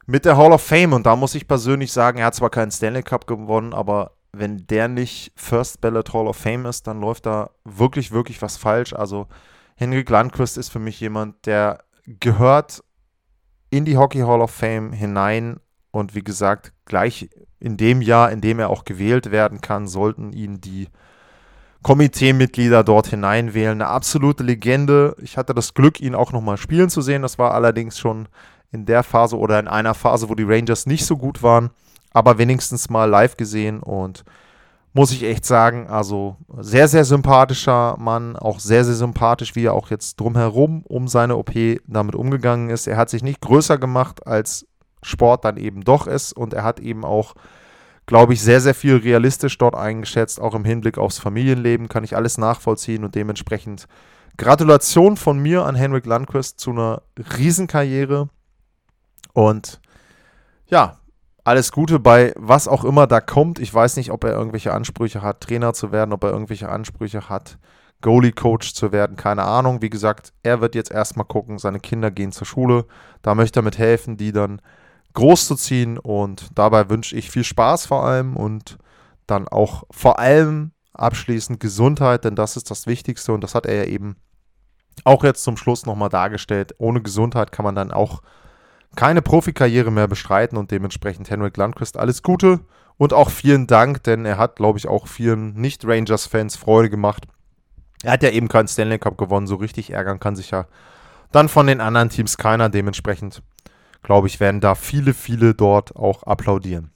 mit 0.05 0.25
der 0.25 0.37
Hall 0.37 0.51
of 0.51 0.61
Fame? 0.61 0.93
Und 0.93 1.05
da 1.05 1.15
muss 1.15 1.35
ich 1.35 1.47
persönlich 1.47 1.91
sagen, 1.91 2.19
er 2.19 2.27
hat 2.27 2.35
zwar 2.35 2.49
keinen 2.49 2.71
Stanley 2.71 3.03
Cup 3.03 3.27
gewonnen, 3.27 3.73
aber 3.73 4.11
wenn 4.33 4.65
der 4.67 4.87
nicht 4.87 5.31
First 5.35 5.81
Ballot 5.81 6.13
Hall 6.13 6.27
of 6.27 6.37
Fame 6.37 6.65
ist, 6.65 6.87
dann 6.87 7.01
läuft 7.01 7.25
da 7.25 7.51
wirklich, 7.63 8.11
wirklich 8.11 8.41
was 8.41 8.57
falsch. 8.57 8.93
Also 8.93 9.27
Henrik 9.75 10.09
Landquist 10.09 10.57
ist 10.57 10.69
für 10.69 10.79
mich 10.79 10.99
jemand, 10.99 11.45
der 11.45 11.83
gehört 12.05 12.83
in 13.69 13.85
die 13.85 13.97
Hockey 13.97 14.19
Hall 14.19 14.41
of 14.41 14.51
Fame 14.51 14.93
hinein. 14.93 15.59
Und 15.91 16.15
wie 16.15 16.23
gesagt, 16.23 16.71
gleich 16.85 17.29
in 17.59 17.77
dem 17.77 18.01
Jahr, 18.01 18.31
in 18.31 18.41
dem 18.41 18.59
er 18.59 18.69
auch 18.69 18.85
gewählt 18.85 19.31
werden 19.31 19.59
kann, 19.59 19.87
sollten 19.87 20.31
ihn 20.31 20.61
die 20.61 20.87
Komiteemitglieder 21.83 22.83
dort 22.83 23.07
hineinwählen. 23.07 23.81
Eine 23.81 23.87
absolute 23.87 24.43
Legende. 24.43 25.15
Ich 25.21 25.37
hatte 25.37 25.53
das 25.53 25.73
Glück, 25.73 25.99
ihn 25.99 26.15
auch 26.15 26.31
nochmal 26.31 26.57
spielen 26.57 26.89
zu 26.89 27.01
sehen. 27.01 27.21
Das 27.21 27.39
war 27.39 27.53
allerdings 27.53 27.97
schon 27.97 28.27
in 28.71 28.85
der 28.85 29.03
Phase 29.03 29.37
oder 29.37 29.59
in 29.59 29.67
einer 29.67 29.93
Phase, 29.93 30.29
wo 30.29 30.35
die 30.35 30.43
Rangers 30.43 30.85
nicht 30.85 31.05
so 31.05 31.17
gut 31.17 31.43
waren, 31.43 31.71
aber 32.13 32.37
wenigstens 32.37 32.89
mal 32.89 33.09
live 33.09 33.37
gesehen 33.37 33.81
und 33.81 34.23
muss 34.93 35.11
ich 35.11 35.23
echt 35.23 35.45
sagen, 35.45 35.87
also 35.87 36.35
sehr, 36.57 36.87
sehr 36.87 37.05
sympathischer 37.05 37.95
Mann, 37.97 38.35
auch 38.35 38.59
sehr, 38.59 38.83
sehr 38.83 38.95
sympathisch, 38.95 39.55
wie 39.55 39.65
er 39.65 39.73
auch 39.73 39.89
jetzt 39.89 40.19
drumherum 40.19 40.83
um 40.83 41.07
seine 41.07 41.37
OP 41.37 41.51
damit 41.87 42.15
umgegangen 42.15 42.69
ist. 42.69 42.87
Er 42.87 42.97
hat 42.97 43.09
sich 43.09 43.23
nicht 43.23 43.39
größer 43.39 43.77
gemacht, 43.77 44.27
als 44.27 44.65
Sport 45.01 45.45
dann 45.45 45.57
eben 45.57 45.83
doch 45.83 46.07
ist 46.07 46.33
und 46.33 46.53
er 46.53 46.63
hat 46.63 46.79
eben 46.79 47.05
auch, 47.05 47.35
glaube 48.05 48.33
ich, 48.33 48.41
sehr, 48.41 48.61
sehr 48.61 48.75
viel 48.75 48.97
realistisch 48.97 49.57
dort 49.57 49.75
eingeschätzt, 49.75 50.39
auch 50.39 50.55
im 50.55 50.65
Hinblick 50.65 50.97
aufs 50.97 51.19
Familienleben, 51.19 51.87
kann 51.87 52.03
ich 52.03 52.15
alles 52.15 52.37
nachvollziehen 52.37 53.03
und 53.03 53.15
dementsprechend 53.15 53.87
Gratulation 54.37 55.17
von 55.17 55.39
mir 55.39 55.65
an 55.65 55.75
Henrik 55.75 56.05
Landquist 56.05 56.59
zu 56.59 56.71
einer 56.71 57.03
Riesenkarriere 57.37 58.29
und 59.33 59.79
ja, 60.67 60.97
alles 61.43 61.71
Gute 61.71 61.99
bei 61.99 62.33
was 62.35 62.67
auch 62.67 62.83
immer 62.83 63.07
da 63.07 63.19
kommt. 63.19 63.59
Ich 63.59 63.73
weiß 63.73 63.97
nicht, 63.97 64.11
ob 64.11 64.23
er 64.23 64.31
irgendwelche 64.31 64.73
Ansprüche 64.73 65.21
hat, 65.21 65.41
Trainer 65.41 65.73
zu 65.73 65.91
werden, 65.91 66.13
ob 66.13 66.23
er 66.23 66.31
irgendwelche 66.31 66.69
Ansprüche 66.69 67.29
hat, 67.29 67.57
Goalie-Coach 68.01 68.73
zu 68.73 68.91
werden, 68.91 69.15
keine 69.15 69.43
Ahnung. 69.43 69.81
Wie 69.81 69.89
gesagt, 69.89 70.33
er 70.43 70.61
wird 70.61 70.75
jetzt 70.75 70.91
erstmal 70.91 71.25
gucken, 71.25 71.57
seine 71.57 71.79
Kinder 71.79 72.11
gehen 72.11 72.31
zur 72.31 72.47
Schule. 72.47 72.85
Da 73.21 73.35
möchte 73.35 73.59
er 73.59 73.63
mit 73.63 73.77
helfen, 73.77 74.17
die 74.17 74.31
dann 74.31 74.61
groß 75.13 75.47
zu 75.47 75.55
ziehen. 75.55 75.97
Und 75.97 76.47
dabei 76.55 76.89
wünsche 76.89 77.15
ich 77.15 77.31
viel 77.31 77.43
Spaß 77.43 77.85
vor 77.85 78.03
allem 78.03 78.35
und 78.35 78.77
dann 79.27 79.47
auch 79.47 79.83
vor 79.91 80.19
allem 80.19 80.71
abschließend 80.93 81.59
Gesundheit, 81.59 82.25
denn 82.25 82.35
das 82.35 82.57
ist 82.57 82.69
das 82.69 82.85
Wichtigste 82.85 83.33
und 83.33 83.41
das 83.41 83.55
hat 83.55 83.65
er 83.65 83.75
ja 83.75 83.85
eben 83.85 84.17
auch 85.05 85.23
jetzt 85.23 85.43
zum 85.43 85.57
Schluss 85.57 85.85
nochmal 85.85 86.09
dargestellt. 86.09 86.75
Ohne 86.77 87.01
Gesundheit 87.01 87.51
kann 87.51 87.63
man 87.63 87.75
dann 87.75 87.91
auch 87.91 88.21
keine 88.95 89.21
Profikarriere 89.21 89.91
mehr 89.91 90.07
bestreiten 90.07 90.57
und 90.57 90.69
dementsprechend 90.69 91.29
Henrik 91.29 91.55
Landquist 91.55 91.97
alles 91.97 92.23
Gute 92.23 92.59
und 92.97 93.13
auch 93.13 93.29
vielen 93.29 93.67
Dank, 93.67 94.03
denn 94.03 94.25
er 94.25 94.37
hat, 94.37 94.57
glaube 94.57 94.77
ich, 94.77 94.87
auch 94.87 95.07
vielen 95.07 95.53
Nicht-Rangers-Fans 95.53 96.57
Freude 96.57 96.89
gemacht. 96.89 97.25
Er 98.03 98.11
hat 98.13 98.23
ja 98.23 98.29
eben 98.29 98.47
keinen 98.47 98.67
Stanley 98.67 98.99
Cup 98.99 99.17
gewonnen, 99.17 99.47
so 99.47 99.55
richtig 99.55 99.91
ärgern 99.91 100.19
kann 100.19 100.35
sich 100.35 100.51
ja 100.51 100.67
dann 101.31 101.47
von 101.47 101.67
den 101.67 101.81
anderen 101.81 102.09
Teams 102.09 102.37
keiner. 102.37 102.69
Dementsprechend, 102.69 103.41
glaube 104.03 104.27
ich, 104.27 104.39
werden 104.39 104.61
da 104.61 104.75
viele, 104.75 105.13
viele 105.13 105.53
dort 105.53 105.95
auch 105.95 106.23
applaudieren. 106.23 106.91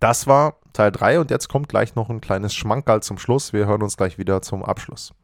Das 0.00 0.26
war 0.26 0.60
Teil 0.72 0.92
3 0.92 1.20
und 1.20 1.30
jetzt 1.30 1.48
kommt 1.48 1.68
gleich 1.68 1.94
noch 1.94 2.10
ein 2.10 2.20
kleines 2.20 2.54
Schmankerl 2.54 3.02
zum 3.02 3.18
Schluss. 3.18 3.52
Wir 3.52 3.66
hören 3.66 3.82
uns 3.82 3.96
gleich 3.96 4.18
wieder 4.18 4.42
zum 4.42 4.62
Abschluss. 4.62 5.14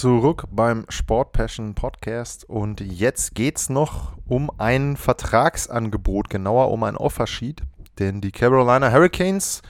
Zurück 0.00 0.44
beim 0.50 0.86
Sport 0.88 1.32
Passion 1.32 1.74
Podcast 1.74 2.48
und 2.48 2.80
jetzt 2.80 3.34
geht 3.34 3.58
es 3.58 3.68
noch 3.68 4.16
um 4.26 4.50
ein 4.56 4.96
Vertragsangebot, 4.96 6.30
genauer 6.30 6.70
um 6.70 6.84
ein 6.84 6.96
Offersheet, 6.96 7.60
denn 7.98 8.22
die 8.22 8.32
Carolina 8.32 8.90
Hurricanes 8.90 9.60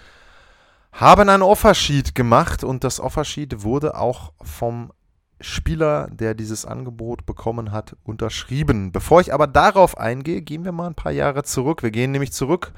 haben 0.92 1.28
ein 1.28 1.42
Offersheet 1.42 2.14
gemacht 2.14 2.62
und 2.62 2.84
das 2.84 3.00
Offersheet 3.00 3.64
wurde 3.64 3.98
auch 3.98 4.32
vom 4.40 4.92
Spieler, 5.40 6.06
der 6.12 6.34
dieses 6.34 6.64
Angebot 6.64 7.26
bekommen 7.26 7.72
hat, 7.72 7.96
unterschrieben. 8.04 8.92
Bevor 8.92 9.20
ich 9.20 9.34
aber 9.34 9.48
darauf 9.48 9.98
eingehe, 9.98 10.42
gehen 10.42 10.64
wir 10.64 10.70
mal 10.70 10.86
ein 10.86 10.94
paar 10.94 11.10
Jahre 11.10 11.42
zurück. 11.42 11.82
Wir 11.82 11.90
gehen 11.90 12.12
nämlich 12.12 12.32
zurück 12.32 12.72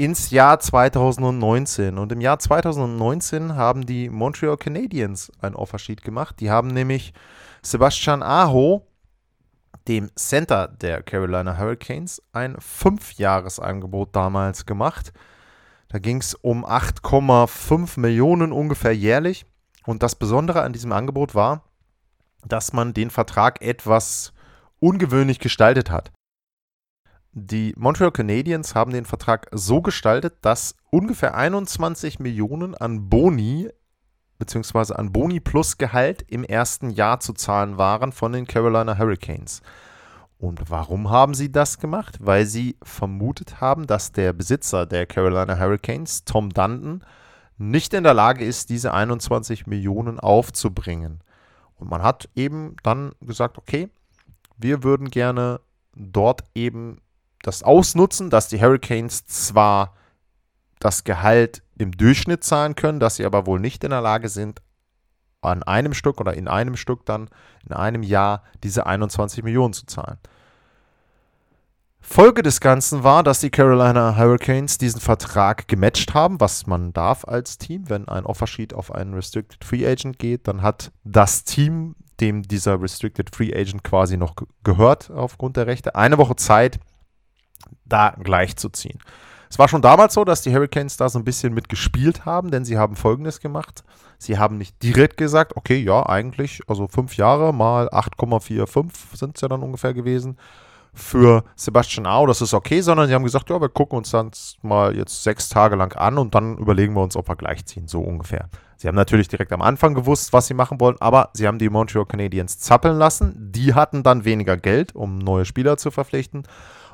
ins 0.00 0.30
Jahr 0.30 0.58
2019. 0.58 1.98
Und 1.98 2.10
im 2.10 2.22
Jahr 2.22 2.38
2019 2.38 3.54
haben 3.54 3.84
die 3.84 4.08
Montreal 4.08 4.56
Canadiens 4.56 5.30
ein 5.42 5.54
Offersheet 5.54 6.02
gemacht. 6.02 6.36
Die 6.40 6.50
haben 6.50 6.68
nämlich 6.68 7.12
Sebastian 7.60 8.22
Aho, 8.22 8.86
dem 9.88 10.10
Center 10.16 10.68
der 10.68 11.02
Carolina 11.02 11.58
Hurricanes, 11.58 12.22
ein 12.32 12.56
Fünfjahresangebot 12.58 14.16
damals 14.16 14.64
gemacht. 14.64 15.12
Da 15.88 15.98
ging 15.98 16.16
es 16.16 16.34
um 16.34 16.64
8,5 16.64 18.00
Millionen 18.00 18.52
ungefähr 18.52 18.96
jährlich. 18.96 19.44
Und 19.84 20.02
das 20.02 20.14
Besondere 20.14 20.62
an 20.62 20.72
diesem 20.72 20.92
Angebot 20.92 21.34
war, 21.34 21.64
dass 22.46 22.72
man 22.72 22.94
den 22.94 23.10
Vertrag 23.10 23.60
etwas 23.60 24.32
ungewöhnlich 24.78 25.40
gestaltet 25.40 25.90
hat. 25.90 26.10
Die 27.32 27.74
Montreal 27.76 28.10
Canadiens 28.10 28.74
haben 28.74 28.92
den 28.92 29.04
Vertrag 29.04 29.46
so 29.52 29.82
gestaltet, 29.82 30.38
dass 30.40 30.74
ungefähr 30.90 31.36
21 31.36 32.18
Millionen 32.18 32.74
an 32.74 33.08
Boni 33.08 33.68
bzw. 34.38 34.94
an 34.94 35.12
Boni 35.12 35.38
plus 35.38 35.78
Gehalt 35.78 36.24
im 36.26 36.42
ersten 36.42 36.90
Jahr 36.90 37.20
zu 37.20 37.32
zahlen 37.32 37.78
waren 37.78 38.10
von 38.10 38.32
den 38.32 38.48
Carolina 38.48 38.98
Hurricanes. 38.98 39.62
Und 40.38 40.70
warum 40.70 41.10
haben 41.10 41.34
sie 41.34 41.52
das 41.52 41.78
gemacht? 41.78 42.16
Weil 42.18 42.46
sie 42.46 42.76
vermutet 42.82 43.60
haben, 43.60 43.86
dass 43.86 44.10
der 44.10 44.32
Besitzer 44.32 44.84
der 44.84 45.06
Carolina 45.06 45.56
Hurricanes, 45.56 46.24
Tom 46.24 46.50
Dundon, 46.50 47.04
nicht 47.58 47.94
in 47.94 48.02
der 48.02 48.14
Lage 48.14 48.44
ist, 48.44 48.70
diese 48.70 48.92
21 48.92 49.68
Millionen 49.68 50.18
aufzubringen. 50.18 51.20
Und 51.76 51.90
man 51.90 52.02
hat 52.02 52.28
eben 52.34 52.74
dann 52.82 53.12
gesagt, 53.20 53.56
okay, 53.58 53.88
wir 54.56 54.82
würden 54.82 55.10
gerne 55.10 55.60
dort 55.94 56.42
eben 56.54 57.00
das 57.42 57.62
ausnutzen, 57.62 58.30
dass 58.30 58.48
die 58.48 58.60
Hurricanes 58.60 59.26
zwar 59.26 59.94
das 60.78 61.04
Gehalt 61.04 61.62
im 61.78 61.92
Durchschnitt 61.92 62.44
zahlen 62.44 62.74
können, 62.74 63.00
dass 63.00 63.16
sie 63.16 63.24
aber 63.24 63.46
wohl 63.46 63.60
nicht 63.60 63.84
in 63.84 63.90
der 63.90 64.00
Lage 64.00 64.28
sind, 64.28 64.60
an 65.42 65.62
einem 65.62 65.94
Stück 65.94 66.20
oder 66.20 66.34
in 66.34 66.48
einem 66.48 66.76
Stück 66.76 67.06
dann 67.06 67.28
in 67.66 67.72
einem 67.74 68.02
Jahr 68.02 68.42
diese 68.62 68.86
21 68.86 69.42
Millionen 69.42 69.72
zu 69.72 69.86
zahlen. 69.86 70.18
Folge 72.02 72.42
des 72.42 72.60
Ganzen 72.60 73.04
war, 73.04 73.22
dass 73.22 73.40
die 73.40 73.50
Carolina 73.50 74.16
Hurricanes 74.16 74.78
diesen 74.78 75.00
Vertrag 75.00 75.68
gematcht 75.68 76.12
haben, 76.14 76.40
was 76.40 76.66
man 76.66 76.92
darf 76.92 77.24
als 77.26 77.58
Team. 77.58 77.88
Wenn 77.88 78.08
ein 78.08 78.26
Offersheet 78.26 78.74
auf 78.74 78.92
einen 78.92 79.14
Restricted 79.14 79.64
Free 79.64 79.86
Agent 79.86 80.18
geht, 80.18 80.48
dann 80.48 80.62
hat 80.62 80.92
das 81.04 81.44
Team, 81.44 81.94
dem 82.20 82.42
dieser 82.42 82.80
Restricted 82.80 83.34
Free 83.34 83.54
Agent 83.54 83.84
quasi 83.84 84.16
noch 84.16 84.34
gehört 84.64 85.10
aufgrund 85.10 85.56
der 85.56 85.66
Rechte, 85.66 85.94
eine 85.94 86.18
Woche 86.18 86.36
Zeit, 86.36 86.80
da 87.90 88.14
gleichzuziehen. 88.22 88.98
Es 89.50 89.58
war 89.58 89.68
schon 89.68 89.82
damals 89.82 90.14
so, 90.14 90.24
dass 90.24 90.42
die 90.42 90.54
Hurricanes 90.54 90.96
da 90.96 91.08
so 91.08 91.18
ein 91.18 91.24
bisschen 91.24 91.52
mitgespielt 91.52 92.24
haben, 92.24 92.50
denn 92.50 92.64
sie 92.64 92.78
haben 92.78 92.94
Folgendes 92.94 93.40
gemacht. 93.40 93.82
Sie 94.16 94.38
haben 94.38 94.58
nicht 94.58 94.80
direkt 94.82 95.16
gesagt, 95.16 95.56
okay, 95.56 95.78
ja, 95.78 96.06
eigentlich, 96.06 96.62
also 96.68 96.86
fünf 96.86 97.16
Jahre 97.16 97.52
mal 97.52 97.88
8,45 97.88 99.16
sind 99.16 99.36
es 99.36 99.40
ja 99.40 99.48
dann 99.48 99.62
ungefähr 99.62 99.92
gewesen 99.92 100.36
für 100.92 101.44
Sebastian 101.56 102.06
Au, 102.06 102.26
das 102.26 102.40
ist 102.40 102.54
okay, 102.54 102.80
sondern 102.80 103.08
sie 103.08 103.14
haben 103.14 103.22
gesagt, 103.22 103.50
ja, 103.50 103.60
wir 103.60 103.68
gucken 103.68 103.98
uns 103.98 104.10
dann 104.10 104.30
mal 104.62 104.96
jetzt 104.96 105.22
sechs 105.22 105.48
Tage 105.48 105.76
lang 105.76 105.94
an 105.96 106.18
und 106.18 106.34
dann 106.34 106.58
überlegen 106.58 106.94
wir 106.94 107.02
uns, 107.02 107.16
ob 107.16 107.28
wir 107.28 107.36
gleichziehen, 107.36 107.88
so 107.88 108.00
ungefähr. 108.00 108.48
Sie 108.76 108.88
haben 108.88 108.96
natürlich 108.96 109.28
direkt 109.28 109.52
am 109.52 109.62
Anfang 109.62 109.94
gewusst, 109.94 110.32
was 110.32 110.46
sie 110.46 110.54
machen 110.54 110.80
wollen, 110.80 110.96
aber 111.00 111.30
sie 111.34 111.46
haben 111.46 111.58
die 111.58 111.68
Montreal 111.68 112.06
Canadiens 112.06 112.58
zappeln 112.58 112.96
lassen. 112.96 113.34
Die 113.52 113.74
hatten 113.74 114.02
dann 114.02 114.24
weniger 114.24 114.56
Geld, 114.56 114.94
um 114.94 115.18
neue 115.18 115.44
Spieler 115.44 115.76
zu 115.76 115.90
verpflichten. 115.90 116.44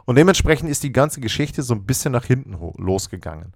Und 0.07 0.17
dementsprechend 0.17 0.71
ist 0.71 0.83
die 0.83 0.93
ganze 0.93 1.21
Geschichte 1.21 1.63
so 1.63 1.75
ein 1.75 1.85
bisschen 1.85 2.13
nach 2.13 2.25
hinten 2.25 2.57
losgegangen. 2.79 3.53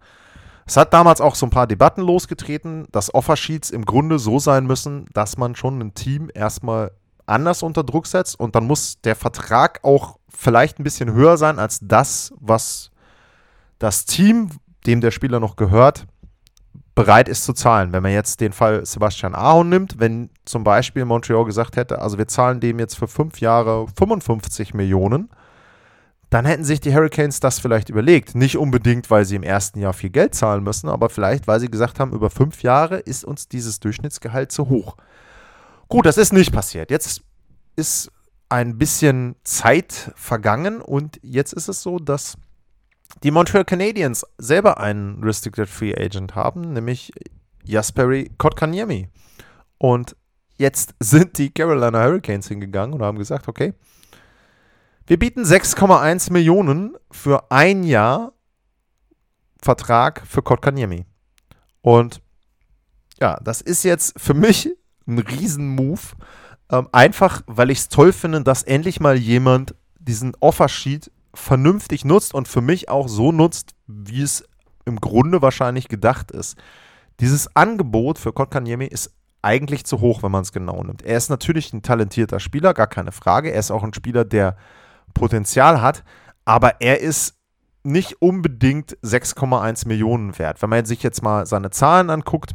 Es 0.66 0.76
hat 0.76 0.92
damals 0.92 1.20
auch 1.20 1.34
so 1.34 1.46
ein 1.46 1.50
paar 1.50 1.66
Debatten 1.66 2.02
losgetreten, 2.02 2.86
dass 2.92 3.14
Offersheets 3.14 3.70
im 3.70 3.84
Grunde 3.84 4.18
so 4.18 4.38
sein 4.38 4.66
müssen, 4.66 5.06
dass 5.14 5.36
man 5.36 5.56
schon 5.56 5.80
ein 5.80 5.94
Team 5.94 6.30
erstmal 6.34 6.92
anders 7.26 7.62
unter 7.62 7.84
Druck 7.84 8.06
setzt 8.06 8.38
und 8.38 8.54
dann 8.54 8.66
muss 8.66 9.00
der 9.02 9.16
Vertrag 9.16 9.80
auch 9.82 10.18
vielleicht 10.28 10.78
ein 10.78 10.84
bisschen 10.84 11.12
höher 11.12 11.36
sein 11.36 11.58
als 11.58 11.78
das, 11.82 12.32
was 12.38 12.90
das 13.78 14.04
Team, 14.04 14.50
dem 14.86 15.00
der 15.00 15.10
Spieler 15.12 15.40
noch 15.40 15.56
gehört, 15.56 16.06
bereit 16.94 17.28
ist 17.28 17.44
zu 17.44 17.52
zahlen. 17.52 17.92
Wenn 17.92 18.02
man 18.02 18.12
jetzt 18.12 18.40
den 18.40 18.52
Fall 18.52 18.84
Sebastian 18.84 19.34
Ahon 19.34 19.68
nimmt, 19.68 19.98
wenn 19.98 20.30
zum 20.44 20.64
Beispiel 20.64 21.04
Montreal 21.04 21.44
gesagt 21.44 21.76
hätte, 21.76 22.00
also 22.00 22.18
wir 22.18 22.28
zahlen 22.28 22.60
dem 22.60 22.78
jetzt 22.78 22.96
für 22.96 23.08
fünf 23.08 23.40
Jahre 23.40 23.86
55 23.96 24.74
Millionen, 24.74 25.30
dann 26.30 26.46
hätten 26.46 26.64
sich 26.64 26.80
die 26.80 26.94
Hurricanes 26.94 27.40
das 27.40 27.58
vielleicht 27.58 27.88
überlegt. 27.88 28.36
Nicht 28.36 28.56
unbedingt, 28.56 29.10
weil 29.10 29.24
sie 29.24 29.34
im 29.34 29.42
ersten 29.42 29.80
Jahr 29.80 29.92
viel 29.92 30.10
Geld 30.10 30.34
zahlen 30.34 30.62
müssen, 30.62 30.88
aber 30.88 31.10
vielleicht, 31.10 31.48
weil 31.48 31.58
sie 31.58 31.70
gesagt 31.70 31.98
haben, 31.98 32.12
über 32.12 32.30
fünf 32.30 32.62
Jahre 32.62 32.98
ist 32.98 33.24
uns 33.24 33.48
dieses 33.48 33.80
Durchschnittsgehalt 33.80 34.52
zu 34.52 34.68
hoch. 34.68 34.96
Gut, 35.88 36.06
das 36.06 36.16
ist 36.16 36.32
nicht 36.32 36.52
passiert. 36.52 36.92
Jetzt 36.92 37.22
ist 37.74 38.12
ein 38.48 38.78
bisschen 38.78 39.34
Zeit 39.42 40.12
vergangen 40.14 40.80
und 40.80 41.18
jetzt 41.22 41.52
ist 41.52 41.68
es 41.68 41.82
so, 41.82 41.98
dass 41.98 42.36
die 43.24 43.32
Montreal 43.32 43.64
Canadiens 43.64 44.24
selber 44.38 44.78
einen 44.78 45.22
Restricted 45.24 45.68
Free 45.68 45.94
Agent 45.94 46.36
haben, 46.36 46.72
nämlich 46.72 47.12
Jasperi 47.64 48.30
Kotkaniemi. 48.38 49.08
Und 49.78 50.14
jetzt 50.58 50.94
sind 51.00 51.38
die 51.38 51.50
Carolina 51.50 52.04
Hurricanes 52.04 52.46
hingegangen 52.46 52.94
und 52.94 53.02
haben 53.02 53.18
gesagt, 53.18 53.48
okay, 53.48 53.74
wir 55.10 55.18
bieten 55.18 55.42
6,1 55.42 56.32
Millionen 56.32 56.94
für 57.10 57.50
ein 57.50 57.82
Jahr 57.82 58.32
Vertrag 59.60 60.22
für 60.24 60.40
Kotkaniemi. 60.40 61.04
Und 61.82 62.22
ja, 63.20 63.36
das 63.42 63.60
ist 63.60 63.82
jetzt 63.82 64.20
für 64.20 64.34
mich 64.34 64.70
ein 65.08 65.18
Riesenmove. 65.18 66.14
Ähm, 66.70 66.88
einfach, 66.92 67.42
weil 67.48 67.70
ich 67.70 67.80
es 67.80 67.88
toll 67.88 68.12
finde, 68.12 68.44
dass 68.44 68.62
endlich 68.62 69.00
mal 69.00 69.16
jemand 69.16 69.74
diesen 69.98 70.36
Offersheet 70.38 71.10
vernünftig 71.34 72.04
nutzt 72.04 72.32
und 72.32 72.46
für 72.46 72.60
mich 72.60 72.88
auch 72.88 73.08
so 73.08 73.32
nutzt, 73.32 73.74
wie 73.88 74.22
es 74.22 74.44
im 74.84 75.00
Grunde 75.00 75.42
wahrscheinlich 75.42 75.88
gedacht 75.88 76.30
ist. 76.30 76.56
Dieses 77.18 77.56
Angebot 77.56 78.20
für 78.20 78.32
Kotkaniemi 78.32 78.86
ist 78.86 79.12
eigentlich 79.42 79.84
zu 79.86 80.00
hoch, 80.00 80.22
wenn 80.22 80.30
man 80.30 80.42
es 80.42 80.52
genau 80.52 80.84
nimmt. 80.84 81.02
Er 81.02 81.16
ist 81.16 81.30
natürlich 81.30 81.72
ein 81.72 81.82
talentierter 81.82 82.38
Spieler, 82.38 82.74
gar 82.74 82.86
keine 82.86 83.10
Frage. 83.10 83.50
Er 83.50 83.58
ist 83.58 83.72
auch 83.72 83.82
ein 83.82 83.92
Spieler, 83.92 84.24
der 84.24 84.56
Potenzial 85.20 85.82
hat, 85.82 86.02
aber 86.44 86.80
er 86.80 87.00
ist 87.00 87.36
nicht 87.82 88.20
unbedingt 88.20 88.96
6,1 89.02 89.86
Millionen 89.86 90.38
wert. 90.38 90.60
Wenn 90.62 90.70
man 90.70 90.84
sich 90.84 91.02
jetzt 91.02 91.22
mal 91.22 91.46
seine 91.46 91.70
Zahlen 91.70 92.10
anguckt, 92.10 92.54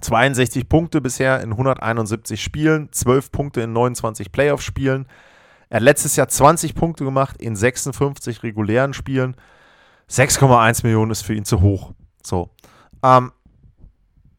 62 0.00 0.68
Punkte 0.68 1.00
bisher 1.00 1.40
in 1.40 1.52
171 1.52 2.42
Spielen, 2.42 2.90
12 2.92 3.32
Punkte 3.32 3.60
in 3.62 3.72
29 3.72 4.32
Playoff-Spielen. 4.32 5.06
Er 5.68 5.76
hat 5.76 5.82
letztes 5.82 6.16
Jahr 6.16 6.28
20 6.28 6.74
Punkte 6.74 7.04
gemacht 7.04 7.40
in 7.40 7.56
56 7.56 8.42
regulären 8.42 8.92
Spielen. 8.92 9.36
6,1 10.10 10.84
Millionen 10.84 11.10
ist 11.10 11.22
für 11.22 11.34
ihn 11.34 11.44
zu 11.44 11.62
hoch. 11.62 11.92
So. 12.22 12.50
Ähm, 13.02 13.32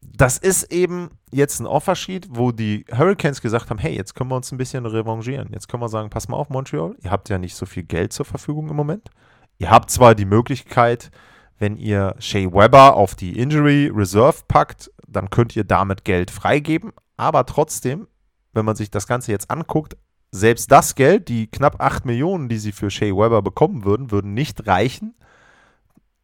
das 0.02 0.38
ist 0.38 0.72
eben 0.72 1.10
jetzt 1.34 1.60
ein 1.60 1.66
Offersheet, 1.66 2.28
wo 2.30 2.52
die 2.52 2.84
Hurricanes 2.90 3.40
gesagt 3.40 3.70
haben: 3.70 3.78
hey, 3.78 3.94
jetzt 3.94 4.14
können 4.14 4.30
wir 4.30 4.36
uns 4.36 4.52
ein 4.52 4.58
bisschen 4.58 4.86
revanchieren. 4.86 5.48
Jetzt 5.52 5.68
können 5.68 5.82
wir 5.82 5.88
sagen: 5.88 6.10
pass 6.10 6.28
mal 6.28 6.36
auf, 6.36 6.50
Montreal, 6.50 6.94
ihr 7.02 7.10
habt 7.10 7.28
ja 7.28 7.38
nicht 7.38 7.54
so 7.54 7.66
viel 7.66 7.82
Geld 7.82 8.12
zur 8.12 8.24
Verfügung 8.24 8.68
im 8.68 8.76
Moment. 8.76 9.10
Ihr 9.58 9.70
habt 9.70 9.90
zwar 9.90 10.14
die 10.14 10.24
Möglichkeit, 10.24 11.10
wenn 11.58 11.76
ihr 11.76 12.14
Shea 12.18 12.52
Weber 12.52 12.96
auf 12.96 13.14
die 13.14 13.38
Injury 13.38 13.90
Reserve 13.94 14.38
packt, 14.48 14.90
dann 15.06 15.30
könnt 15.30 15.54
ihr 15.54 15.64
damit 15.64 16.04
Geld 16.04 16.30
freigeben. 16.30 16.92
Aber 17.16 17.46
trotzdem, 17.46 18.08
wenn 18.52 18.64
man 18.64 18.76
sich 18.76 18.90
das 18.90 19.06
Ganze 19.06 19.30
jetzt 19.30 19.50
anguckt, 19.50 19.96
selbst 20.32 20.72
das 20.72 20.96
Geld, 20.96 21.28
die 21.28 21.46
knapp 21.46 21.80
8 21.80 22.06
Millionen, 22.06 22.48
die 22.48 22.58
sie 22.58 22.72
für 22.72 22.90
Shea 22.90 23.12
Weber 23.12 23.40
bekommen 23.40 23.84
würden, 23.84 24.10
würden 24.10 24.34
nicht 24.34 24.66
reichen, 24.66 25.14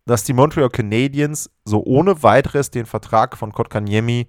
dass 0.05 0.25
die 0.25 0.33
Montreal 0.33 0.71
Canadiens 0.71 1.51
so 1.65 1.85
ohne 1.85 2.25
weiteres 2.25 2.73
den 2.73 2.87
Vertrag 2.87 3.37
von 3.37 3.53
Kotkaniemi 3.53 4.27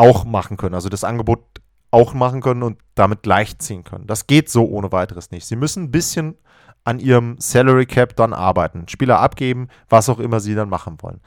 auch 0.00 0.24
machen 0.24 0.56
können. 0.56 0.74
Also 0.74 0.88
das 0.88 1.04
Angebot 1.04 1.44
auch 1.90 2.14
machen 2.14 2.40
können 2.40 2.62
und 2.62 2.78
damit 2.94 3.22
gleichziehen 3.22 3.84
können. 3.84 4.06
Das 4.06 4.26
geht 4.26 4.48
so 4.48 4.64
ohne 4.66 4.92
weiteres 4.92 5.30
nicht. 5.30 5.44
Sie 5.44 5.56
müssen 5.56 5.84
ein 5.84 5.90
bisschen 5.90 6.38
an 6.84 6.98
ihrem 6.98 7.36
Salary 7.38 7.84
Cap 7.84 8.16
dann 8.16 8.32
arbeiten, 8.32 8.88
Spieler 8.88 9.18
abgeben, 9.20 9.68
was 9.90 10.08
auch 10.08 10.18
immer 10.18 10.40
sie 10.40 10.54
dann 10.54 10.70
machen 10.70 10.96
wollen. 11.02 11.20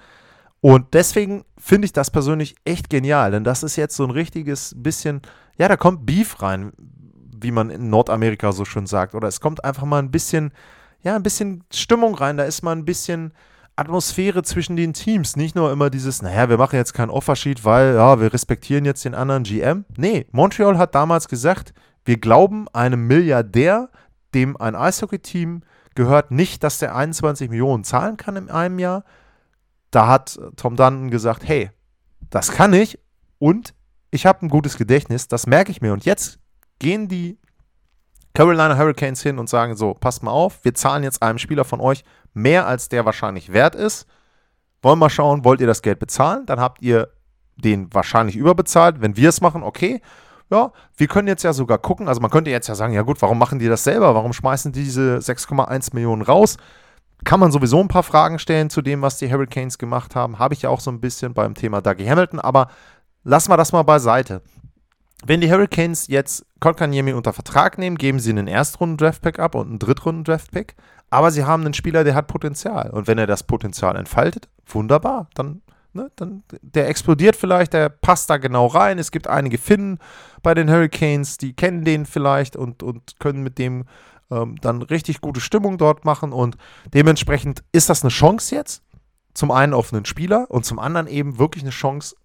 Und 0.59 0.95
deswegen 0.95 1.43
finde 1.55 1.86
ich 1.86 1.93
das 1.93 2.09
persönlich 2.09 2.55
echt 2.65 2.89
genial, 2.89 3.30
denn 3.30 3.43
das 3.43 3.61
ist 3.61 3.76
jetzt 3.76 3.95
so 3.95 4.05
ein 4.05 4.09
richtiges 4.09 4.74
bisschen, 4.76 5.21
ja, 5.57 5.67
da 5.67 5.78
kommt 5.78 6.07
Beef 6.07 6.41
rein, 6.41 6.71
wie 7.38 7.51
man 7.51 7.69
in 7.69 7.89
Nordamerika 7.89 8.53
so 8.53 8.65
schön 8.65 8.88
sagt. 8.88 9.13
Oder 9.13 9.28
es 9.28 9.39
kommt 9.39 9.63
einfach 9.63 9.86
mal 9.86 9.99
ein 9.99 10.09
bisschen, 10.09 10.51
ja, 11.01 11.15
ein 11.15 11.24
bisschen 11.24 11.63
Stimmung 11.71 12.15
rein. 12.15 12.38
Da 12.38 12.45
ist 12.45 12.63
mal 12.63 12.71
ein 12.71 12.86
bisschen 12.86 13.34
Atmosphäre 13.76 14.43
zwischen 14.43 14.76
den 14.76 14.93
Teams. 14.93 15.36
Nicht 15.36 15.55
nur 15.55 15.71
immer 15.71 15.89
dieses, 15.89 16.21
naja, 16.21 16.49
wir 16.49 16.57
machen 16.57 16.76
jetzt 16.76 16.93
keinen 16.93 17.09
Offersheet, 17.09 17.65
weil, 17.65 17.95
ja, 17.95 18.19
wir 18.19 18.34
respektieren 18.34 18.86
jetzt 18.86 19.05
den 19.05 19.15
anderen 19.15 19.43
GM. 19.43 19.86
Nee, 19.97 20.28
Montreal 20.32 20.78
hat 20.78 20.95
damals 20.95 21.28
gesagt, 21.28 21.74
wir 22.05 22.17
glauben 22.17 22.67
einem 22.74 23.07
Milliardär, 23.07 23.89
dem 24.34 24.57
ein 24.57 24.76
Eishockey-Team 24.76 25.63
gehört, 25.95 26.32
nicht, 26.32 26.63
dass 26.63 26.80
der 26.80 26.95
21 26.95 27.49
Millionen 27.49 27.84
zahlen 27.84 28.17
kann 28.17 28.36
in 28.36 28.49
einem 28.49 28.80
Jahr 28.80 29.03
da 29.93 30.07
hat 30.07 30.39
Tom 30.55 30.76
Dunn 30.76 31.11
gesagt, 31.11 31.47
hey, 31.47 31.69
das 32.30 32.51
kann 32.51 32.74
ich 32.74 32.99
und 33.38 33.74
ich 34.11 34.26
habe 34.26 34.45
ein 34.45 34.49
gutes 34.49 34.78
Gedächtnis, 34.78 35.28
das 35.28 35.47
merke 35.47 35.71
ich 35.71 35.82
mir. 35.82 35.93
Und 35.93 36.05
jetzt 36.05 36.39
gehen 36.80 37.07
die 37.07 37.39
Carolina 38.34 38.78
Hurricanes 38.78 39.21
hin 39.21 39.38
und 39.38 39.49
sagen 39.49 39.76
so, 39.76 39.93
passt 39.93 40.24
mal 40.24 40.32
auf, 40.32 40.63
wir 40.63 40.74
zahlen 40.74 41.03
jetzt 41.03 41.21
einem 41.21 41.38
Spieler 41.38 41.65
von 41.65 41.80
euch 41.80 42.03
mehr, 42.34 42.67
als 42.67 42.89
der 42.89 43.05
wahrscheinlich 43.05 43.53
wert 43.53 43.75
ist. 43.75 44.07
wollen 44.81 44.99
mal 44.99 45.09
schauen, 45.09 45.45
wollt 45.45 45.61
ihr 45.61 45.67
das 45.67 45.81
Geld 45.81 45.99
bezahlen? 45.99 46.45
Dann 46.45 46.59
habt 46.59 46.81
ihr 46.81 47.09
den 47.55 47.93
wahrscheinlich 47.93 48.36
überbezahlt. 48.36 49.01
Wenn 49.01 49.15
wir 49.15 49.29
es 49.29 49.41
machen, 49.41 49.63
okay. 49.63 50.01
Ja, 50.49 50.71
wir 50.97 51.07
können 51.07 51.27
jetzt 51.27 51.43
ja 51.43 51.53
sogar 51.53 51.77
gucken. 51.77 52.07
Also 52.07 52.21
man 52.21 52.29
könnte 52.29 52.51
jetzt 52.51 52.67
ja 52.67 52.75
sagen, 52.75 52.93
ja 52.93 53.01
gut, 53.01 53.21
warum 53.21 53.39
machen 53.39 53.59
die 53.59 53.67
das 53.67 53.84
selber? 53.84 54.13
Warum 54.13 54.34
schmeißen 54.34 54.71
die 54.71 54.84
diese 54.84 55.17
6,1 55.17 55.93
Millionen 55.93 56.21
raus? 56.21 56.57
Kann 57.23 57.39
man 57.39 57.51
sowieso 57.51 57.79
ein 57.79 57.88
paar 57.88 58.03
Fragen 58.03 58.38
stellen 58.38 58.69
zu 58.69 58.81
dem, 58.81 59.01
was 59.01 59.17
die 59.17 59.31
Hurricanes 59.31 59.77
gemacht 59.77 60.15
haben. 60.15 60.39
Habe 60.39 60.53
ich 60.53 60.63
ja 60.63 60.69
auch 60.69 60.81
so 60.81 60.91
ein 60.91 60.99
bisschen 60.99 61.34
beim 61.34 61.55
Thema 61.55 61.81
Dougie 61.81 62.09
Hamilton. 62.09 62.39
Aber 62.39 62.67
lassen 63.23 63.51
wir 63.51 63.57
das 63.57 63.71
mal 63.71 63.84
beiseite. 63.84 64.41
Wenn 65.25 65.39
die 65.39 65.49
Hurricanes 65.49 66.07
jetzt 66.07 66.45
Kotkaniemi 66.59 67.13
unter 67.13 67.31
Vertrag 67.31 67.77
nehmen, 67.77 67.97
geben 67.97 68.19
sie 68.19 68.31
einen 68.31 68.47
Erstrunden-Draftpick 68.47 69.39
ab 69.39 69.55
und 69.55 69.69
einen 69.69 69.79
Drittrunden-Draftpick. 69.79 70.75
Aber 71.14 71.30
sie 71.30 71.45
haben 71.45 71.64
einen 71.64 71.76
Spieler, 71.76 72.03
der 72.03 72.16
hat 72.16 72.26
Potenzial. 72.26 72.89
Und 72.89 73.05
wenn 73.05 73.20
er 73.20 73.28
das 73.28 73.43
Potenzial 73.43 73.95
entfaltet, 73.95 74.49
wunderbar. 74.66 75.28
Dann, 75.36 75.61
ne, 75.93 76.09
dann 76.16 76.41
der 76.64 76.89
explodiert 76.89 77.36
vielleicht, 77.36 77.74
der 77.74 77.89
passt 77.89 78.32
da 78.32 78.38
genau 78.38 78.66
rein. 78.66 78.97
Es 78.97 79.11
gibt 79.11 79.28
einige 79.28 79.59
Finnen 79.59 79.99
bei 80.41 80.55
den 80.55 80.72
Hurricanes, 80.72 81.38
die 81.38 81.53
kennen 81.53 81.86
den 81.86 82.07
vielleicht 82.07 82.55
und, 82.55 82.82
und 82.82 83.20
können 83.20 83.43
mit 83.43 83.59
dem 83.59 83.86
ähm, 84.32 84.55
dann 84.61 84.82
richtig 84.82 85.22
gute 85.22 85.39
Stimmung 85.39 85.78
dort 85.78 86.03
machen. 86.03 86.34
Und 86.34 86.57
dementsprechend 86.95 87.64
ist 87.72 87.91
das 87.91 88.01
eine 88.01 88.09
Chance 88.09 88.55
jetzt. 88.55 88.82
Zum 89.36 89.51
einen 89.51 89.76
auf 89.76 89.93
einen 89.93 90.05
Spieler 90.05 90.47
und 90.49 90.66
zum 90.66 90.80
anderen 90.80 91.05
eben 91.05 91.38
wirklich 91.38 91.64
eine 91.64 91.70
Chance, 91.70 92.16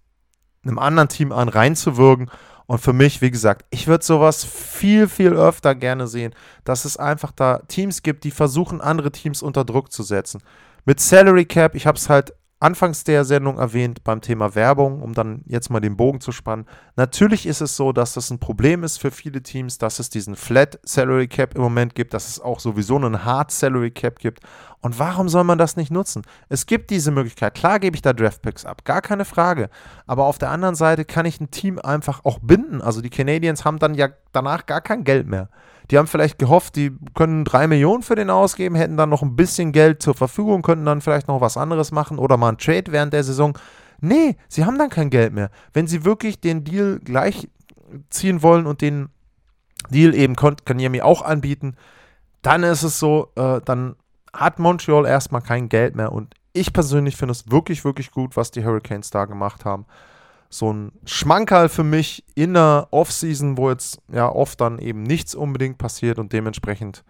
einem 0.65 0.79
anderen 0.79 1.09
Team 1.09 1.31
an 1.31 1.47
reinzuwirken 1.47 2.31
und 2.69 2.77
für 2.77 2.93
mich, 2.93 3.19
wie 3.19 3.31
gesagt, 3.31 3.65
ich 3.71 3.87
würde 3.87 4.05
sowas 4.05 4.45
viel, 4.45 5.07
viel 5.09 5.33
öfter 5.33 5.73
gerne 5.73 6.05
sehen, 6.05 6.35
dass 6.65 6.85
es 6.85 6.97
einfach 6.97 7.31
da 7.31 7.63
Teams 7.67 8.03
gibt, 8.03 8.23
die 8.23 8.29
versuchen, 8.29 8.79
andere 8.79 9.11
Teams 9.11 9.41
unter 9.41 9.65
Druck 9.65 9.91
zu 9.91 10.03
setzen. 10.03 10.39
Mit 10.85 10.99
Salary 10.99 11.45
Cap, 11.45 11.73
ich 11.73 11.87
habe 11.87 11.97
es 11.97 12.09
halt 12.09 12.31
anfangs 12.59 13.03
der 13.03 13.23
Sendung 13.23 13.57
erwähnt 13.57 14.03
beim 14.03 14.21
Thema 14.21 14.53
Werbung, 14.53 15.01
um 15.01 15.13
dann 15.13 15.43
jetzt 15.45 15.69
mal 15.69 15.79
den 15.79 15.95
Bogen 15.95 16.19
zu 16.19 16.31
spannen. 16.31 16.65
Natürlich 16.95 17.45
ist 17.45 17.61
es 17.61 17.75
so, 17.75 17.93
dass 17.93 18.13
das 18.13 18.29
ein 18.31 18.39
Problem 18.39 18.83
ist 18.83 18.97
für 18.97 19.11
viele 19.11 19.41
Teams, 19.41 19.77
dass 19.77 19.99
es 19.99 20.09
diesen 20.09 20.35
Flat 20.35 20.79
Salary 20.83 21.27
Cap 21.27 21.55
im 21.55 21.61
Moment 21.61 21.95
gibt, 21.95 22.13
dass 22.13 22.27
es 22.27 22.39
auch 22.39 22.59
sowieso 22.59 22.97
einen 22.97 23.23
Hard 23.23 23.51
Salary 23.51 23.91
Cap 23.91 24.19
gibt. 24.19 24.41
Und 24.81 24.99
warum 24.99 25.29
soll 25.29 25.43
man 25.43 25.57
das 25.57 25.77
nicht 25.77 25.91
nutzen? 25.91 26.23
Es 26.49 26.65
gibt 26.65 26.89
diese 26.89 27.11
Möglichkeit. 27.11 27.53
Klar 27.53 27.79
gebe 27.79 27.95
ich 27.95 28.01
da 28.01 28.13
Draftpicks 28.13 28.65
ab, 28.65 28.85
gar 28.85 29.01
keine 29.01 29.25
Frage. 29.25 29.69
Aber 30.05 30.25
auf 30.25 30.37
der 30.37 30.51
anderen 30.51 30.75
Seite 30.75 31.05
kann 31.05 31.25
ich 31.25 31.39
ein 31.39 31.51
Team 31.51 31.79
einfach 31.79 32.23
auch 32.25 32.39
binden. 32.39 32.81
Also 32.81 33.01
die 33.01 33.09
Canadiens 33.09 33.65
haben 33.65 33.79
dann 33.79 33.93
ja 33.93 34.09
danach 34.31 34.65
gar 34.65 34.81
kein 34.81 35.03
Geld 35.03 35.27
mehr. 35.27 35.49
Die 35.89 35.97
haben 35.97 36.07
vielleicht 36.07 36.37
gehofft, 36.37 36.75
die 36.75 36.91
können 37.15 37.45
drei 37.45 37.67
Millionen 37.67 38.03
für 38.03 38.15
den 38.15 38.29
ausgeben, 38.29 38.75
hätten 38.75 38.97
dann 38.97 39.09
noch 39.09 39.23
ein 39.23 39.35
bisschen 39.35 39.71
Geld 39.71 40.03
zur 40.03 40.13
Verfügung, 40.13 40.61
könnten 40.61 40.85
dann 40.85 41.01
vielleicht 41.01 41.27
noch 41.27 41.41
was 41.41 41.57
anderes 41.57 41.91
machen 41.91 42.19
oder 42.19 42.37
mal 42.37 42.49
einen 42.49 42.57
Trade 42.57 42.91
während 42.91 43.13
der 43.13 43.23
Saison. 43.23 43.57
Nee, 43.99 44.35
sie 44.47 44.65
haben 44.65 44.77
dann 44.77 44.89
kein 44.89 45.09
Geld 45.09 45.33
mehr. 45.33 45.49
Wenn 45.73 45.87
sie 45.87 46.05
wirklich 46.05 46.39
den 46.39 46.63
Deal 46.63 46.99
gleich 47.03 47.49
ziehen 48.09 48.43
wollen 48.43 48.67
und 48.67 48.81
den 48.81 49.09
Deal 49.89 50.13
eben 50.13 50.35
kann 50.35 50.79
Yemi 50.79 51.01
auch 51.01 51.23
anbieten, 51.23 51.75
dann 52.41 52.63
ist 52.63 52.83
es 52.83 52.99
so, 52.99 53.31
äh, 53.35 53.59
dann 53.65 53.95
hat 54.31 54.59
Montreal 54.59 55.05
erstmal 55.05 55.41
kein 55.41 55.69
Geld 55.69 55.95
mehr 55.95 56.11
und 56.11 56.35
ich 56.53 56.71
persönlich 56.71 57.15
finde 57.15 57.31
es 57.31 57.49
wirklich, 57.49 57.83
wirklich 57.83 58.11
gut, 58.11 58.37
was 58.37 58.51
die 58.51 58.63
Hurricanes 58.63 59.09
da 59.09 59.25
gemacht 59.25 59.65
haben 59.65 59.85
so 60.49 60.73
ein 60.73 60.91
Schmankerl 61.05 61.69
für 61.69 61.83
mich 61.83 62.23
in 62.35 62.55
der 62.55 62.87
Offseason, 62.91 63.57
wo 63.57 63.69
jetzt 63.69 63.99
ja 64.11 64.29
oft 64.29 64.59
dann 64.59 64.79
eben 64.79 65.03
nichts 65.03 65.35
unbedingt 65.35 65.77
passiert 65.77 66.17
und 66.17 66.33
dementsprechend, 66.33 67.03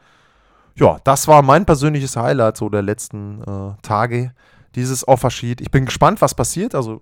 ja, 0.75 0.99
das 1.05 1.27
war 1.27 1.41
mein 1.41 1.65
persönliches 1.65 2.17
Highlight 2.17 2.57
so 2.57 2.69
der 2.69 2.81
letzten 2.81 3.41
äh, 3.41 3.81
Tage, 3.81 4.33
dieses 4.75 5.07
Offersheet. 5.07 5.61
Ich 5.61 5.71
bin 5.71 5.85
gespannt, 5.85 6.21
was 6.21 6.35
passiert. 6.35 6.75
Also 6.75 7.01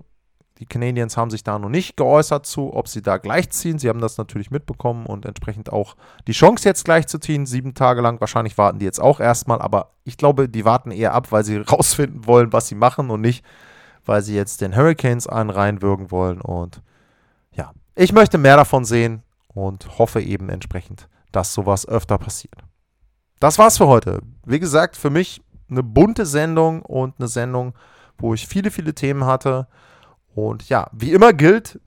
die 0.59 0.65
Canadiens 0.65 1.17
haben 1.17 1.29
sich 1.29 1.43
da 1.43 1.59
noch 1.59 1.69
nicht 1.69 1.97
geäußert 1.97 2.45
zu, 2.45 2.73
ob 2.73 2.88
sie 2.88 3.01
da 3.01 3.17
gleichziehen. 3.17 3.77
Sie 3.77 3.89
haben 3.89 4.01
das 4.01 4.17
natürlich 4.17 4.49
mitbekommen 4.49 5.05
und 5.05 5.25
entsprechend 5.25 5.71
auch 5.71 5.95
die 6.27 6.31
Chance 6.31 6.67
jetzt 6.67 6.85
gleichzuziehen, 6.85 7.45
sieben 7.45 7.73
Tage 7.73 8.01
lang. 8.01 8.19
Wahrscheinlich 8.19 8.57
warten 8.57 8.79
die 8.79 8.85
jetzt 8.85 8.99
auch 8.99 9.19
erstmal, 9.19 9.61
aber 9.61 9.91
ich 10.03 10.17
glaube, 10.17 10.49
die 10.49 10.65
warten 10.65 10.91
eher 10.91 11.13
ab, 11.13 11.31
weil 11.31 11.43
sie 11.43 11.57
rausfinden 11.71 12.25
wollen, 12.25 12.53
was 12.53 12.67
sie 12.67 12.75
machen 12.75 13.09
und 13.09 13.21
nicht, 13.21 13.43
weil 14.08 14.22
sie 14.22 14.36
jetzt 14.36 14.62
den 14.62 14.76
Hurricanes 14.76 15.28
einen 15.28 15.49
reinwirken 15.49 16.12
wollen. 16.12 16.41
Und 16.41 16.82
ja, 17.51 17.72
ich 17.95 18.14
möchte 18.14 18.38
mehr 18.38 18.58
davon 18.58 18.86
sehen 18.86 19.24
und 19.53 19.99
hoffe 19.99 20.22
eben 20.22 20.49
entsprechend, 20.49 21.08
dass 21.32 21.53
sowas 21.53 21.88
öfter 21.88 22.18
passiert. 22.18 22.55
Das 23.39 23.60
war's 23.60 23.78
für 23.78 23.88
heute. 23.88 24.22
Wie 24.45 24.60
gesagt, 24.60 24.97
für 24.97 25.10
mich 25.10 25.41
eine 25.70 25.84
bunte 25.84 26.26
Sendung 26.26 26.82
und 26.82 27.16
eine 27.20 27.28
Sendung, 27.28 27.74
wo 28.18 28.34
ich 28.34 28.47
viele, 28.47 28.72
viele 28.72 28.95
Themen 28.95 29.26
hatte. 29.26 29.68
Und 30.34 30.70
ja, 30.70 30.89
wie 30.91 31.12
immer 31.12 31.34
gilt, 31.34 31.80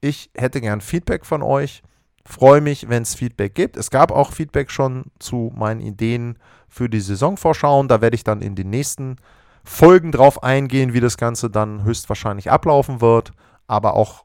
ich 0.00 0.30
hätte 0.34 0.60
gern 0.60 0.80
Feedback 0.80 1.26
von 1.26 1.42
euch. 1.42 1.82
Freue 2.24 2.60
mich, 2.60 2.88
wenn 2.88 3.02
es 3.02 3.14
Feedback 3.14 3.54
gibt. 3.54 3.76
Es 3.76 3.90
gab 3.90 4.12
auch 4.12 4.32
Feedback 4.32 4.70
schon 4.70 5.06
zu 5.18 5.52
meinen 5.56 5.80
Ideen 5.80 6.38
für 6.68 6.88
die 6.88 7.00
Saisonvorschauen. 7.00 7.88
Da 7.88 8.00
werde 8.00 8.14
ich 8.14 8.24
dann 8.24 8.42
in 8.42 8.54
den 8.54 8.70
nächsten 8.70 9.16
Folgen 9.64 10.12
drauf 10.12 10.42
eingehen, 10.42 10.92
wie 10.92 11.00
das 11.00 11.16
Ganze 11.16 11.50
dann 11.50 11.84
höchstwahrscheinlich 11.84 12.50
ablaufen 12.50 13.00
wird. 13.00 13.32
Aber 13.66 13.94
auch 13.94 14.24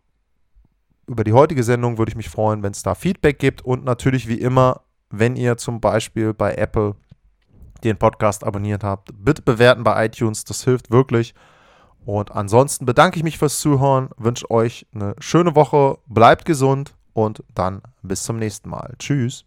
über 1.08 1.24
die 1.24 1.34
heutige 1.34 1.64
Sendung 1.64 1.98
würde 1.98 2.10
ich 2.10 2.16
mich 2.16 2.30
freuen, 2.30 2.64
wenn 2.64 2.72
es 2.72 2.84
da 2.84 2.96
Feedback 2.96 3.40
gibt. 3.40 3.62
Und 3.62 3.86
natürlich 3.86 4.28
wie 4.28 4.40
immer, 4.40 4.82
wenn 5.10 5.36
ihr 5.36 5.58
zum 5.58 5.80
Beispiel 5.80 6.34
bei 6.34 6.56
Apple 6.56 6.96
den 7.84 7.98
Podcast 7.98 8.44
abonniert 8.44 8.84
habt, 8.84 9.10
bitte 9.14 9.42
bewerten 9.42 9.84
bei 9.84 10.06
iTunes. 10.06 10.44
Das 10.44 10.64
hilft 10.64 10.92
wirklich. 10.92 11.34
Und 12.06 12.32
ansonsten 12.32 12.86
bedanke 12.86 13.18
ich 13.18 13.24
mich 13.24 13.38
fürs 13.38 13.60
Zuhören, 13.60 14.10
wünsche 14.18 14.50
euch 14.50 14.88
eine 14.94 15.16
schöne 15.20 15.56
Woche, 15.56 15.98
bleibt 16.08 16.46
gesund 16.46 16.96
und 17.14 17.44
dann 17.54 17.82
bis 18.02 18.24
zum 18.24 18.38
nächsten 18.38 18.70
Mal. 18.70 18.96
Tschüss. 18.98 19.47